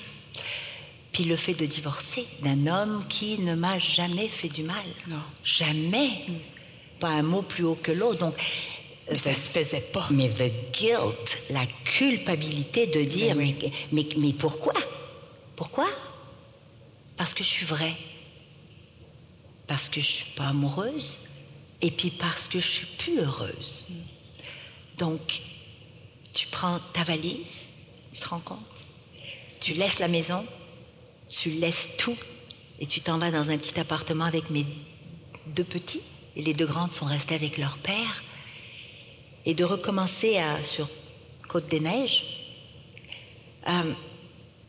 Puis 1.11 1.23
le 1.23 1.35
fait 1.35 1.53
de 1.53 1.65
divorcer 1.65 2.27
d'un 2.43 2.67
homme 2.67 3.03
qui 3.09 3.39
ne 3.39 3.55
m'a 3.55 3.79
jamais 3.79 4.27
fait 4.27 4.49
du 4.49 4.63
mal. 4.63 4.85
Non. 5.07 5.21
Jamais. 5.43 6.11
Pas 6.99 7.09
un 7.09 7.23
mot 7.23 7.41
plus 7.41 7.63
haut 7.63 7.77
que 7.81 7.91
l'autre. 7.91 8.19
Donc, 8.19 8.35
Mais 9.09 9.17
ça 9.17 9.33
se 9.33 9.49
faisait 9.49 9.81
pas. 9.81 10.07
mais 10.11 10.29
the 10.29 10.51
guilt, 10.73 11.39
la 11.49 11.65
culpabilité 11.85 12.87
de 12.87 13.01
dire 13.03 13.35
Ben 13.35 13.43
oui. 13.43 13.55
mais, 13.61 13.71
mais, 13.91 14.07
mais 14.17 14.33
pourquoi? 14.33 14.73
Pourquoi? 15.55 15.87
Parce 17.15 17.33
que 17.33 17.43
je 17.43 17.49
suis 17.49 17.65
vraie. 17.65 17.95
Parce 19.65 19.89
que 19.89 20.01
je 20.01 20.05
suis 20.05 20.31
pas 20.35 20.47
amoureuse. 20.47 21.17
Et 21.81 21.91
puis 21.91 22.09
parce 22.09 22.47
que 22.47 22.59
je 22.59 22.67
suis 22.67 22.85
plus 22.97 23.19
heureuse. 23.19 23.85
Donc, 24.97 25.41
tu 26.33 26.47
prends 26.47 26.79
ta 26.93 27.03
valise, 27.03 27.65
tu 28.11 28.19
te 28.19 28.27
rends 28.27 28.39
compte? 28.39 28.57
Tu 29.59 29.73
laisses 29.73 29.99
la 29.99 30.07
maison, 30.07 30.45
tu 31.29 31.49
laisses 31.49 31.89
tout 31.97 32.17
et 32.79 32.85
tu 32.85 33.01
t'en 33.01 33.17
vas 33.17 33.31
dans 33.31 33.49
un 33.49 33.57
petit 33.57 33.79
appartement 33.79 34.25
avec 34.25 34.49
mes 34.49 34.65
deux 35.47 35.63
petits. 35.63 36.01
Et 36.35 36.43
les 36.43 36.53
deux 36.53 36.67
grandes 36.67 36.93
sont 36.93 37.05
restées 37.05 37.35
avec 37.35 37.57
leur 37.57 37.77
père 37.77 38.23
et 39.47 39.53
de 39.53 39.63
recommencer 39.63 40.37
à, 40.37 40.61
sur 40.61 40.87
Côte 41.47 41.67
des 41.69 41.79
Neiges, 41.79 42.25
euh, 43.67 43.93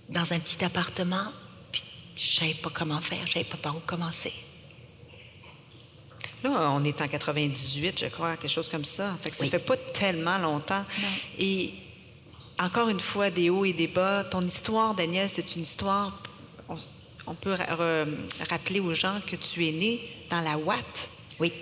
dans 0.09 0.33
un 0.33 0.39
petit 0.39 0.65
appartement, 0.65 1.33
puis 1.73 1.83
je 2.17 2.39
savais 2.39 2.55
pas 2.55 2.71
comment 2.73 3.01
faire, 3.01 3.27
je 3.27 3.33
savais 3.33 3.45
pas 3.45 3.57
par 3.57 3.77
où 3.77 3.81
commencer. 3.81 4.33
Là, 6.45 6.71
on 6.71 6.85
est 6.85 7.01
en 7.03 7.09
98, 7.09 7.99
je 8.01 8.07
crois, 8.07 8.37
quelque 8.37 8.51
chose 8.51 8.69
comme 8.69 8.85
ça. 8.85 9.13
Fait 9.21 9.31
que 9.31 9.37
ça 9.37 9.43
Oui. 9.45 9.51
fait 9.51 9.59
pas 9.59 9.77
tellement 9.77 10.39
longtemps. 10.39 10.85
Et 11.37 11.73
encore 12.61 12.89
une 12.89 13.01
fois, 13.01 13.31
des 13.31 13.51
hauts 13.51 13.65
et 13.65 13.73
des 13.73 13.89
bas. 13.89 14.23
Ton 14.23 14.47
histoire, 14.47 14.95
Daniel, 14.95 15.29
c'est 15.33 15.57
une 15.57 15.63
histoire. 15.63 16.17
On, 16.69 16.77
on 17.27 17.35
peut 17.35 17.55
ra- 17.55 18.05
rappeler 18.49 18.79
aux 18.79 18.95
gens 18.95 19.21
que 19.27 19.35
tu 19.35 19.67
es 19.67 19.73
né 19.73 20.01
dans 20.31 20.41
la 20.41 20.57
Ouate? 20.57 21.11
Oui, 21.41 21.53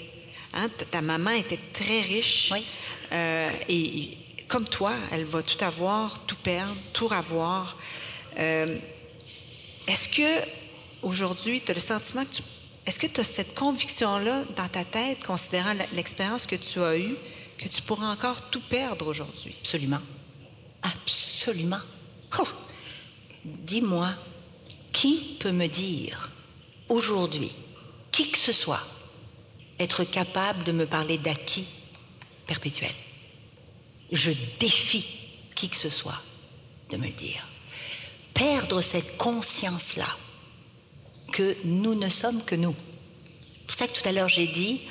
Hein, 0.57 0.69
ta- 0.91 1.03
maman 1.03 1.31
était 1.31 1.61
très 1.73 2.01
riche. 2.01 2.51
Oui. 2.53 2.65
Euh, 3.13 3.51
et, 3.69 4.17
comme 4.49 4.65
toi, 4.67 4.93
elle 5.13 5.25
va 5.25 5.43
tout 5.43 5.63
avoir, 5.65 6.19
tout 6.27 6.37
perdre, 6.37 6.75
tout 6.93 7.09
avoir. 7.13 7.77
Euh, 8.39 8.79
Est-ce 9.87 10.09
que 10.09 10.47
aujourd'hui, 11.03 11.61
tu 11.61 11.71
as 11.71 11.75
le 11.75 11.81
sentiment 11.81 12.25
que 12.25 12.31
tu. 12.37 12.43
Est-ce 12.87 12.99
que 12.99 13.07
tu 13.07 13.21
as 13.21 13.25
cette 13.25 13.55
conviction-là 13.55 14.45
dans 14.57 14.69
ta 14.69 14.85
tête, 14.85 15.23
considérant 15.25 15.75
l'expérience 15.93 16.47
que 16.47 16.57
tu 16.57 16.81
as 16.81 16.97
eue, 16.99 17.17
que 17.59 17.69
tu 17.69 17.83
pourras 17.83 18.11
encore 18.13 18.41
tout 18.51 18.61
perdre 18.63 19.07
aujourd'hui? 19.09 19.55
absolument. 19.61 20.01
Absolument. 20.83 21.81
Oh. 22.39 22.45
Dis-moi, 23.45 24.11
qui 24.93 25.37
peut 25.41 25.53
me 25.53 25.67
dire 25.67 26.29
aujourd'hui, 26.89 27.53
qui 28.13 28.31
que 28.31 28.39
ce 28.39 28.53
soit, 28.53 28.81
être 29.79 30.05
capable 30.05 30.65
de 30.65 30.73
me 30.73 30.87
parler 30.87 31.19
d'acquis 31.19 31.67
perpétuel 32.47 32.93
Je 34.13 34.31
défie 34.59 35.07
qui 35.55 35.69
que 35.69 35.77
ce 35.77 35.91
soit 35.91 36.23
de 36.91 36.97
me 36.97 37.07
le 37.07 37.13
dire. 37.13 37.47
Perdre 38.35 38.81
cette 38.81 39.17
conscience-là 39.17 40.09
que 41.33 41.57
nous 41.65 41.95
ne 41.95 42.09
sommes 42.09 42.45
que 42.45 42.55
nous. 42.55 42.75
C'est 43.59 43.67
pour 43.67 43.77
ça 43.77 43.89
que 43.89 43.99
tout 44.01 44.09
à 44.09 44.13
l'heure 44.13 44.29
j'ai 44.29 44.47
dit, 44.47 44.83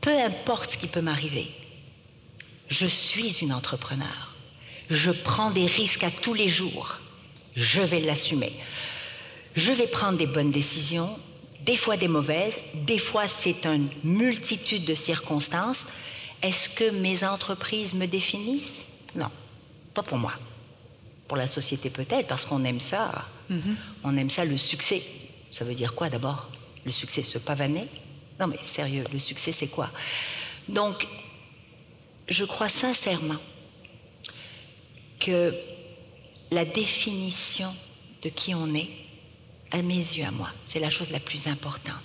peu 0.00 0.18
importe 0.18 0.72
ce 0.72 0.76
qui 0.76 0.86
peut 0.86 1.00
m'arriver, 1.00 1.50
je 2.68 2.86
suis 2.86 3.38
une 3.40 3.52
entrepreneur. 3.52 4.36
Je 4.88 5.10
prends 5.10 5.50
des 5.50 5.66
risques 5.66 6.04
à 6.04 6.10
tous 6.10 6.34
les 6.34 6.48
jours. 6.48 6.98
Je 7.54 7.80
vais 7.80 8.00
l'assumer. 8.00 8.52
Je 9.54 9.72
vais 9.72 9.86
prendre 9.86 10.18
des 10.18 10.26
bonnes 10.26 10.50
décisions, 10.50 11.16
des 11.64 11.76
fois 11.76 11.96
des 11.96 12.08
mauvaises, 12.08 12.58
des 12.74 12.98
fois 12.98 13.28
c'est 13.28 13.66
une 13.66 13.88
multitude 14.04 14.84
de 14.84 14.94
circonstances. 14.94 15.86
Est-ce 16.42 16.68
que 16.70 16.90
mes 16.90 17.24
entreprises 17.24 17.92
me 17.92 18.06
définissent? 18.06 18.86
Non, 19.14 19.30
pas 19.94 20.02
pour 20.02 20.18
moi. 20.18 20.32
Pour 21.28 21.36
la 21.36 21.46
société 21.46 21.90
peut-être, 21.90 22.26
parce 22.26 22.44
qu'on 22.44 22.64
aime 22.64 22.80
ça. 22.80 23.26
On 24.04 24.16
aime 24.16 24.30
ça, 24.30 24.44
le 24.44 24.56
succès. 24.56 25.02
Ça 25.50 25.64
veut 25.64 25.74
dire 25.74 25.94
quoi 25.94 26.08
d'abord? 26.08 26.48
Le 26.84 26.90
succès, 26.90 27.22
se 27.22 27.38
pavaner? 27.38 27.86
Non 28.38 28.46
mais 28.46 28.58
sérieux, 28.62 29.04
le 29.12 29.18
succès 29.18 29.52
c'est 29.52 29.66
quoi? 29.66 29.90
Donc, 30.68 31.06
je 32.28 32.44
crois 32.44 32.68
sincèrement 32.68 33.40
que 35.18 35.52
la 36.50 36.64
définition 36.64 37.74
de 38.22 38.28
qui 38.28 38.54
on 38.54 38.74
est, 38.74 38.88
à 39.70 39.82
mes 39.82 39.94
yeux, 39.94 40.24
à 40.24 40.30
moi, 40.30 40.50
c'est 40.66 40.80
la 40.80 40.90
chose 40.90 41.10
la 41.10 41.20
plus 41.20 41.46
importante. 41.46 42.02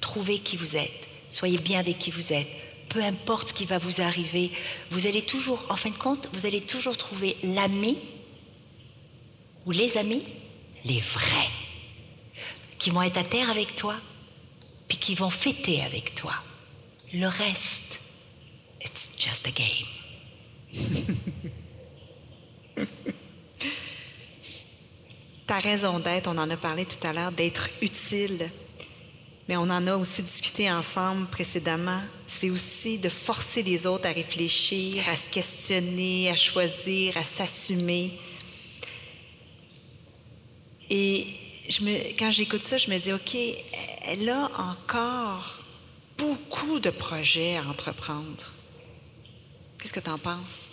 Trouvez 0.00 0.38
qui 0.38 0.56
vous 0.56 0.76
êtes, 0.76 1.08
soyez 1.30 1.58
bien 1.58 1.80
avec 1.80 1.98
qui 1.98 2.10
vous 2.10 2.32
êtes, 2.32 2.48
peu 2.88 3.02
importe 3.02 3.48
ce 3.48 3.54
qui 3.54 3.66
va 3.66 3.78
vous 3.78 4.00
arriver, 4.00 4.50
vous 4.90 5.06
allez 5.06 5.22
toujours, 5.22 5.64
en 5.68 5.76
fin 5.76 5.90
de 5.90 5.96
compte, 5.96 6.28
vous 6.32 6.46
allez 6.46 6.60
toujours 6.60 6.96
trouver 6.96 7.36
l'ami 7.42 7.96
ou 9.66 9.70
les 9.70 9.96
amis, 9.96 10.22
les 10.84 11.00
vrais, 11.00 11.50
qui 12.78 12.90
vont 12.90 13.02
être 13.02 13.18
à 13.18 13.24
terre 13.24 13.50
avec 13.50 13.76
toi, 13.76 13.96
puis 14.88 14.98
qui 14.98 15.14
vont 15.14 15.30
fêter 15.30 15.82
avec 15.82 16.14
toi. 16.14 16.34
Le 17.12 17.26
reste, 17.26 18.00
it's 18.82 19.10
just 19.18 19.46
a 19.46 19.50
game. 19.50 19.86
Ta 25.50 25.58
raison 25.58 25.98
d'être, 25.98 26.28
on 26.28 26.38
en 26.38 26.48
a 26.48 26.56
parlé 26.56 26.84
tout 26.84 27.04
à 27.04 27.12
l'heure, 27.12 27.32
d'être 27.32 27.70
utile. 27.82 28.48
Mais 29.48 29.56
on 29.56 29.62
en 29.62 29.84
a 29.88 29.96
aussi 29.96 30.22
discuté 30.22 30.70
ensemble 30.70 31.26
précédemment. 31.26 32.00
C'est 32.28 32.50
aussi 32.50 32.98
de 32.98 33.08
forcer 33.08 33.64
les 33.64 33.84
autres 33.84 34.06
à 34.06 34.12
réfléchir, 34.12 35.02
à 35.08 35.16
se 35.16 35.28
questionner, 35.28 36.30
à 36.30 36.36
choisir, 36.36 37.16
à 37.16 37.24
s'assumer. 37.24 38.16
Et 40.88 41.26
je 41.68 41.82
me, 41.82 42.16
quand 42.16 42.30
j'écoute 42.30 42.62
ça, 42.62 42.76
je 42.76 42.88
me 42.88 42.98
dis, 42.98 43.12
OK, 43.12 43.36
elle 44.02 44.28
a 44.28 44.52
encore 44.56 45.58
beaucoup 46.16 46.78
de 46.78 46.90
projets 46.90 47.56
à 47.56 47.66
entreprendre. 47.66 48.52
Qu'est-ce 49.78 49.92
que 49.92 49.98
tu 49.98 50.10
en 50.10 50.18
penses? 50.18 50.68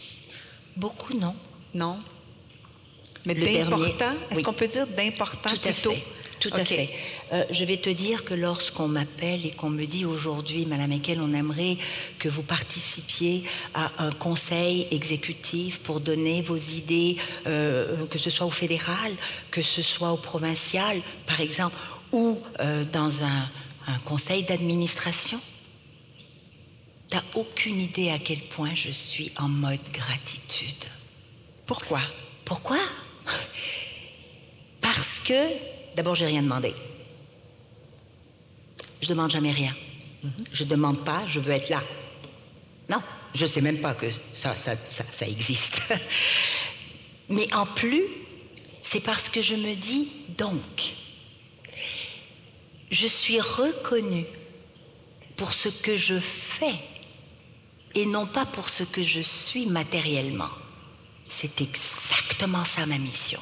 Beaucoup, 0.75 1.17
non 1.17 1.35
Non? 1.73 1.97
Mais 3.27 3.35
d'important, 3.35 4.11
est-ce 4.29 4.37
oui. 4.37 4.43
qu'on 4.43 4.53
peut 4.53 4.67
dire 4.67 4.87
d'important 4.87 5.49
Tout 5.49 5.67
à 5.67 5.71
plutôt? 5.71 5.91
fait. 5.91 6.03
Tout 6.39 6.51
à 6.53 6.63
fait. 6.63 6.89
Euh, 7.33 7.43
je 7.49 7.65
vais 7.65 7.77
te 7.77 7.89
dire 7.89 8.23
que 8.23 8.35
lorsqu'on 8.35 8.87
m'appelle 8.87 9.43
et 9.45 9.49
qu'on 9.51 9.71
me 9.71 9.85
dit 9.85 10.05
aujourd'hui, 10.05 10.65
Madame 10.67 10.91
Ekel, 10.91 11.19
on 11.19 11.33
aimerait 11.33 11.77
que 12.19 12.29
vous 12.29 12.43
participiez 12.43 13.43
à 13.73 13.91
un 13.97 14.11
conseil 14.11 14.87
exécutif 14.91 15.79
pour 15.79 15.99
donner 15.99 16.43
vos 16.43 16.55
idées, 16.57 17.17
euh, 17.47 18.05
que 18.05 18.19
ce 18.19 18.29
soit 18.29 18.45
au 18.45 18.51
fédéral, 18.51 19.13
que 19.49 19.63
ce 19.63 19.81
soit 19.81 20.11
au 20.11 20.17
provincial, 20.17 21.01
par 21.25 21.41
exemple, 21.41 21.75
ou 22.11 22.39
euh, 22.59 22.85
dans 22.93 23.23
un, 23.23 23.49
un 23.87 23.97
conseil 24.05 24.43
d'administration. 24.43 25.41
T'as 27.09 27.23
aucune 27.35 27.79
idée 27.81 28.09
à 28.09 28.19
quel 28.19 28.41
point 28.41 28.75
je 28.75 28.91
suis 28.91 29.31
en 29.37 29.47
mode 29.49 29.79
gratitude. 29.91 30.85
Pourquoi? 31.65 32.01
Pourquoi? 32.45 32.77
Parce 34.81 35.19
que, 35.19 35.95
d'abord, 35.95 36.15
j'ai 36.15 36.25
rien 36.25 36.41
demandé. 36.41 36.73
Je 39.01 39.07
demande 39.07 39.31
jamais 39.31 39.51
rien. 39.51 39.75
Je 40.51 40.63
demande 40.63 41.03
pas, 41.03 41.23
je 41.27 41.39
veux 41.39 41.51
être 41.51 41.69
là. 41.69 41.83
Non, 42.89 43.01
je 43.33 43.45
sais 43.45 43.61
même 43.61 43.79
pas 43.79 43.93
que 43.93 44.07
ça, 44.33 44.55
ça, 44.55 44.75
ça, 44.85 45.03
ça 45.11 45.27
existe. 45.27 45.81
Mais 47.29 47.53
en 47.53 47.65
plus, 47.65 48.03
c'est 48.81 49.01
parce 49.01 49.29
que 49.29 49.41
je 49.41 49.55
me 49.55 49.75
dis 49.75 50.09
donc, 50.37 50.95
je 52.89 53.07
suis 53.07 53.39
reconnue 53.39 54.25
pour 55.35 55.53
ce 55.53 55.69
que 55.69 55.97
je 55.97 56.19
fais 56.19 56.75
et 57.95 58.05
non 58.05 58.25
pas 58.25 58.45
pour 58.45 58.69
ce 58.69 58.83
que 58.83 59.01
je 59.01 59.19
suis 59.19 59.65
matériellement. 59.65 60.49
C'est 61.29 61.61
exactement 61.61 62.65
ça 62.65 62.85
ma 62.85 62.97
mission. 62.97 63.39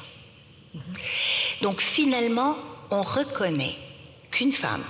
Donc 1.62 1.80
finalement, 1.80 2.56
on 2.90 3.02
reconnaît 3.02 3.76
qu'une 4.30 4.52
femme 4.52 4.84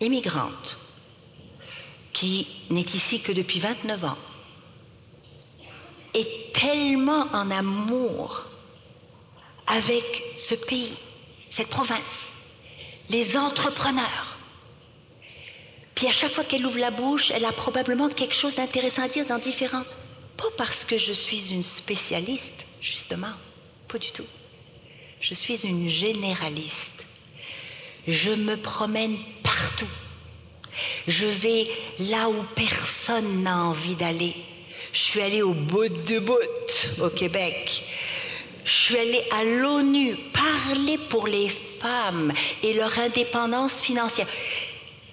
immigrante 0.00 0.76
qui 2.12 2.46
n'est 2.70 2.80
ici 2.80 3.20
que 3.20 3.32
depuis 3.32 3.60
29 3.60 4.04
ans 4.04 4.18
est 6.14 6.52
tellement 6.52 7.26
en 7.32 7.50
amour 7.50 8.44
avec 9.66 10.24
ce 10.36 10.54
pays, 10.54 10.94
cette 11.50 11.68
province, 11.68 12.32
les 13.10 13.36
entrepreneurs. 13.36 14.36
Puis 15.94 16.06
à 16.06 16.12
chaque 16.12 16.32
fois 16.32 16.44
qu'elle 16.44 16.64
ouvre 16.64 16.78
la 16.78 16.90
bouche, 16.90 17.30
elle 17.30 17.44
a 17.44 17.52
probablement 17.52 18.08
quelque 18.08 18.34
chose 18.34 18.56
d'intéressant 18.56 19.02
à 19.02 19.08
dire 19.08 19.26
dans 19.26 19.38
différentes... 19.38 19.86
Pas 20.36 20.50
parce 20.56 20.84
que 20.84 20.98
je 20.98 21.12
suis 21.12 21.52
une 21.52 21.62
spécialiste, 21.62 22.64
justement, 22.80 23.32
pas 23.88 23.98
du 23.98 24.10
tout. 24.12 24.26
Je 25.20 25.34
suis 25.34 25.66
une 25.66 25.88
généraliste. 25.88 27.04
Je 28.06 28.30
me 28.30 28.56
promène 28.56 29.16
partout. 29.42 29.88
Je 31.08 31.26
vais 31.26 31.66
là 31.98 32.28
où 32.28 32.44
personne 32.54 33.42
n'a 33.42 33.64
envie 33.64 33.94
d'aller. 33.94 34.36
Je 34.92 34.98
suis 34.98 35.20
allée 35.20 35.42
au 35.42 35.54
bout 35.54 35.88
de 35.88 36.18
bout 36.18 37.00
au 37.00 37.08
Québec. 37.08 37.82
Je 38.64 38.70
suis 38.70 38.96
allée 38.98 39.24
à 39.30 39.44
l'ONU 39.44 40.16
parler 40.32 40.98
pour 40.98 41.26
les 41.26 41.48
femmes 41.48 42.32
et 42.62 42.74
leur 42.74 42.98
indépendance 42.98 43.80
financière. 43.80 44.26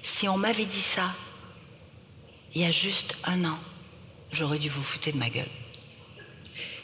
Si 0.01 0.27
on 0.27 0.37
m'avait 0.37 0.65
dit 0.65 0.81
ça 0.81 1.13
il 2.55 2.61
y 2.61 2.65
a 2.65 2.71
juste 2.71 3.15
un 3.23 3.45
an, 3.45 3.57
j'aurais 4.33 4.59
dû 4.59 4.69
vous 4.69 4.83
foutre 4.83 5.11
de 5.11 5.17
ma 5.17 5.29
gueule. 5.29 5.47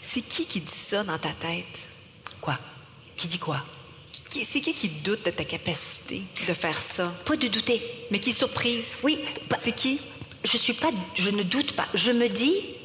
C'est 0.02 0.22
qui 0.22 0.46
qui 0.46 0.62
dit 0.62 0.72
ça 0.74 1.04
dans 1.04 1.18
ta 1.18 1.30
tête? 1.30 1.88
Quoi? 2.42 2.58
Qui 3.18 3.28
dit 3.28 3.40
quoi? 3.40 3.64
C'est 4.32 4.62
qui 4.62 4.74
qui 4.74 4.90
doute 4.90 5.26
de 5.26 5.32
ta 5.32 5.44
capacité 5.44 6.22
de 6.48 6.54
faire 6.54 6.78
ça? 6.78 7.14
Pas 7.26 7.36
de 7.36 7.48
douter. 7.48 7.82
Mais 8.12 8.20
qui 8.20 8.32
est 8.32 8.34
surprise? 8.34 9.00
Oui, 9.04 9.20
bah, 9.50 9.58
C'est 9.60 9.76
qui? 9.76 10.00
je 10.44 10.58
suis 10.58 10.74
pas, 10.74 10.90
je 11.16 11.30
ne 11.30 11.44
doute 11.44 11.74
pas. 11.74 11.88
Je 11.94 12.12
me 12.12 12.28
dis, 12.28 12.76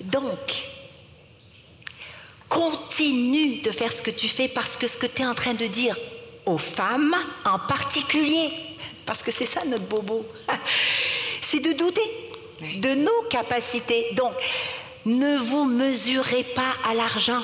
donc, 0.00 0.64
continue 2.48 3.60
de 3.62 3.70
faire 3.70 3.92
ce 3.92 4.02
que 4.02 4.10
tu 4.10 4.28
fais 4.28 4.48
parce 4.48 4.76
que 4.76 4.86
ce 4.86 4.96
que 4.96 5.06
tu 5.06 5.22
es 5.22 5.26
en 5.26 5.34
train 5.34 5.54
de 5.54 5.66
dire 5.66 5.96
aux 6.46 6.58
femmes 6.58 7.16
en 7.44 7.58
particulier, 7.58 8.50
parce 9.06 9.22
que 9.22 9.32
c'est 9.32 9.46
ça 9.46 9.60
notre 9.66 9.84
bobo, 9.84 10.26
c'est 11.42 11.60
de 11.60 11.72
douter 11.72 12.23
de 12.60 12.94
nos 12.94 13.22
capacités. 13.28 14.12
Donc, 14.14 14.32
ne 15.06 15.36
vous 15.38 15.64
mesurez 15.64 16.44
pas 16.44 16.74
à 16.88 16.94
l'argent. 16.94 17.42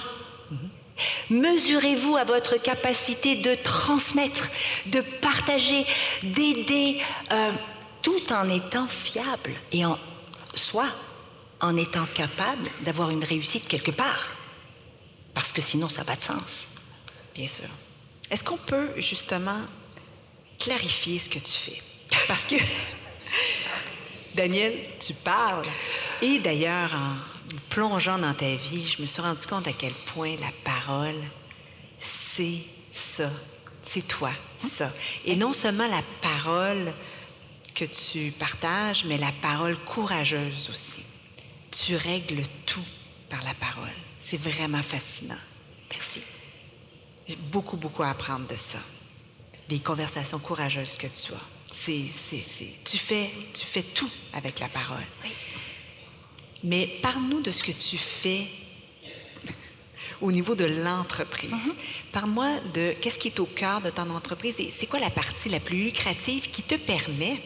Mesurez-vous 1.31 2.17
à 2.17 2.25
votre 2.25 2.57
capacité 2.57 3.37
de 3.37 3.55
transmettre, 3.55 4.49
de 4.87 5.01
partager, 5.01 5.87
d'aider, 6.23 7.01
euh, 7.33 7.53
tout 8.03 8.33
en 8.33 8.49
étant 8.49 8.87
fiable 8.87 9.53
et 9.73 9.85
en 9.85 9.99
soit 10.55 10.91
en 11.61 11.77
étant 11.77 12.07
capable 12.15 12.71
d'avoir 12.83 13.11
une 13.11 13.25
réussite 13.25 13.69
quelque 13.69 13.91
part. 13.91 14.35
Parce 15.35 15.53
que 15.53 15.61
sinon, 15.61 15.89
ça 15.89 15.99
n'a 15.99 16.05
pas 16.05 16.17
de 16.17 16.21
sens. 16.21 16.69
Bien 17.35 17.47
sûr. 17.47 17.69
Est-ce 18.31 18.43
qu'on 18.43 18.57
peut 18.57 18.91
justement 18.97 19.61
clarifier 20.59 21.19
ce 21.19 21.29
que 21.29 21.39
tu 21.39 21.53
fais? 21.53 21.83
Parce 22.27 22.47
que, 22.47 22.57
Daniel, 24.35 24.75
tu 24.99 25.15
parles. 25.15 25.67
Et 26.23 26.39
d'ailleurs, 26.39 26.95
en 26.95 27.17
plongeant 27.69 28.19
dans 28.19 28.35
ta 28.35 28.55
vie, 28.55 28.87
je 28.87 29.01
me 29.03 29.07
suis 29.07 29.23
rendu 29.23 29.47
compte 29.47 29.67
à 29.67 29.73
quel 29.73 29.93
point 30.15 30.37
la 30.37 30.53
parole, 30.65 31.21
c'est 31.99 32.63
ça. 32.91 33.31
C'est 33.83 34.07
toi, 34.07 34.31
ça. 34.57 34.91
Et 35.25 35.37
non 35.37 35.53
seulement 35.53 35.89
la 35.89 36.03
parole 36.21 36.93
que 37.75 37.85
tu 37.85 38.31
partages, 38.33 39.05
mais 39.05 39.19
la 39.19 39.33
parole 39.41 39.77
courageuse 39.77 40.69
aussi. 40.71 41.03
Tu 41.71 41.97
règles 41.97 42.43
tout 42.67 42.85
par 43.29 43.43
la 43.43 43.55
parole. 43.55 43.91
C'est 44.19 44.41
vraiment 44.41 44.83
fascinant. 44.83 45.39
Merci. 45.91 46.21
J'ai 47.27 47.37
beaucoup, 47.37 47.77
beaucoup 47.77 48.03
à 48.03 48.11
apprendre 48.11 48.47
de 48.47 48.55
ça. 48.55 48.79
Des 49.69 49.79
conversations 49.79 50.39
courageuses 50.39 50.97
que 50.97 51.07
tu 51.07 51.33
as. 51.33 51.60
C'est. 51.73 52.05
Tu, 52.85 52.99
fais, 52.99 53.31
tu 53.55 53.65
fais 53.65 53.83
tout 53.83 54.11
avec 54.33 54.61
la 54.61 54.69
parole. 54.69 55.05
Oui. 55.25 55.31
Mais 56.63 56.87
parle-nous 57.01 57.41
de 57.41 57.51
ce 57.51 57.63
que 57.63 57.73
tu 57.73 57.97
fais 57.97 58.47
au 60.21 60.31
niveau 60.31 60.55
de 60.55 60.65
l'entreprise. 60.65 61.75
Parle-moi 62.13 62.49
de 62.75 62.95
qu'est-ce 63.01 63.19
qui 63.19 63.29
est 63.29 63.41
au 63.41 63.47
cœur 63.47 63.81
de 63.81 63.91
ton 63.91 64.11
entreprise 64.11 64.61
et 64.61 64.69
c'est 64.69 64.87
quoi 64.87 65.01
la 65.01 65.11
partie 65.11 65.49
la 65.49 65.61
plus 65.61 65.85
lucrative 65.85 66.51
qui 66.51 66.63
te 66.63 66.75
permet 66.75 67.41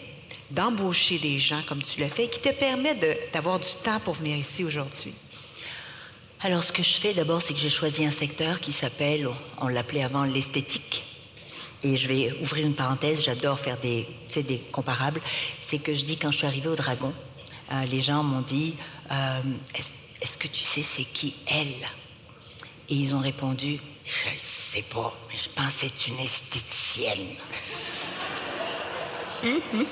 d'embaucher 0.51 1.19
des 1.19 1.39
gens 1.39 1.63
comme 1.69 1.83
tu 1.83 2.01
le 2.01 2.09
fais, 2.09 2.29
qui 2.29 2.41
te 2.41 2.53
permet 2.53 2.95
d'avoir 3.33 3.61
du 3.61 3.69
temps 3.83 4.01
pour 4.01 4.15
venir 4.15 4.37
ici 4.37 4.65
aujourd'hui? 4.65 5.15
Alors, 6.41 6.63
ce 6.63 6.73
que 6.73 6.83
je 6.83 6.93
fais 6.93 7.15
d'abord, 7.15 7.41
c'est 7.41 7.55
que 7.55 7.61
j'ai 7.61 7.71
choisi 7.71 8.05
un 8.05 8.11
secteur 8.11 8.61
qui 8.61 8.73
s'appelle, 8.73 9.29
on 9.63 9.69
l'appelait 9.69 10.03
avant 10.03 10.25
l'esthétique. 10.25 11.03
Et 11.85 11.99
je 11.99 12.09
vais 12.09 12.35
ouvrir 12.41 12.67
une 12.67 12.75
parenthèse, 12.75 13.21
j'adore 13.23 13.59
faire 13.59 13.77
des, 13.77 14.09
des 14.35 14.59
comparables. 14.73 15.21
C'est 15.61 15.79
que 15.79 15.93
je 15.93 16.03
dis, 16.05 16.17
quand 16.17 16.31
je 16.31 16.39
suis 16.39 16.47
arrivée 16.47 16.71
au 16.71 16.77
Dragon, 16.77 17.13
euh, 17.73 17.85
les 17.85 18.01
gens 18.01 18.23
m'ont 18.23 18.41
dit 18.41 18.75
euh, 19.13 19.41
Est-ce 20.23 20.39
que 20.39 20.49
tu 20.49 20.63
sais 20.63 20.83
c'est 20.83 21.05
qui 21.05 21.35
elle? 21.47 21.87
Et 22.89 22.95
ils 22.95 23.15
ont 23.15 23.19
répondu 23.19 23.79
Je 24.03 24.29
ne 24.29 24.41
sais 24.43 24.83
pas, 24.83 25.15
mais 25.29 25.37
je 25.37 25.51
pense 25.55 25.75
que 25.75 25.87
c'est 25.87 26.07
une 26.09 26.19
esthéticienne. 26.21 27.37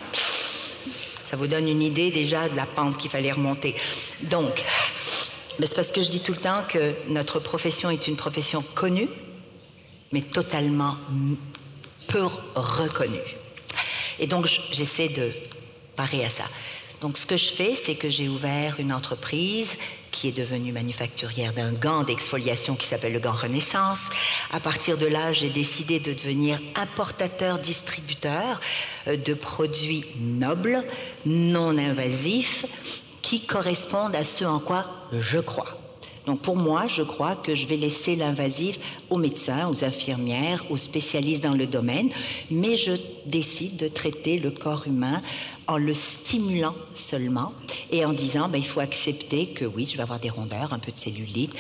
Ça 1.24 1.36
vous 1.36 1.46
donne 1.46 1.68
une 1.68 1.82
idée 1.82 2.10
déjà 2.10 2.48
de 2.48 2.56
la 2.56 2.66
pente 2.66 2.96
qu'il 2.96 3.10
fallait 3.10 3.32
remonter. 3.32 3.74
Donc, 4.22 4.62
ben, 5.58 5.66
c'est 5.66 5.74
parce 5.74 5.92
que 5.92 6.00
je 6.02 6.08
dis 6.08 6.20
tout 6.20 6.32
le 6.32 6.38
temps 6.38 6.62
que 6.66 6.94
notre 7.08 7.38
profession 7.38 7.90
est 7.90 8.06
une 8.08 8.16
profession 8.16 8.62
connue, 8.74 9.08
mais 10.12 10.22
totalement 10.22 10.96
peu 12.12 12.28
reconnue. 12.54 13.36
Et 14.18 14.26
donc, 14.26 14.46
j'essaie 14.70 15.08
de 15.08 15.32
parer 15.96 16.24
à 16.24 16.30
ça. 16.30 16.44
Donc, 17.00 17.18
ce 17.18 17.26
que 17.26 17.36
je 17.36 17.46
fais, 17.46 17.74
c'est 17.74 17.96
que 17.96 18.08
j'ai 18.08 18.28
ouvert 18.28 18.78
une 18.78 18.92
entreprise 18.92 19.76
qui 20.12 20.28
est 20.28 20.32
devenue 20.32 20.70
manufacturière 20.72 21.52
d'un 21.52 21.72
gant 21.72 22.04
d'exfoliation 22.04 22.76
qui 22.76 22.86
s'appelle 22.86 23.14
le 23.14 23.18
gant 23.18 23.32
Renaissance. 23.32 24.02
À 24.52 24.60
partir 24.60 24.98
de 24.98 25.06
là, 25.06 25.32
j'ai 25.32 25.50
décidé 25.50 25.98
de 25.98 26.12
devenir 26.12 26.60
importateur-distributeur 26.76 28.60
euh, 29.08 29.16
de 29.16 29.34
produits 29.34 30.04
nobles, 30.20 30.84
non 31.26 31.76
invasifs, 31.76 32.66
qui 33.22 33.40
correspondent 33.40 34.14
à 34.14 34.22
ce 34.22 34.44
en 34.44 34.60
quoi 34.60 34.86
je 35.12 35.38
crois. 35.38 35.81
Donc 36.26 36.40
pour 36.40 36.56
moi, 36.56 36.86
je 36.86 37.02
crois 37.02 37.34
que 37.34 37.54
je 37.54 37.66
vais 37.66 37.76
laisser 37.76 38.14
l'invasif 38.16 38.78
aux 39.10 39.18
médecins, 39.18 39.68
aux 39.68 39.84
infirmières, 39.84 40.64
aux 40.70 40.76
spécialistes 40.76 41.42
dans 41.42 41.54
le 41.54 41.66
domaine, 41.66 42.08
mais 42.50 42.76
je 42.76 42.92
décide 43.26 43.76
de 43.76 43.88
traiter 43.88 44.38
le 44.38 44.50
corps 44.50 44.84
humain 44.86 45.20
en 45.66 45.78
le 45.78 45.94
stimulant 45.94 46.74
seulement 46.94 47.52
et 47.90 48.04
en 48.04 48.12
disant 48.12 48.48
ben, 48.48 48.58
il 48.58 48.66
faut 48.66 48.80
accepter 48.80 49.46
que 49.48 49.64
oui, 49.64 49.86
je 49.90 49.96
vais 49.96 50.02
avoir 50.02 50.18
des 50.20 50.30
rondeurs, 50.30 50.72
un 50.72 50.78
peu 50.78 50.92
de 50.92 50.98
cellulite, 50.98 51.52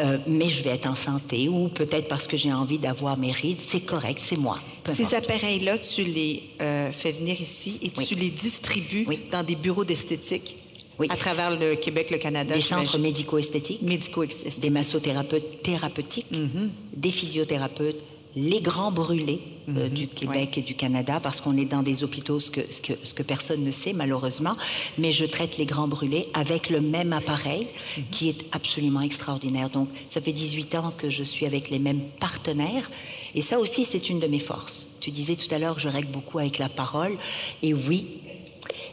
euh, 0.00 0.18
mais 0.26 0.48
je 0.48 0.62
vais 0.62 0.70
être 0.70 0.86
en 0.88 0.94
santé 0.94 1.48
ou 1.48 1.68
peut-être 1.68 2.08
parce 2.08 2.26
que 2.26 2.36
j'ai 2.36 2.52
envie 2.52 2.78
d'avoir 2.78 3.16
mes 3.16 3.32
rides, 3.32 3.60
c'est 3.60 3.80
correct, 3.80 4.20
c'est 4.24 4.38
moi. 4.38 4.58
Ces 4.94 5.14
appareils-là, 5.14 5.76
tu 5.78 6.02
les 6.02 6.42
euh, 6.60 6.90
fais 6.92 7.12
venir 7.12 7.38
ici 7.40 7.78
et 7.82 7.92
Oui. 7.96 8.06
tu 8.06 8.14
les 8.14 8.30
distribues 8.30 9.04
Oui. 9.06 9.20
dans 9.30 9.42
des 9.42 9.54
bureaux 9.54 9.84
d'esthétique? 9.84 10.56
Oui. 10.98 11.06
à 11.10 11.16
travers 11.16 11.50
le 11.56 11.74
Québec, 11.76 12.10
le 12.10 12.18
Canada. 12.18 12.54
des 12.54 12.60
centres 12.60 12.98
médico-esthétiques, 12.98 13.82
médico-esthétiques. 13.82 14.60
des 14.60 14.70
massothérapeutes 14.70 15.62
thérapeutiques, 15.62 16.26
Mm-hmm. 16.32 16.68
des 16.96 17.10
physiothérapeutes, 17.10 18.04
les 18.36 18.60
grands 18.60 18.90
brûlés 18.92 19.40
Mm-hmm. 19.68 19.76
euh, 19.78 19.88
du 19.90 20.08
Québec 20.08 20.56
et 20.56 20.62
du 20.62 20.74
Canada, 20.74 21.20
parce 21.22 21.42
qu'on 21.42 21.54
est 21.58 21.66
dans 21.66 21.82
des 21.82 22.02
hôpitaux, 22.02 22.40
ce 22.40 22.50
que, 22.50 22.62
ce, 22.70 22.80
que, 22.80 22.94
ce 23.04 23.12
que 23.12 23.22
personne 23.22 23.62
ne 23.62 23.70
sait 23.70 23.92
malheureusement, 23.92 24.56
mais 24.96 25.12
je 25.12 25.26
traite 25.26 25.58
les 25.58 25.66
grands 25.66 25.88
brûlés 25.88 26.26
avec 26.32 26.70
le 26.70 26.80
même 26.80 27.12
appareil 27.12 27.66
Mm-hmm. 27.66 28.02
qui 28.10 28.28
est 28.30 28.46
absolument 28.52 29.02
extraordinaire. 29.02 29.68
Donc 29.68 29.88
ça 30.08 30.20
fait 30.22 30.32
18 30.32 30.74
ans 30.76 30.92
que 30.96 31.10
je 31.10 31.22
suis 31.22 31.44
avec 31.46 31.68
les 31.70 31.78
mêmes 31.78 32.00
partenaires, 32.18 32.90
et 33.34 33.42
ça 33.42 33.58
aussi 33.60 33.84
c'est 33.84 34.08
une 34.08 34.20
de 34.20 34.26
mes 34.26 34.38
forces. 34.40 34.86
Tu 35.00 35.10
disais 35.10 35.36
tout 35.36 35.54
à 35.54 35.58
l'heure 35.58 35.78
je 35.78 35.88
règle 35.88 36.08
beaucoup 36.08 36.38
avec 36.38 36.58
la 36.58 36.68
parole, 36.70 37.16
et 37.62 37.72
oui, 37.74 38.06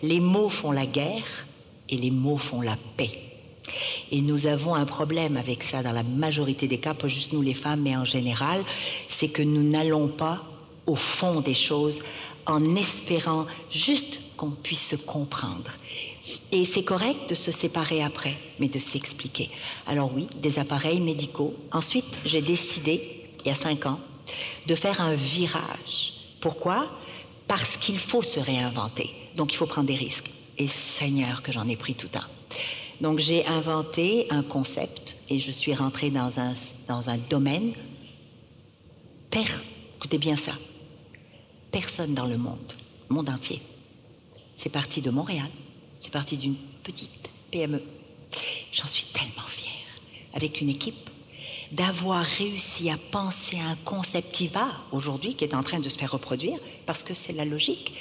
les 0.03 0.19
mots 0.19 0.49
font 0.49 0.71
la 0.71 0.85
guerre 0.85 1.47
et 1.89 1.97
les 1.97 2.11
mots 2.11 2.37
font 2.37 2.61
la 2.61 2.77
paix. 2.97 3.11
Et 4.11 4.21
nous 4.21 4.45
avons 4.45 4.75
un 4.75 4.85
problème 4.85 5.37
avec 5.37 5.63
ça 5.63 5.81
dans 5.81 5.91
la 5.91 6.03
majorité 6.03 6.67
des 6.67 6.77
cas, 6.77 6.93
pas 6.93 7.07
juste 7.07 7.33
nous 7.33 7.41
les 7.41 7.53
femmes, 7.53 7.81
mais 7.81 7.95
en 7.95 8.05
général, 8.05 8.63
c'est 9.09 9.29
que 9.29 9.41
nous 9.41 9.63
n'allons 9.63 10.07
pas 10.07 10.43
au 10.85 10.95
fond 10.95 11.41
des 11.41 11.55
choses 11.55 12.01
en 12.45 12.75
espérant 12.75 13.47
juste 13.71 14.19
qu'on 14.37 14.51
puisse 14.51 14.89
se 14.89 14.95
comprendre. 14.95 15.71
Et 16.51 16.65
c'est 16.65 16.83
correct 16.83 17.29
de 17.29 17.35
se 17.35 17.51
séparer 17.51 18.03
après, 18.03 18.35
mais 18.59 18.67
de 18.67 18.79
s'expliquer. 18.79 19.49
Alors 19.87 20.11
oui, 20.13 20.27
des 20.41 20.59
appareils 20.59 20.99
médicaux. 20.99 21.55
Ensuite, 21.71 22.19
j'ai 22.25 22.41
décidé, 22.41 23.25
il 23.43 23.47
y 23.47 23.51
a 23.51 23.55
cinq 23.55 23.85
ans, 23.85 23.99
de 24.67 24.75
faire 24.75 25.01
un 25.01 25.13
virage. 25.13 26.13
Pourquoi? 26.39 26.87
Parce 27.47 27.77
qu'il 27.77 27.99
faut 27.99 28.21
se 28.21 28.39
réinventer. 28.39 29.09
Donc 29.35 29.53
il 29.53 29.55
faut 29.55 29.67
prendre 29.67 29.87
des 29.87 29.95
risques. 29.95 30.31
Et 30.57 30.67
Seigneur 30.67 31.41
que 31.41 31.51
j'en 31.51 31.67
ai 31.67 31.75
pris 31.75 31.95
tout 31.95 32.09
un. 32.15 32.27
Donc 33.01 33.19
j'ai 33.19 33.45
inventé 33.47 34.27
un 34.29 34.43
concept 34.43 35.17
et 35.29 35.39
je 35.39 35.51
suis 35.51 35.73
rentrée 35.73 36.09
dans 36.09 36.39
un, 36.39 36.53
dans 36.87 37.09
un 37.09 37.17
domaine. 37.17 37.73
Per, 39.29 39.43
écoutez 39.97 40.17
bien 40.17 40.35
ça. 40.35 40.53
Personne 41.71 42.13
dans 42.13 42.27
le 42.27 42.37
monde, 42.37 42.73
monde 43.09 43.29
entier. 43.29 43.61
C'est 44.55 44.69
parti 44.69 45.01
de 45.01 45.09
Montréal. 45.09 45.49
C'est 45.99 46.11
parti 46.11 46.37
d'une 46.37 46.55
petite 46.83 47.09
PME. 47.51 47.81
J'en 48.71 48.87
suis 48.87 49.05
tellement 49.05 49.47
fière, 49.47 49.71
avec 50.33 50.61
une 50.61 50.69
équipe, 50.69 51.09
d'avoir 51.71 52.23
réussi 52.23 52.89
à 52.89 52.97
penser 53.11 53.57
à 53.59 53.71
un 53.71 53.75
concept 53.75 54.33
qui 54.33 54.47
va 54.47 54.67
aujourd'hui, 54.91 55.35
qui 55.35 55.43
est 55.43 55.55
en 55.55 55.63
train 55.63 55.79
de 55.79 55.89
se 55.89 55.97
faire 55.97 56.11
reproduire, 56.11 56.59
parce 56.85 57.03
que 57.03 57.13
c'est 57.13 57.33
la 57.33 57.45
logique, 57.45 57.93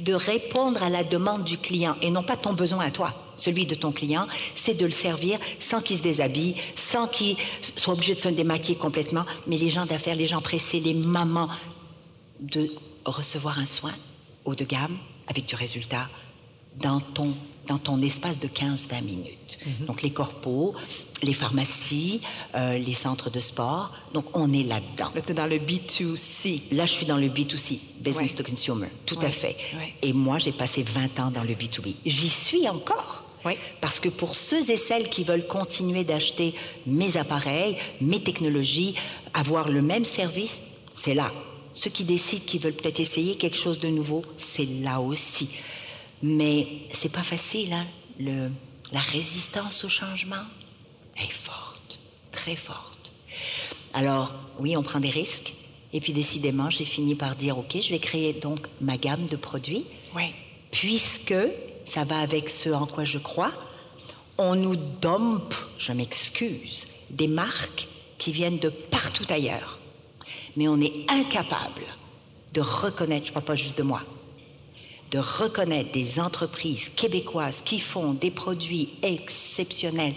de 0.00 0.14
répondre 0.14 0.82
à 0.82 0.90
la 0.90 1.04
demande 1.04 1.44
du 1.44 1.58
client 1.58 1.96
et 2.02 2.10
non 2.10 2.22
pas 2.22 2.36
ton 2.36 2.52
besoin 2.52 2.84
à 2.84 2.90
toi. 2.90 3.14
Celui 3.36 3.66
de 3.66 3.74
ton 3.74 3.92
client, 3.92 4.26
c'est 4.54 4.74
de 4.74 4.84
le 4.84 4.90
servir 4.90 5.38
sans 5.60 5.80
qu'il 5.80 5.98
se 5.98 6.02
déshabille, 6.02 6.54
sans 6.76 7.06
qu'il 7.06 7.36
soit 7.76 7.92
obligé 7.92 8.14
de 8.14 8.20
se 8.20 8.28
démaquiller 8.28 8.76
complètement. 8.76 9.24
Mais 9.46 9.56
les 9.56 9.70
gens 9.70 9.86
d'affaires, 9.86 10.16
les 10.16 10.26
gens 10.26 10.40
pressés, 10.40 10.80
les 10.80 10.94
mamans, 10.94 11.48
de 12.40 12.70
recevoir 13.04 13.58
un 13.58 13.66
soin 13.66 13.92
haut 14.44 14.54
de 14.54 14.64
gamme 14.64 14.96
avec 15.26 15.44
du 15.44 15.54
résultat 15.54 16.08
dans 16.76 17.00
ton, 17.00 17.34
dans 17.68 17.78
ton 17.78 18.00
espace 18.02 18.38
de 18.38 18.48
15-20 18.48 19.02
minutes. 19.04 19.58
Donc 19.86 20.02
les 20.02 20.10
corpos, 20.10 20.74
les 21.22 21.32
pharmacies, 21.34 22.20
euh, 22.54 22.78
les 22.78 22.94
centres 22.94 23.30
de 23.30 23.40
sport. 23.40 23.92
Donc 24.14 24.36
on 24.36 24.52
est 24.52 24.62
là-dedans. 24.62 25.10
Là, 25.14 25.20
tu 25.20 25.30
es 25.30 25.34
dans 25.34 25.46
le 25.46 25.58
B2C. 25.58 26.62
Là, 26.72 26.86
je 26.86 26.92
suis 26.92 27.06
dans 27.06 27.16
le 27.18 27.28
B2C, 27.28 27.78
Business 28.00 28.30
Ouais. 28.32 28.36
to 28.36 28.44
Consumer, 28.44 28.88
tout 29.06 29.18
Ouais, 29.18 29.26
à 29.26 29.30
fait. 29.30 29.56
ouais. 29.76 29.92
Et 30.02 30.12
moi, 30.12 30.38
j'ai 30.38 30.52
passé 30.52 30.82
20 30.82 31.20
ans 31.20 31.30
dans 31.30 31.42
le 31.44 31.54
B2B. 31.54 31.94
J'y 32.06 32.28
suis 32.28 32.68
encore. 32.68 33.24
Oui. 33.44 33.52
Parce 33.80 34.00
que 34.00 34.08
pour 34.08 34.34
ceux 34.34 34.68
et 34.70 34.76
celles 34.76 35.08
qui 35.08 35.22
veulent 35.22 35.46
continuer 35.46 36.02
d'acheter 36.04 36.54
mes 36.86 37.16
appareils, 37.16 37.76
mes 38.00 38.20
technologies, 38.22 38.94
avoir 39.32 39.68
le 39.68 39.80
même 39.82 40.04
service, 40.04 40.62
c'est 40.92 41.14
là. 41.14 41.30
Ceux 41.72 41.90
qui 41.90 42.02
décident 42.02 42.42
qu'ils 42.44 42.60
veulent 42.60 42.72
peut-être 42.72 42.98
essayer 42.98 43.36
quelque 43.36 43.56
chose 43.56 43.78
de 43.78 43.88
nouveau, 43.88 44.22
c'est 44.36 44.66
là 44.82 45.00
aussi. 45.00 45.48
Mais 46.22 46.66
c'est 46.92 47.12
pas 47.12 47.22
facile, 47.22 47.72
hein. 47.72 47.86
Le, 48.18 48.50
la 48.92 49.00
résistance 49.00 49.84
au 49.84 49.88
changement 49.88 50.44
est 51.16 51.30
forte, 51.30 51.98
très 52.32 52.56
forte. 52.56 53.12
Alors, 53.94 54.32
oui, 54.58 54.76
on 54.76 54.82
prend 54.82 54.98
des 55.00 55.10
risques. 55.10 55.54
Et 55.92 56.00
puis, 56.00 56.12
décidément, 56.12 56.68
j'ai 56.70 56.84
fini 56.84 57.14
par 57.14 57.36
dire, 57.36 57.58
OK, 57.58 57.80
je 57.80 57.90
vais 57.90 57.98
créer 58.00 58.32
donc 58.32 58.66
ma 58.80 58.96
gamme 58.96 59.26
de 59.26 59.36
produits 59.36 59.84
Oui. 60.14 60.32
puisque 60.70 61.34
ça 61.84 62.04
va 62.04 62.18
avec 62.18 62.50
ce 62.50 62.68
en 62.70 62.86
quoi 62.86 63.04
je 63.04 63.18
crois, 63.18 63.52
on 64.36 64.54
nous 64.54 64.76
dompe, 64.76 65.54
je 65.78 65.92
m'excuse, 65.92 66.86
des 67.10 67.28
marques 67.28 67.88
qui 68.18 68.32
viennent 68.32 68.58
de 68.58 68.68
partout 68.68 69.24
ailleurs. 69.30 69.78
Mais 70.56 70.68
on 70.68 70.80
est 70.80 70.92
incapable 71.08 71.82
de 72.52 72.60
reconnaître, 72.60 73.26
je 73.26 73.30
ne 73.30 73.34
parle 73.34 73.46
pas 73.46 73.56
juste 73.56 73.78
de 73.78 73.82
moi, 73.84 74.02
de 75.10 75.18
reconnaître 75.18 75.92
des 75.92 76.20
entreprises 76.20 76.90
québécoises 76.94 77.62
qui 77.64 77.80
font 77.80 78.12
des 78.12 78.30
produits 78.30 78.90
exceptionnels, 79.02 80.14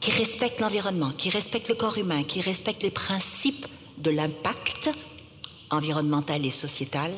qui 0.00 0.12
respectent 0.12 0.60
l'environnement, 0.60 1.10
qui 1.16 1.30
respectent 1.30 1.68
le 1.68 1.74
corps 1.74 1.98
humain, 1.98 2.22
qui 2.22 2.40
respectent 2.40 2.84
les 2.84 2.90
principes 2.90 3.66
de 3.98 4.10
l'impact 4.10 4.90
environnemental 5.70 6.46
et 6.46 6.50
sociétal, 6.50 7.10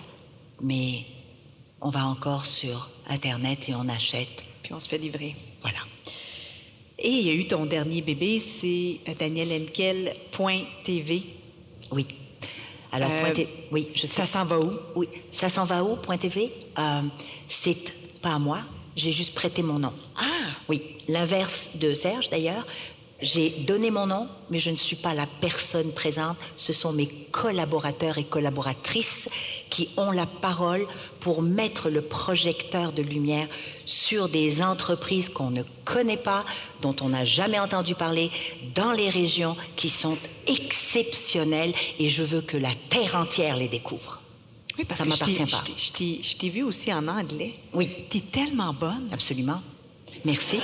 mais 0.63 1.05
on 1.81 1.91
va 1.91 2.07
encore 2.07 2.47
sur 2.47 2.89
Internet 3.09 3.69
et 3.69 3.75
on 3.75 3.89
achète. 3.89 4.45
Puis 4.63 4.73
on 4.73 4.81
se 4.81 4.89
fait 4.89 4.99
livrer. 4.99 5.35
Voilà. 5.63 5.79
Et 6.99 7.09
il 7.09 7.27
y 7.27 7.31
a 7.31 7.35
eu 7.35 7.47
ton 7.47 7.67
dernier 7.67 8.03
bébé, 8.03 8.39
c'est 8.39 9.01
danielenkel.tv. 9.19 11.23
Oui. 11.93 12.07
Alors, 12.93 13.11
Euh, 13.11 13.21
point 13.33 13.45
oui, 13.73 13.89
je 13.95 14.01
sais. 14.03 14.07
Ça 14.09 14.27
s'en 14.27 14.45
va 14.45 14.59
où? 14.59 14.71
Oui, 14.97 15.09
ça 15.33 15.49
s'en 15.49 15.65
va 15.65 15.83
où, 15.85 15.97
point 15.97 16.17
TV 16.17 16.53
Euh, 16.79 17.01
C'est 17.49 17.93
pas 18.21 18.35
à 18.35 18.39
moi, 18.39 18.61
j'ai 18.97 19.13
juste 19.13 19.35
prêté 19.35 19.63
mon 19.63 19.79
nom. 19.79 19.93
Ah! 20.17 20.23
Oui, 20.69 20.83
l'inverse 21.09 21.71
de 21.75 21.95
Serge 21.95 22.29
d'ailleurs. 22.31 22.67
J'ai 23.23 23.51
donné 23.51 23.91
mon 23.91 24.07
nom, 24.07 24.29
mais 24.49 24.59
je 24.59 24.71
ne 24.71 24.77
suis 24.77 24.97
pas 24.97 25.13
la 25.15 25.27
personne 25.27 25.93
présente. 25.93 26.39
Ce 26.57 26.73
sont 26.73 26.93
mes 26.93 27.07
collaborateurs 27.07 28.17
et 28.17 28.25
collaboratrices 28.25 29.29
qui 29.71 29.89
ont 29.97 30.11
la 30.11 30.27
parole 30.27 30.87
pour 31.21 31.43
mettre 31.43 31.89
le 31.91 32.03
projecteur 32.03 32.93
de 32.93 33.03
lumière 33.03 33.47
sur 33.87 34.29
des 34.29 34.63
entreprises 34.63 35.29
qu'on 35.29 35.51
ne 35.51 35.63
connaît 35.85 36.17
pas, 36.17 36.45
dont 36.83 36.95
on 37.01 37.11
n'a 37.11 37.25
jamais 37.25 37.59
entendu 37.59 37.95
parler, 37.95 38.31
dans 38.75 38.91
les 38.93 39.09
régions 39.09 39.57
qui 39.77 39.89
sont 39.89 40.19
exceptionnelles 40.47 41.73
et 41.99 42.09
je 42.09 42.23
veux 42.23 42.41
que 42.41 42.57
la 42.57 42.73
terre 42.89 43.15
entière 43.17 43.57
les 43.57 43.69
découvre. 43.69 44.21
Oui, 44.79 44.85
parce 44.85 44.99
Ça 44.99 45.05
que 45.05 45.11
m'appartient 45.11 45.45
pas. 45.51 45.63
je 45.77 46.37
t'ai- 46.37 46.49
vu 46.49 46.63
aussi 46.63 46.93
en 46.93 47.07
anglais. 47.09 47.55
Oui. 47.73 47.89
T'es 48.09 48.21
tellement 48.21 48.73
bonne. 48.73 49.09
Absolument. 49.13 49.61
Merci. 50.25 50.61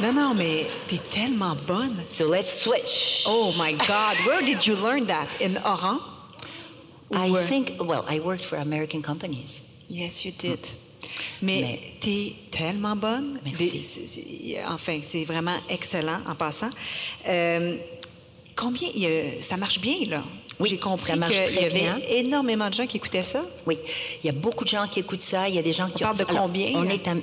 Non, 0.00 0.12
non, 0.12 0.34
mais 0.34 0.66
t'es 0.88 0.98
tellement 0.98 1.56
bonne. 1.66 1.94
So 2.08 2.32
let's 2.32 2.62
switch. 2.62 3.24
Oh 3.26 3.52
my 3.58 3.72
God, 3.72 4.16
where 4.26 4.42
did 4.44 4.66
you 4.66 4.74
learn 4.76 5.06
that? 5.06 5.26
In 5.40 5.56
Oran? 5.64 5.98
I 7.12 7.30
Ou, 7.30 7.36
think, 7.46 7.72
well, 7.80 8.02
I 8.10 8.18
worked 8.20 8.44
for 8.44 8.58
American 8.58 9.00
companies. 9.02 9.60
Yes, 9.90 10.24
you 10.24 10.32
did. 10.38 10.58
Mais, 11.42 11.60
Mais- 11.62 11.80
t'es 12.00 12.34
tellement 12.50 12.96
bonne. 12.96 13.38
Merci. 13.44 13.98
Des- 14.44 14.58
enfin, 14.68 15.00
c'est 15.02 15.24
vraiment 15.24 15.56
excellent 15.68 16.18
en 16.28 16.34
passant. 16.34 16.70
Euh, 17.28 17.76
combien, 18.56 18.88
a- 18.88 19.42
ça 19.42 19.56
marche 19.56 19.80
bien, 19.80 19.96
là? 20.08 20.22
Oui, 20.60 20.68
J'ai 20.68 20.78
compris 20.78 21.12
qu'il 21.12 21.54
y 21.56 21.58
avait 21.64 21.68
bien. 21.70 21.98
énormément 22.08 22.68
de 22.68 22.74
gens 22.74 22.86
qui 22.86 22.98
écoutaient 22.98 23.22
ça. 23.24 23.42
Oui, 23.66 23.76
il 24.22 24.26
y 24.26 24.30
a 24.30 24.32
beaucoup 24.32 24.62
de 24.64 24.68
gens 24.68 24.86
qui 24.86 25.00
écoutent 25.00 25.22
ça. 25.22 25.48
Il 25.48 25.54
y 25.56 25.58
a 25.58 25.62
des 25.62 25.72
gens 25.72 25.88
qui 25.88 26.02
parle 26.04 26.16
de 26.16 26.24
Alors, 26.28 26.42
combien, 26.42 26.70
On 26.76 26.84
est 26.84 27.08
à 27.08 27.14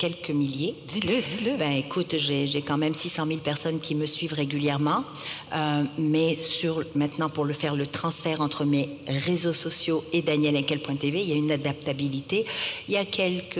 quelques 0.00 0.30
milliers. 0.30 0.74
Dis-le, 0.88 1.20
dis-le. 1.20 1.58
Ben 1.58 1.72
écoute, 1.72 2.16
j'ai 2.16 2.62
quand 2.62 2.78
même 2.78 2.94
600 2.94 3.26
000 3.26 3.40
personnes 3.40 3.80
qui 3.80 3.94
me 3.94 4.06
suivent 4.06 4.32
régulièrement, 4.32 5.04
Euh, 5.52 5.82
mais 5.98 6.36
sur 6.36 6.84
maintenant 6.94 7.28
pour 7.28 7.44
le 7.44 7.52
faire 7.52 7.74
le 7.74 7.84
transfert 7.84 8.40
entre 8.40 8.64
mes 8.64 8.88
réseaux 9.08 9.52
sociaux 9.52 10.04
et 10.12 10.22
danielenkel.tv, 10.22 11.20
il 11.20 11.28
y 11.28 11.32
a 11.32 11.34
une 11.34 11.50
adaptabilité. 11.50 12.46
Il 12.88 12.94
y 12.94 12.96
a 12.96 13.04
quelques 13.04 13.58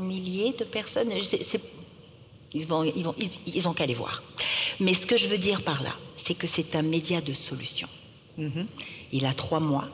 milliers 0.00 0.54
de 0.56 0.64
personnes. 0.64 1.10
Ils 2.54 2.66
vont, 2.66 2.84
ils 2.84 3.02
vont, 3.02 3.16
ils, 3.18 3.30
ils 3.56 3.66
ont 3.68 3.72
qu'à 3.74 3.84
les 3.86 3.94
voir. 3.94 4.22
Mais 4.78 4.94
ce 4.94 5.06
que 5.06 5.16
je 5.16 5.26
veux 5.26 5.38
dire 5.38 5.62
par 5.62 5.82
là, 5.82 5.94
c'est 6.16 6.34
que 6.34 6.46
c'est 6.46 6.76
un 6.76 6.82
média 6.82 7.20
de 7.20 7.32
solution. 7.32 7.88
Il 9.12 9.26
a 9.26 9.32
trois 9.32 9.60
mois. 9.60 9.88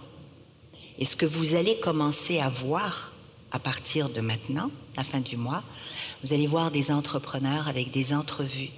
Et 0.98 1.04
ce 1.06 1.16
que 1.16 1.26
vous 1.26 1.54
allez 1.54 1.76
commencer 1.78 2.38
à 2.38 2.50
voir 2.50 3.11
à 3.52 3.58
partir 3.58 4.08
de 4.08 4.20
maintenant, 4.20 4.70
la 4.96 5.04
fin 5.04 5.20
du 5.20 5.36
mois, 5.36 5.62
vous 6.24 6.32
allez 6.32 6.46
voir 6.46 6.70
des 6.70 6.90
entrepreneurs 6.90 7.68
avec 7.68 7.90
des 7.90 8.12
entrevues 8.12 8.70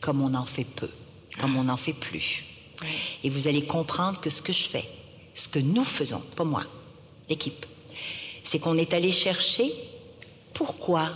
comme 0.00 0.20
on 0.20 0.34
en 0.34 0.44
fait 0.44 0.64
peu, 0.64 0.90
comme 1.40 1.56
on 1.56 1.64
n'en 1.64 1.76
fait 1.76 1.94
plus. 1.94 2.44
Et 3.24 3.30
vous 3.30 3.48
allez 3.48 3.64
comprendre 3.64 4.20
que 4.20 4.30
ce 4.30 4.42
que 4.42 4.52
je 4.52 4.64
fais, 4.64 4.88
ce 5.34 5.48
que 5.48 5.58
nous 5.58 5.84
faisons, 5.84 6.22
pas 6.36 6.44
moi, 6.44 6.64
l'équipe, 7.28 7.66
c'est 8.44 8.58
qu'on 8.58 8.78
est 8.78 8.94
allé 8.94 9.10
chercher 9.10 9.72
pourquoi 10.52 11.10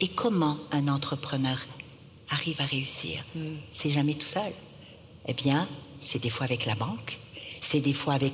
et 0.00 0.08
comment 0.08 0.58
un 0.70 0.88
entrepreneur 0.88 1.58
arrive 2.30 2.60
à 2.60 2.64
réussir. 2.64 3.24
C'est 3.72 3.90
jamais 3.90 4.14
tout 4.14 4.26
seul. 4.26 4.52
Eh 5.26 5.34
bien, 5.34 5.68
c'est 5.98 6.20
des 6.20 6.30
fois 6.30 6.44
avec 6.44 6.64
la 6.64 6.74
banque, 6.74 7.18
c'est 7.70 7.80
des 7.80 7.92
fois 7.92 8.14
avec 8.14 8.32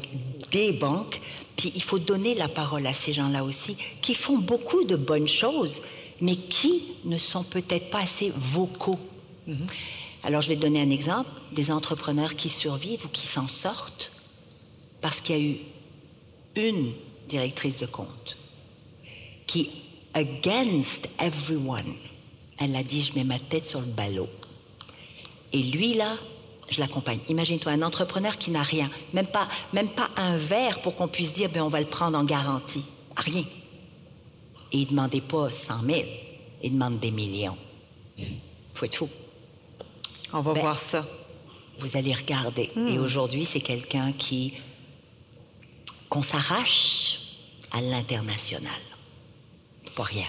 des 0.50 0.72
banques, 0.72 1.20
puis 1.56 1.70
il 1.74 1.82
faut 1.82 1.98
donner 1.98 2.34
la 2.34 2.48
parole 2.48 2.86
à 2.86 2.94
ces 2.94 3.12
gens-là 3.12 3.44
aussi, 3.44 3.76
qui 4.00 4.14
font 4.14 4.38
beaucoup 4.38 4.84
de 4.84 4.96
bonnes 4.96 5.28
choses, 5.28 5.82
mais 6.22 6.36
qui 6.36 6.82
ne 7.04 7.18
sont 7.18 7.42
peut-être 7.42 7.90
pas 7.90 8.00
assez 8.00 8.32
vocaux. 8.34 8.98
Alors, 10.22 10.40
je 10.40 10.48
vais 10.48 10.56
donner 10.56 10.80
un 10.80 10.90
exemple 10.90 11.30
des 11.52 11.70
entrepreneurs 11.70 12.34
qui 12.34 12.48
survivent 12.48 13.04
ou 13.04 13.08
qui 13.08 13.26
s'en 13.26 13.46
sortent 13.46 14.10
parce 15.02 15.20
qu'il 15.20 15.36
y 15.36 15.38
a 15.38 15.42
eu 15.42 15.56
une 16.56 16.92
directrice 17.28 17.78
de 17.78 17.86
compte 17.86 18.38
qui, 19.46 19.68
against 20.14 21.10
everyone, 21.18 21.94
elle 22.58 22.74
a 22.74 22.82
dit, 22.82 23.02
je 23.02 23.12
mets 23.12 23.24
ma 23.24 23.38
tête 23.38 23.66
sur 23.66 23.80
le 23.80 23.86
ballot. 23.86 24.28
Et 25.52 25.62
lui, 25.62 25.94
là, 25.94 26.16
je 26.70 26.80
l'accompagne. 26.80 27.18
Imagine-toi 27.28 27.72
un 27.72 27.82
entrepreneur 27.82 28.36
qui 28.36 28.50
n'a 28.50 28.62
rien, 28.62 28.90
même 29.12 29.26
pas, 29.26 29.48
même 29.72 29.88
pas 29.88 30.10
un 30.16 30.36
verre 30.36 30.80
pour 30.80 30.96
qu'on 30.96 31.08
puisse 31.08 31.32
dire, 31.32 31.48
ben, 31.48 31.62
on 31.62 31.68
va 31.68 31.80
le 31.80 31.86
prendre 31.86 32.18
en 32.18 32.24
garantie. 32.24 32.84
Rien. 33.16 33.44
Et 34.72 34.78
il 34.78 34.84
ne 34.84 34.90
demandait 34.90 35.20
pas 35.20 35.50
100 35.50 35.82
000, 35.84 36.00
il 36.62 36.72
demande 36.72 36.98
des 36.98 37.10
millions. 37.10 37.56
faut 38.74 38.84
être 38.86 38.96
fou. 38.96 39.08
On 40.32 40.40
va 40.40 40.54
Ben, 40.54 40.60
voir 40.60 40.76
ça. 40.76 41.06
Vous 41.78 41.96
allez 41.96 42.12
regarder. 42.14 42.70
Et 42.88 42.98
aujourd'hui, 42.98 43.44
c'est 43.44 43.60
quelqu'un 43.60 44.12
qui 44.12 44.54
qu'on 46.08 46.22
s'arrache 46.22 47.20
à 47.72 47.80
l'international. 47.80 48.72
Pas 49.94 50.04
rien. 50.04 50.26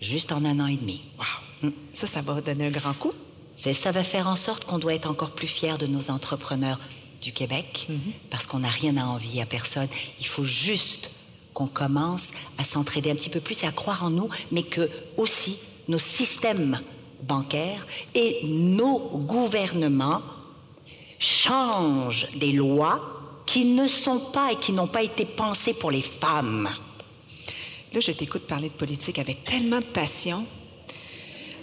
Juste 0.00 0.30
en 0.32 0.44
un 0.44 0.60
an 0.60 0.66
et 0.66 0.76
demi. 0.76 1.00
Ça, 1.92 2.06
ça 2.06 2.20
va 2.22 2.40
donner 2.40 2.66
un 2.66 2.70
grand 2.70 2.94
coup. 2.94 3.12
C'est- 3.56 3.72
Ça 3.72 3.92
va 3.92 4.02
faire 4.04 4.28
en 4.28 4.36
sorte 4.36 4.64
qu'on 4.64 4.78
doit 4.78 4.94
être 4.94 5.08
encore 5.08 5.30
plus 5.30 5.46
fiers 5.46 5.78
de 5.78 5.86
nos 5.86 6.10
entrepreneurs 6.10 6.78
du 7.22 7.32
Québec, 7.32 7.86
parce 8.28 8.46
qu'on 8.46 8.58
n'a 8.58 8.68
rien 8.68 8.96
à 8.98 9.04
envier 9.06 9.40
à 9.40 9.46
personne. 9.46 9.88
Il 10.20 10.26
faut 10.26 10.44
juste 10.44 11.10
qu'on 11.54 11.66
commence 11.68 12.28
à 12.58 12.64
s'entraider 12.64 13.10
un 13.10 13.14
petit 13.14 13.30
peu 13.30 13.40
plus 13.40 13.62
et 13.62 13.66
à 13.66 13.72
croire 13.72 14.04
en 14.04 14.10
nous, 14.10 14.28
mais 14.52 14.62
que 14.64 14.90
aussi 15.16 15.56
nos 15.88 15.98
systèmes 15.98 16.78
bancaires 17.22 17.86
et 18.14 18.40
nos 18.44 18.98
gouvernements 18.98 20.20
changent 21.18 22.26
des 22.36 22.52
lois 22.52 23.00
qui 23.46 23.64
ne 23.66 23.86
sont 23.86 24.18
pas 24.20 24.52
et 24.52 24.56
qui 24.56 24.72
n'ont 24.72 24.86
pas 24.88 25.02
été 25.02 25.24
pensées 25.24 25.74
pour 25.74 25.90
les 25.90 26.02
femmes. 26.02 26.68
Là, 27.92 28.00
je 28.00 28.10
t'écoute 28.10 28.42
parler 28.46 28.68
de 28.68 28.74
politique 28.74 29.18
avec 29.18 29.44
tellement 29.44 29.78
de 29.78 29.84
passion. 29.84 30.44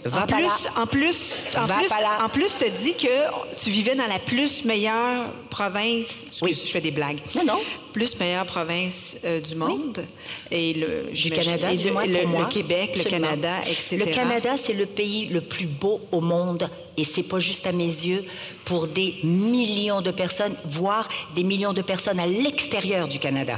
Va 0.04 0.22
en, 0.22 0.26
plus, 0.26 0.42
là. 0.42 0.56
en 0.78 0.86
plus, 0.86 1.34
en 1.56 1.66
Va 1.66 1.74
plus, 1.76 1.86
en 2.24 2.28
te 2.58 2.68
dis 2.82 2.94
que 2.94 3.54
tu 3.62 3.70
vivais 3.70 3.94
dans 3.94 4.06
la 4.08 4.18
plus 4.18 4.64
meilleure 4.64 5.26
province. 5.48 6.24
Excuse, 6.26 6.42
Oui. 6.42 6.60
je 6.64 6.70
fais 6.70 6.80
des 6.80 6.90
blagues. 6.90 7.18
Non, 7.36 7.44
non. 7.44 7.60
Plus 7.92 8.18
meilleure 8.18 8.46
province 8.46 9.16
euh, 9.24 9.40
du 9.40 9.54
monde 9.54 10.04
et 10.50 10.72
le 10.74 11.12
du 11.12 11.30
Canada, 11.30 11.72
et 11.72 11.76
du 11.76 11.86
le, 11.86 11.92
moins 11.92 12.06
le- 12.06 12.26
moi. 12.26 12.40
le 12.40 12.46
Québec, 12.46 12.96
le. 12.96 13.04
Canada, 13.04 13.52
etc. 13.68 13.96
Le 13.98 14.06
Canada, 14.06 14.56
c'est 14.56 14.72
le 14.72 14.86
pays 14.86 15.26
le 15.26 15.40
plus 15.40 15.66
beau 15.66 16.00
au 16.10 16.20
monde. 16.20 16.68
Et 16.96 17.04
c'est 17.04 17.22
pas 17.22 17.38
juste 17.38 17.66
à 17.68 17.72
mes 17.72 17.84
yeux, 17.84 18.24
pour 18.64 18.86
des 18.88 19.14
millions 19.22 20.00
de 20.02 20.10
personnes, 20.10 20.54
voire 20.64 21.08
des 21.36 21.44
millions 21.44 21.72
de 21.72 21.82
personnes 21.82 22.18
à 22.18 22.26
l'extérieur 22.26 23.06
du 23.08 23.18
Canada. 23.20 23.56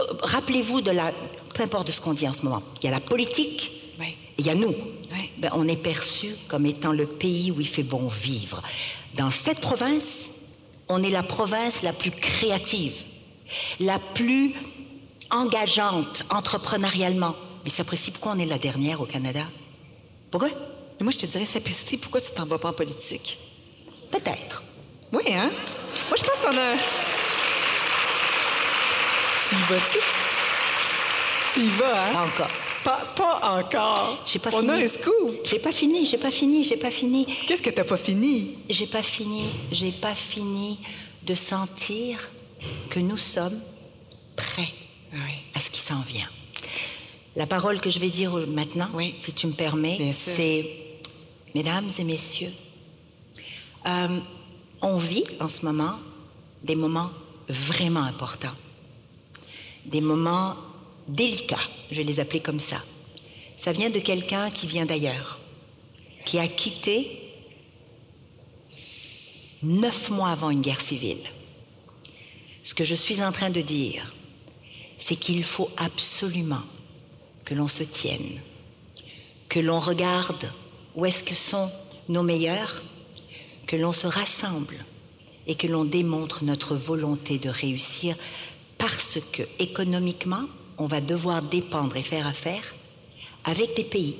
Euh, 0.00 0.04
Rappelez-vous 0.22 0.80
de 0.82 0.90
la. 0.90 1.12
Peu 1.54 1.62
importe 1.62 1.86
de 1.86 1.92
ce 1.92 2.00
qu'on 2.00 2.12
dit 2.12 2.28
en 2.28 2.34
ce 2.34 2.42
moment. 2.42 2.62
Il 2.82 2.84
y 2.84 2.88
a 2.88 2.92
la 2.92 3.00
politique, 3.00 3.70
Oui. 3.98 4.08
et 4.08 4.14
il 4.40 4.46
y 4.46 4.50
a 4.50 4.54
nous. 4.54 4.74
Oui. 5.12 5.30
Ben, 5.38 5.50
on 5.54 5.66
est 5.66 5.76
perçu 5.76 6.34
comme 6.48 6.66
étant 6.66 6.92
le 6.92 7.06
pays 7.06 7.50
où 7.50 7.60
il 7.60 7.66
fait 7.66 7.82
bon 7.82 8.08
vivre. 8.08 8.62
Dans 9.14 9.30
cette 9.30 9.60
province, 9.60 10.30
on 10.88 11.02
est 11.02 11.10
la 11.10 11.22
province 11.22 11.82
la 11.82 11.92
plus 11.92 12.10
créative, 12.10 12.94
la 13.80 13.98
plus 13.98 14.54
engageante 15.30 16.24
entrepreneurialement. 16.30 17.34
Mais 17.64 17.70
c'est 17.70 17.84
précis 17.84 18.10
pourquoi 18.10 18.32
on 18.32 18.38
est 18.38 18.46
la 18.46 18.58
dernière 18.58 19.00
au 19.00 19.06
Canada? 19.06 19.42
Pourquoi? 20.30 20.50
Mais 20.50 21.04
moi, 21.04 21.12
je 21.12 21.18
te 21.18 21.26
dirais, 21.26 21.44
Sapristi, 21.44 21.96
pourquoi 21.96 22.20
tu 22.20 22.30
t'en 22.32 22.44
vas 22.44 22.58
pas 22.58 22.68
en 22.68 22.72
politique? 22.72 23.38
Peut-être. 24.10 24.62
Oui, 25.12 25.22
hein? 25.32 25.50
Moi, 26.08 26.16
je 26.16 26.22
pense 26.22 26.38
qu'on 26.40 26.56
a. 26.56 26.76
Tu 29.48 29.54
y 29.54 29.58
vas-tu? 29.70 29.98
Tu 31.54 31.60
y 31.60 31.68
vas, 31.78 32.04
hein? 32.04 32.12
Pas 32.12 32.26
encore. 32.26 32.67
Pas, 32.88 33.04
pas 33.14 33.58
encore. 33.60 34.18
J'ai 34.24 34.38
pas 34.38 34.48
On 34.54 34.60
fini. 34.60 34.70
a 34.70 34.74
un 34.76 34.86
scoop. 34.86 35.36
J'ai 35.44 35.58
pas 35.58 35.72
fini, 35.72 36.06
j'ai 36.06 36.16
pas 36.16 36.30
fini, 36.30 36.64
j'ai 36.64 36.78
pas 36.78 36.90
fini. 36.90 37.26
Qu'est-ce 37.46 37.60
que 37.62 37.68
t'as 37.68 37.84
pas 37.84 37.98
fini? 37.98 38.54
J'ai 38.70 38.86
pas 38.86 39.02
fini, 39.02 39.44
j'ai 39.70 39.92
pas 39.92 40.14
fini 40.14 40.78
de 41.22 41.34
sentir 41.34 42.30
que 42.88 42.98
nous 42.98 43.18
sommes 43.18 43.60
prêts 44.36 44.72
Oui. 45.12 45.18
à 45.54 45.60
ce 45.60 45.68
qui 45.70 45.80
s'en 45.82 46.00
vient. 46.00 46.30
La 47.36 47.46
parole 47.46 47.78
que 47.78 47.90
je 47.90 47.98
vais 47.98 48.08
dire 48.08 48.32
maintenant, 48.48 48.88
Oui. 48.94 49.14
si 49.20 49.34
tu 49.34 49.46
me 49.48 49.52
permets, 49.52 50.12
c'est 50.14 50.64
Mesdames 51.54 51.90
et 51.98 52.04
messieurs, 52.04 52.52
euh, 53.86 54.18
on 54.80 54.96
vit 54.96 55.24
en 55.40 55.48
ce 55.48 55.62
moment 55.66 55.96
des 56.62 56.74
moments 56.74 57.10
vraiment 57.50 58.02
importants, 58.02 58.56
des 59.84 60.00
moments 60.02 60.54
délicats, 61.08 61.56
je 61.90 62.02
les 62.02 62.20
appeler 62.20 62.40
comme 62.40 62.60
ça. 62.60 62.82
Ça 63.56 63.72
vient 63.72 63.90
de 63.90 63.98
quelqu'un 63.98 64.50
qui 64.50 64.66
vient 64.66 64.86
d'ailleurs, 64.86 65.38
qui 66.24 66.38
a 66.38 66.46
quitté 66.46 67.18
neuf 69.62 70.10
mois 70.10 70.28
avant 70.28 70.50
une 70.50 70.60
guerre 70.60 70.80
civile. 70.80 71.18
Ce 72.62 72.74
que 72.74 72.84
je 72.84 72.94
suis 72.94 73.22
en 73.22 73.32
train 73.32 73.50
de 73.50 73.60
dire, 73.60 74.12
c'est 74.98 75.16
qu'il 75.16 75.42
faut 75.42 75.70
absolument 75.76 76.62
que 77.44 77.54
l'on 77.54 77.68
se 77.68 77.82
tienne, 77.82 78.40
que 79.48 79.60
l'on 79.60 79.80
regarde 79.80 80.50
où 80.94 81.06
est-ce 81.06 81.24
que 81.24 81.34
sont 81.34 81.70
nos 82.08 82.22
meilleurs, 82.22 82.82
que 83.66 83.76
l'on 83.76 83.92
se 83.92 84.06
rassemble 84.06 84.84
et 85.46 85.54
que 85.54 85.66
l'on 85.66 85.84
démontre 85.84 86.44
notre 86.44 86.74
volonté 86.74 87.38
de 87.38 87.48
réussir 87.48 88.16
parce 88.76 89.18
que 89.32 89.42
économiquement, 89.58 90.44
on 90.78 90.86
va 90.86 91.00
devoir 91.00 91.42
dépendre 91.42 91.96
et 91.96 92.02
faire 92.02 92.26
affaire 92.26 92.62
avec 93.44 93.76
des 93.76 93.84
pays 93.84 94.16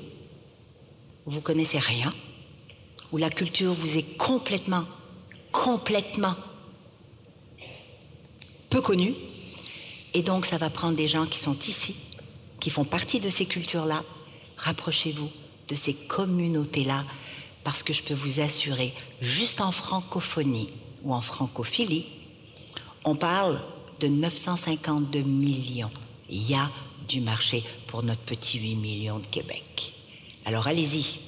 où 1.25 1.31
vous 1.31 1.41
connaissez 1.41 1.79
rien, 1.79 2.09
où 3.11 3.17
la 3.17 3.29
culture 3.29 3.73
vous 3.73 3.97
est 3.97 4.17
complètement, 4.17 4.85
complètement 5.51 6.35
peu 8.69 8.81
connue. 8.81 9.13
Et 10.13 10.21
donc, 10.21 10.45
ça 10.45 10.57
va 10.57 10.69
prendre 10.69 10.95
des 10.95 11.07
gens 11.07 11.25
qui 11.25 11.39
sont 11.39 11.57
ici, 11.57 11.95
qui 12.59 12.69
font 12.69 12.85
partie 12.85 13.19
de 13.19 13.29
ces 13.29 13.45
cultures-là. 13.45 14.03
Rapprochez-vous 14.57 15.29
de 15.67 15.75
ces 15.75 15.93
communautés-là, 15.93 17.05
parce 17.63 17.83
que 17.83 17.93
je 17.93 18.03
peux 18.03 18.13
vous 18.13 18.39
assurer, 18.39 18.93
juste 19.21 19.61
en 19.61 19.71
francophonie 19.71 20.69
ou 21.03 21.13
en 21.13 21.21
francophilie, 21.21 22.05
on 23.05 23.15
parle 23.15 23.61
de 23.99 24.07
952 24.07 25.21
millions. 25.21 25.91
Il 26.29 26.49
y 26.49 26.53
a 26.53 26.69
du 27.07 27.21
marché 27.21 27.63
pour 27.87 28.03
notre 28.03 28.21
petit 28.21 28.59
8 28.59 28.75
millions 28.75 29.19
de 29.19 29.25
Québec. 29.25 29.93
Alors 30.45 30.67
allez-y. 30.67 31.19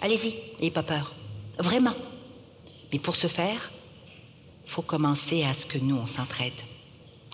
Allez-y, 0.00 0.34
n'ayez 0.58 0.70
pas 0.70 0.82
peur. 0.82 1.14
Vraiment. 1.58 1.94
Mais 2.92 2.98
pour 2.98 3.16
ce 3.16 3.26
faire, 3.26 3.70
il 4.64 4.70
faut 4.70 4.82
commencer 4.82 5.44
à 5.44 5.54
ce 5.54 5.66
que 5.66 5.78
nous, 5.78 5.96
on 5.96 6.06
s'entraide. 6.06 6.52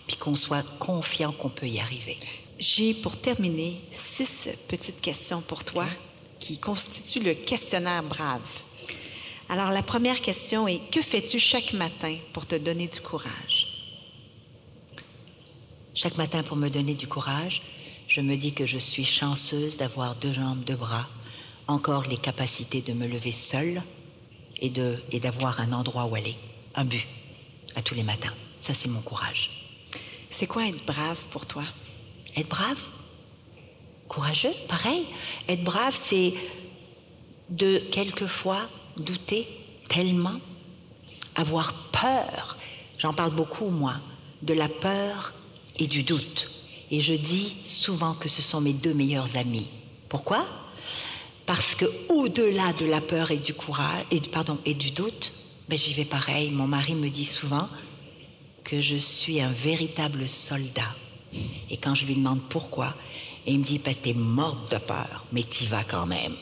Puis 0.07 0.17
qu'on 0.17 0.35
soit 0.35 0.65
confiant 0.79 1.33
qu'on 1.33 1.49
peut 1.49 1.67
y 1.67 1.81
arriver. 1.81 2.17
J'ai 2.59 2.95
pour 2.95 3.17
terminer 3.17 3.81
six 3.91 4.49
petites 4.69 5.01
questions 5.01 5.41
pour 5.41 5.65
toi 5.65 5.87
qui 6.39 6.59
constituent 6.59 7.25
le 7.25 7.35
questionnaire 7.35 8.03
Brave. 8.03 8.63
Alors, 9.49 9.71
la 9.71 9.83
première 9.83 10.21
question 10.21 10.69
est 10.69 10.81
Que 10.91 11.03
fais-tu 11.03 11.39
chaque 11.39 11.73
matin 11.73 12.17
pour 12.33 12.47
te 12.47 12.55
donner 12.55 12.87
du 12.87 13.01
courage? 13.01 13.74
Chaque 15.97 16.19
matin, 16.19 16.43
pour 16.43 16.57
me 16.57 16.69
donner 16.69 16.95
du 16.95 17.07
courage, 17.07 17.63
je 18.09 18.21
me 18.21 18.35
dis 18.37 18.53
que 18.53 18.67
je 18.67 18.79
suis 18.79 19.05
chanceuse 19.05 19.77
d'avoir 19.77 20.17
deux 20.17 20.33
jambes, 20.33 20.65
deux 20.65 20.75
bras, 20.75 21.07
encore 21.69 22.09
les 22.09 22.17
capacités 22.17 22.83
de 22.83 22.93
me 22.93 23.07
lever 23.07 23.31
seule 23.31 23.81
et 24.61 24.71
d'avoir 25.21 25.61
un 25.61 25.73
endroit 25.73 26.07
où 26.07 26.17
aller, 26.17 26.35
un 26.75 26.85
but 26.85 27.07
à 27.77 27.83
tous 27.83 27.95
les 27.95 28.03
matins. 28.03 28.35
Ça, 28.61 28.75
c'est 28.75 28.89
mon 28.89 29.03
courage. 29.03 29.51
C'est 30.31 30.49
quoi 30.49 30.67
être 30.67 30.85
brave 30.85 31.27
pour 31.31 31.47
toi? 31.47 31.63
Être 32.37 32.49
brave, 32.49 32.83
courageux, 34.09 34.55
pareil. 34.67 35.07
Être 35.49 35.63
brave, 35.63 35.95
c'est 35.97 36.35
de 37.51 37.79
quelquefois 37.79 38.69
douter 38.97 39.47
tellement, 39.89 40.41
avoir 41.37 41.73
peur. 41.93 42.57
J'en 42.99 43.13
parle 43.13 43.33
beaucoup, 43.33 43.69
moi, 43.69 43.95
de 44.43 44.55
la 44.55 44.69
peur 44.69 45.35
et 45.79 45.87
du 45.87 46.03
doute. 46.03 46.51
Et 46.91 47.01
je 47.01 47.15
dis 47.15 47.57
souvent 47.65 48.15
que 48.15 48.29
ce 48.29 48.43
sont 48.43 48.61
mes 48.61 48.73
deux 48.73 48.95
meilleurs 48.95 49.37
amis. 49.37 49.69
Pourquoi? 50.09 50.47
Parce 51.47 51.75
que 51.75 51.87
au-delà 52.09 52.73
de 52.75 52.87
la 52.87 53.01
peur 53.01 53.31
et 53.31 53.37
du 53.37 53.55
courage 53.55 54.05
et 54.11 54.21
pardon 54.21 54.59
et 54.65 54.75
du 54.75 54.91
doute, 54.91 55.33
ben 55.69 55.79
j'y 55.79 55.93
vais 55.93 56.05
pareil. 56.05 56.51
Mon 56.51 56.67
mari 56.67 56.95
me 56.95 57.09
dit 57.09 57.25
souvent 57.25 57.69
que 58.63 58.81
je 58.81 58.97
suis 58.97 59.41
un 59.41 59.51
véritable 59.51 60.29
soldat. 60.29 60.95
Et 61.71 61.77
quand 61.77 61.95
je 61.95 62.07
lui 62.07 62.15
demande 62.15 62.41
pourquoi, 62.49 62.95
il 63.47 63.59
me 63.59 63.65
dit 63.65 63.79
parce 63.79 63.97
que 63.97 64.05
t'es 64.05 64.15
morte 64.15 64.71
de 64.71 64.79
peur, 64.79 65.25
mais 65.33 65.43
t'y 65.43 65.67
vas 65.67 65.85
quand 65.85 66.07
même. 66.07 66.35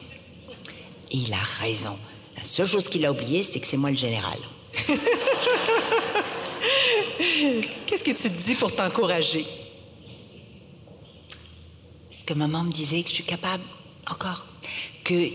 Et 1.11 1.17
il 1.17 1.33
a 1.33 1.43
raison. 1.61 1.97
La 2.37 2.45
seule 2.45 2.69
chose 2.69 2.89
qu'il 2.89 3.05
a 3.05 3.13
oublié, 3.13 3.43
c'est 3.43 3.61
que 3.61 3.67
c'est 3.67 3.77
moi 3.77 3.91
le 3.91 3.97
général. 3.97 4.39
Qu'est-ce 7.87 8.05
que 8.05 8.11
tu 8.11 8.31
te 8.31 8.45
dis 8.47 8.55
pour 8.55 8.75
t'encourager? 8.75 9.45
Ce 12.11 12.25
que 12.25 12.35
maman 12.35 12.65
me 12.65 12.73
disait 12.73 13.03
que 13.03 13.11
je 13.11 13.15
suis 13.15 13.25
capable 13.25 13.65
encore, 14.11 14.47
que 15.05 15.31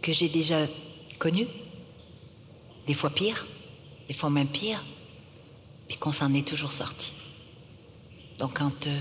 que 0.00 0.12
j'ai 0.12 0.28
déjà 0.28 0.66
connu, 1.18 1.46
des 2.86 2.94
fois 2.94 3.10
pire, 3.10 3.46
des 4.06 4.14
fois 4.14 4.30
même 4.30 4.48
pire, 4.48 4.82
puis 5.86 5.98
qu'on 5.98 6.12
s'en 6.12 6.32
est 6.32 6.46
toujours 6.46 6.72
sorti. 6.72 7.12
Donc 8.38 8.58
quand 8.58 8.86
euh, 8.86 8.98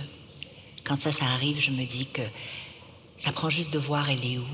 quand 0.84 0.98
ça 0.98 1.12
ça 1.12 1.26
arrive, 1.26 1.62
je 1.62 1.72
me 1.72 1.86
dis 1.86 2.08
que 2.08 2.24
ça 3.18 3.32
prend 3.32 3.50
juste 3.50 3.72
de 3.72 3.80
voir 3.80 4.10
elle 4.10 4.26
est 4.26 4.38
où, 4.38 4.48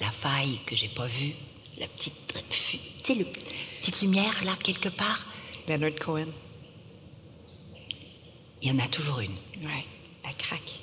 la 0.00 0.10
faille 0.10 0.58
que 0.66 0.76
j'ai 0.76 0.88
pas 0.88 1.06
vue, 1.06 1.32
la 1.78 1.86
petite 1.86 2.14
le 3.08 3.24
petite 3.80 4.02
lumière 4.02 4.44
là 4.44 4.52
quelque 4.62 4.88
part. 4.88 5.26
Leonard 5.70 5.94
Cohen. 6.00 6.26
Il 8.60 8.68
y 8.68 8.72
en 8.72 8.78
a 8.80 8.88
toujours 8.88 9.20
une. 9.20 9.36
Ouais, 9.62 9.84
la 10.24 10.32
craque. 10.32 10.80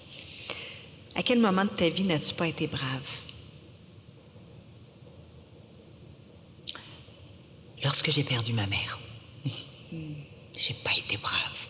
À 1.15 1.23
quel 1.23 1.39
moment 1.39 1.65
de 1.65 1.71
ta 1.71 1.89
vie 1.89 2.03
n'as-tu 2.03 2.33
pas 2.33 2.47
été 2.47 2.67
brave? 2.67 3.19
Lorsque 7.83 8.11
j'ai 8.11 8.23
perdu 8.23 8.53
ma 8.53 8.65
mère, 8.67 8.97
j'ai 10.55 10.73
pas 10.73 10.93
été 10.97 11.17
brave. 11.17 11.67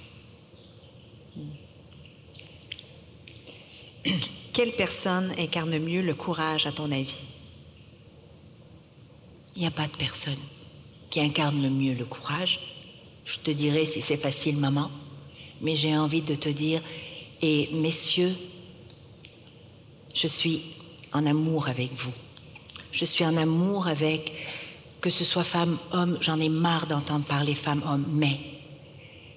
Quelle 4.53 4.74
personne 4.74 5.34
incarne 5.38 5.78
mieux 5.80 6.01
le 6.03 6.13
courage, 6.13 6.68
à 6.68 6.72
ton 6.72 6.91
avis? 6.91 7.20
Il 9.55 9.61
n'y 9.61 9.68
a 9.68 9.72
pas 9.72 9.88
de 9.88 9.97
personne 9.97 10.38
qui 11.09 11.20
incarne 11.20 11.61
le 11.63 11.70
mieux 11.70 11.95
le 11.95 12.05
courage. 12.05 12.77
Je 13.28 13.40
te 13.40 13.52
dirais 13.52 13.86
si 13.86 14.00
c'est 14.00 14.16
facile, 14.16 14.56
maman, 14.56 14.90
mais 15.60 15.76
j'ai 15.76 15.98
envie 15.98 16.22
de 16.22 16.34
te 16.34 16.48
dire, 16.48 16.82
et 17.42 17.68
messieurs, 17.74 18.34
je 20.16 20.28
suis 20.28 20.62
en 21.12 21.26
amour 21.26 21.68
avec 21.68 21.94
vous. 21.94 22.14
Je 22.94 23.04
suis 23.04 23.26
en 23.26 23.36
amour 23.36 23.88
avec, 23.88 24.32
que 25.02 25.10
ce 25.10 25.26
soit 25.26 25.44
femme, 25.44 25.78
homme, 25.92 26.18
j'en 26.22 26.40
ai 26.40 26.48
marre 26.48 26.88
d'entendre 26.88 27.26
parler 27.26 27.54
femme, 27.54 27.84
homme, 27.86 28.06
mais 28.08 28.40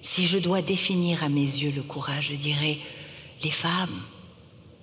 si 0.01 0.25
je 0.25 0.37
dois 0.37 0.61
définir 0.61 1.21
à 1.25 1.27
mes 1.27 1.41
yeux 1.41 1.73
le 1.75 1.83
courage, 1.83 2.29
je 2.29 2.35
dirais, 2.35 2.77
les 3.43 3.51
femmes, 3.51 4.01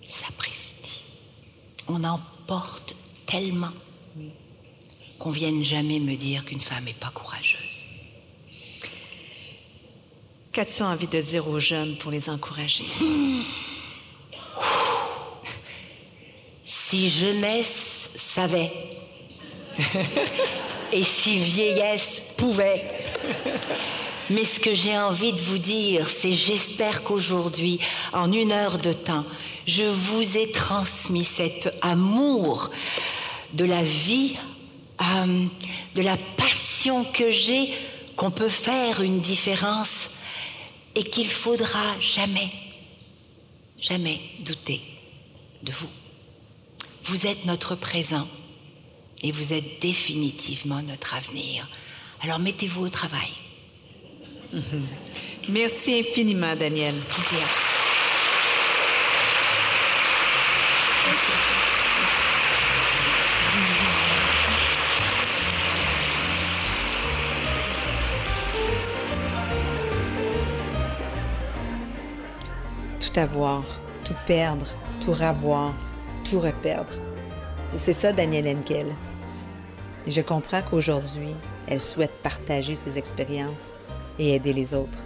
sapristi. 0.07 1.01
On 1.89 2.05
en 2.05 2.21
porte 2.47 2.95
tellement 3.25 3.73
qu'on 5.19 5.31
vienne 5.31 5.65
jamais 5.65 5.99
me 5.99 6.15
dire 6.15 6.45
qu'une 6.45 6.61
femme 6.61 6.85
n'est 6.85 6.93
pas 6.93 7.11
courageuse. 7.11 7.78
Qu'as-tu 10.53 10.83
envie 10.83 11.07
de 11.07 11.21
dire 11.21 11.47
aux 11.49 11.61
jeunes 11.61 11.97
pour 11.97 12.11
les 12.11 12.29
encourager? 12.31 12.85
Si 16.65 17.11
jeunesse 17.11 18.11
savait 18.15 18.73
et 20.93 21.03
si 21.03 21.37
vieillesse 21.37 22.23
pouvait. 22.37 22.83
Mais 24.31 24.45
ce 24.45 24.59
que 24.59 24.73
j'ai 24.75 24.97
envie 24.97 25.33
de 25.33 25.41
vous 25.41 25.59
dire, 25.59 26.09
c'est 26.09 26.33
j'espère 26.33 27.03
qu'aujourd'hui, 27.03 27.79
en 28.13 28.33
une 28.33 28.53
heure 28.53 28.79
de 28.79 28.93
temps, 28.93 29.25
je 29.67 29.85
vous 29.85 30.37
ai 30.37 30.51
transmis 30.51 31.25
cet 31.25 31.75
amour 31.83 32.71
de 33.53 33.65
la 33.65 33.83
vie, 33.83 34.37
euh, 35.01 35.45
de 35.95 36.03
la 36.03 36.17
passion 36.37 37.05
que 37.05 37.31
j'ai, 37.31 37.73
qu'on 38.17 38.31
peut 38.31 38.49
faire 38.49 39.03
une 39.03 39.21
différence 39.21 39.98
et 40.99 41.05
qu'il 41.05 41.31
faudra 41.31 41.95
jamais, 42.01 42.51
jamais 43.81 44.21
douter 44.41 44.81
de 45.63 45.71
vous. 45.71 45.91
Vous 47.05 47.25
êtes 47.29 47.45
notre 47.45 47.77
présent 47.77 48.27
et 49.23 49.31
vous 49.31 49.53
êtes 49.53 49.81
définitivement 49.81 50.83
notre 50.83 51.15
avenir. 51.15 51.69
Alors 52.23 52.41
mettez-vous 52.41 52.87
au 52.87 52.89
travail. 52.89 53.31
Merci 55.49 56.01
infiniment, 56.01 56.57
Daniel. 56.57 56.95
Plaisir. 56.95 57.47
Tout 61.05 61.58
avoir, 73.19 73.63
tout 74.05 74.15
perdre, 74.27 74.67
tout 75.01 75.13
ravoir, 75.13 75.75
tout 76.29 76.41
reperdre. 76.41 76.95
C'est 77.77 77.93
ça, 77.93 78.13
Danielle 78.13 78.49
Henkel. 78.49 78.87
Je 80.07 80.21
comprends 80.23 80.63
qu'aujourd'hui, 80.63 81.35
elle 81.69 81.81
souhaite 81.81 82.23
partager 82.23 82.75
ses 82.75 82.97
expériences 82.97 83.73
et 84.19 84.35
aider 84.35 84.55
les 84.55 84.73
autres. 84.73 85.05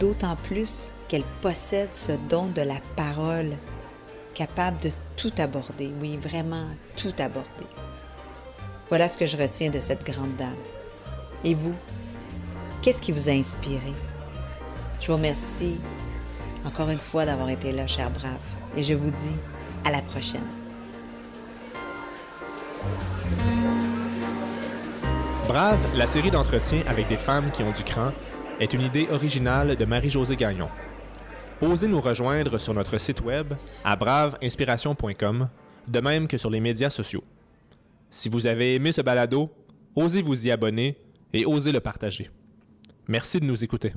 D'autant 0.00 0.34
plus 0.34 0.90
qu'elle 1.08 1.24
possède 1.40 1.94
ce 1.94 2.12
don 2.28 2.46
de 2.46 2.62
la 2.62 2.80
parole, 2.96 3.52
capable 4.34 4.80
de 4.80 4.90
tout 5.16 5.32
aborder, 5.38 5.92
oui, 6.00 6.16
vraiment 6.16 6.66
tout 6.96 7.14
aborder. 7.18 7.66
Voilà 8.88 9.08
ce 9.08 9.18
que 9.18 9.26
je 9.26 9.36
retiens 9.36 9.70
de 9.70 9.78
cette 9.78 10.04
grande 10.04 10.34
dame. 10.36 10.56
Et 11.44 11.54
vous, 11.54 11.74
qu'est-ce 12.82 13.02
qui 13.02 13.12
vous 13.12 13.28
a 13.28 13.32
inspiré? 13.32 13.92
Je 15.00 15.06
vous 15.06 15.14
remercie 15.16 15.78
encore 16.64 16.90
une 16.90 16.98
fois 16.98 17.26
d'avoir 17.26 17.48
été 17.48 17.72
là, 17.72 17.86
cher 17.86 18.10
brave, 18.10 18.38
et 18.76 18.82
je 18.82 18.94
vous 18.94 19.10
dis 19.10 19.36
à 19.84 19.90
la 19.90 20.02
prochaine. 20.02 20.46
Brave, 25.48 25.84
la 25.96 26.06
série 26.06 26.30
d'entretiens 26.30 26.82
avec 26.86 27.08
des 27.08 27.16
femmes 27.16 27.50
qui 27.50 27.62
ont 27.62 27.72
du 27.72 27.82
cran, 27.82 28.12
est 28.60 28.74
une 28.74 28.82
idée 28.82 29.08
originale 29.10 29.74
de 29.74 29.84
Marie-Josée 29.84 30.36
Gagnon. 30.36 30.68
Osez 31.62 31.88
nous 31.88 32.00
rejoindre 32.00 32.58
sur 32.58 32.74
notre 32.74 32.98
site 32.98 33.22
web 33.22 33.54
à 33.84 33.96
braveinspiration.com, 33.96 35.48
de 35.88 36.00
même 36.00 36.28
que 36.28 36.38
sur 36.38 36.50
les 36.50 36.60
médias 36.60 36.90
sociaux. 36.90 37.24
Si 38.10 38.28
vous 38.28 38.46
avez 38.46 38.74
aimé 38.74 38.92
ce 38.92 39.00
balado, 39.00 39.50
osez 39.96 40.22
vous 40.22 40.46
y 40.46 40.50
abonner 40.50 40.98
et 41.32 41.46
osez 41.46 41.72
le 41.72 41.80
partager. 41.80 42.30
Merci 43.08 43.40
de 43.40 43.46
nous 43.46 43.64
écouter. 43.64 43.92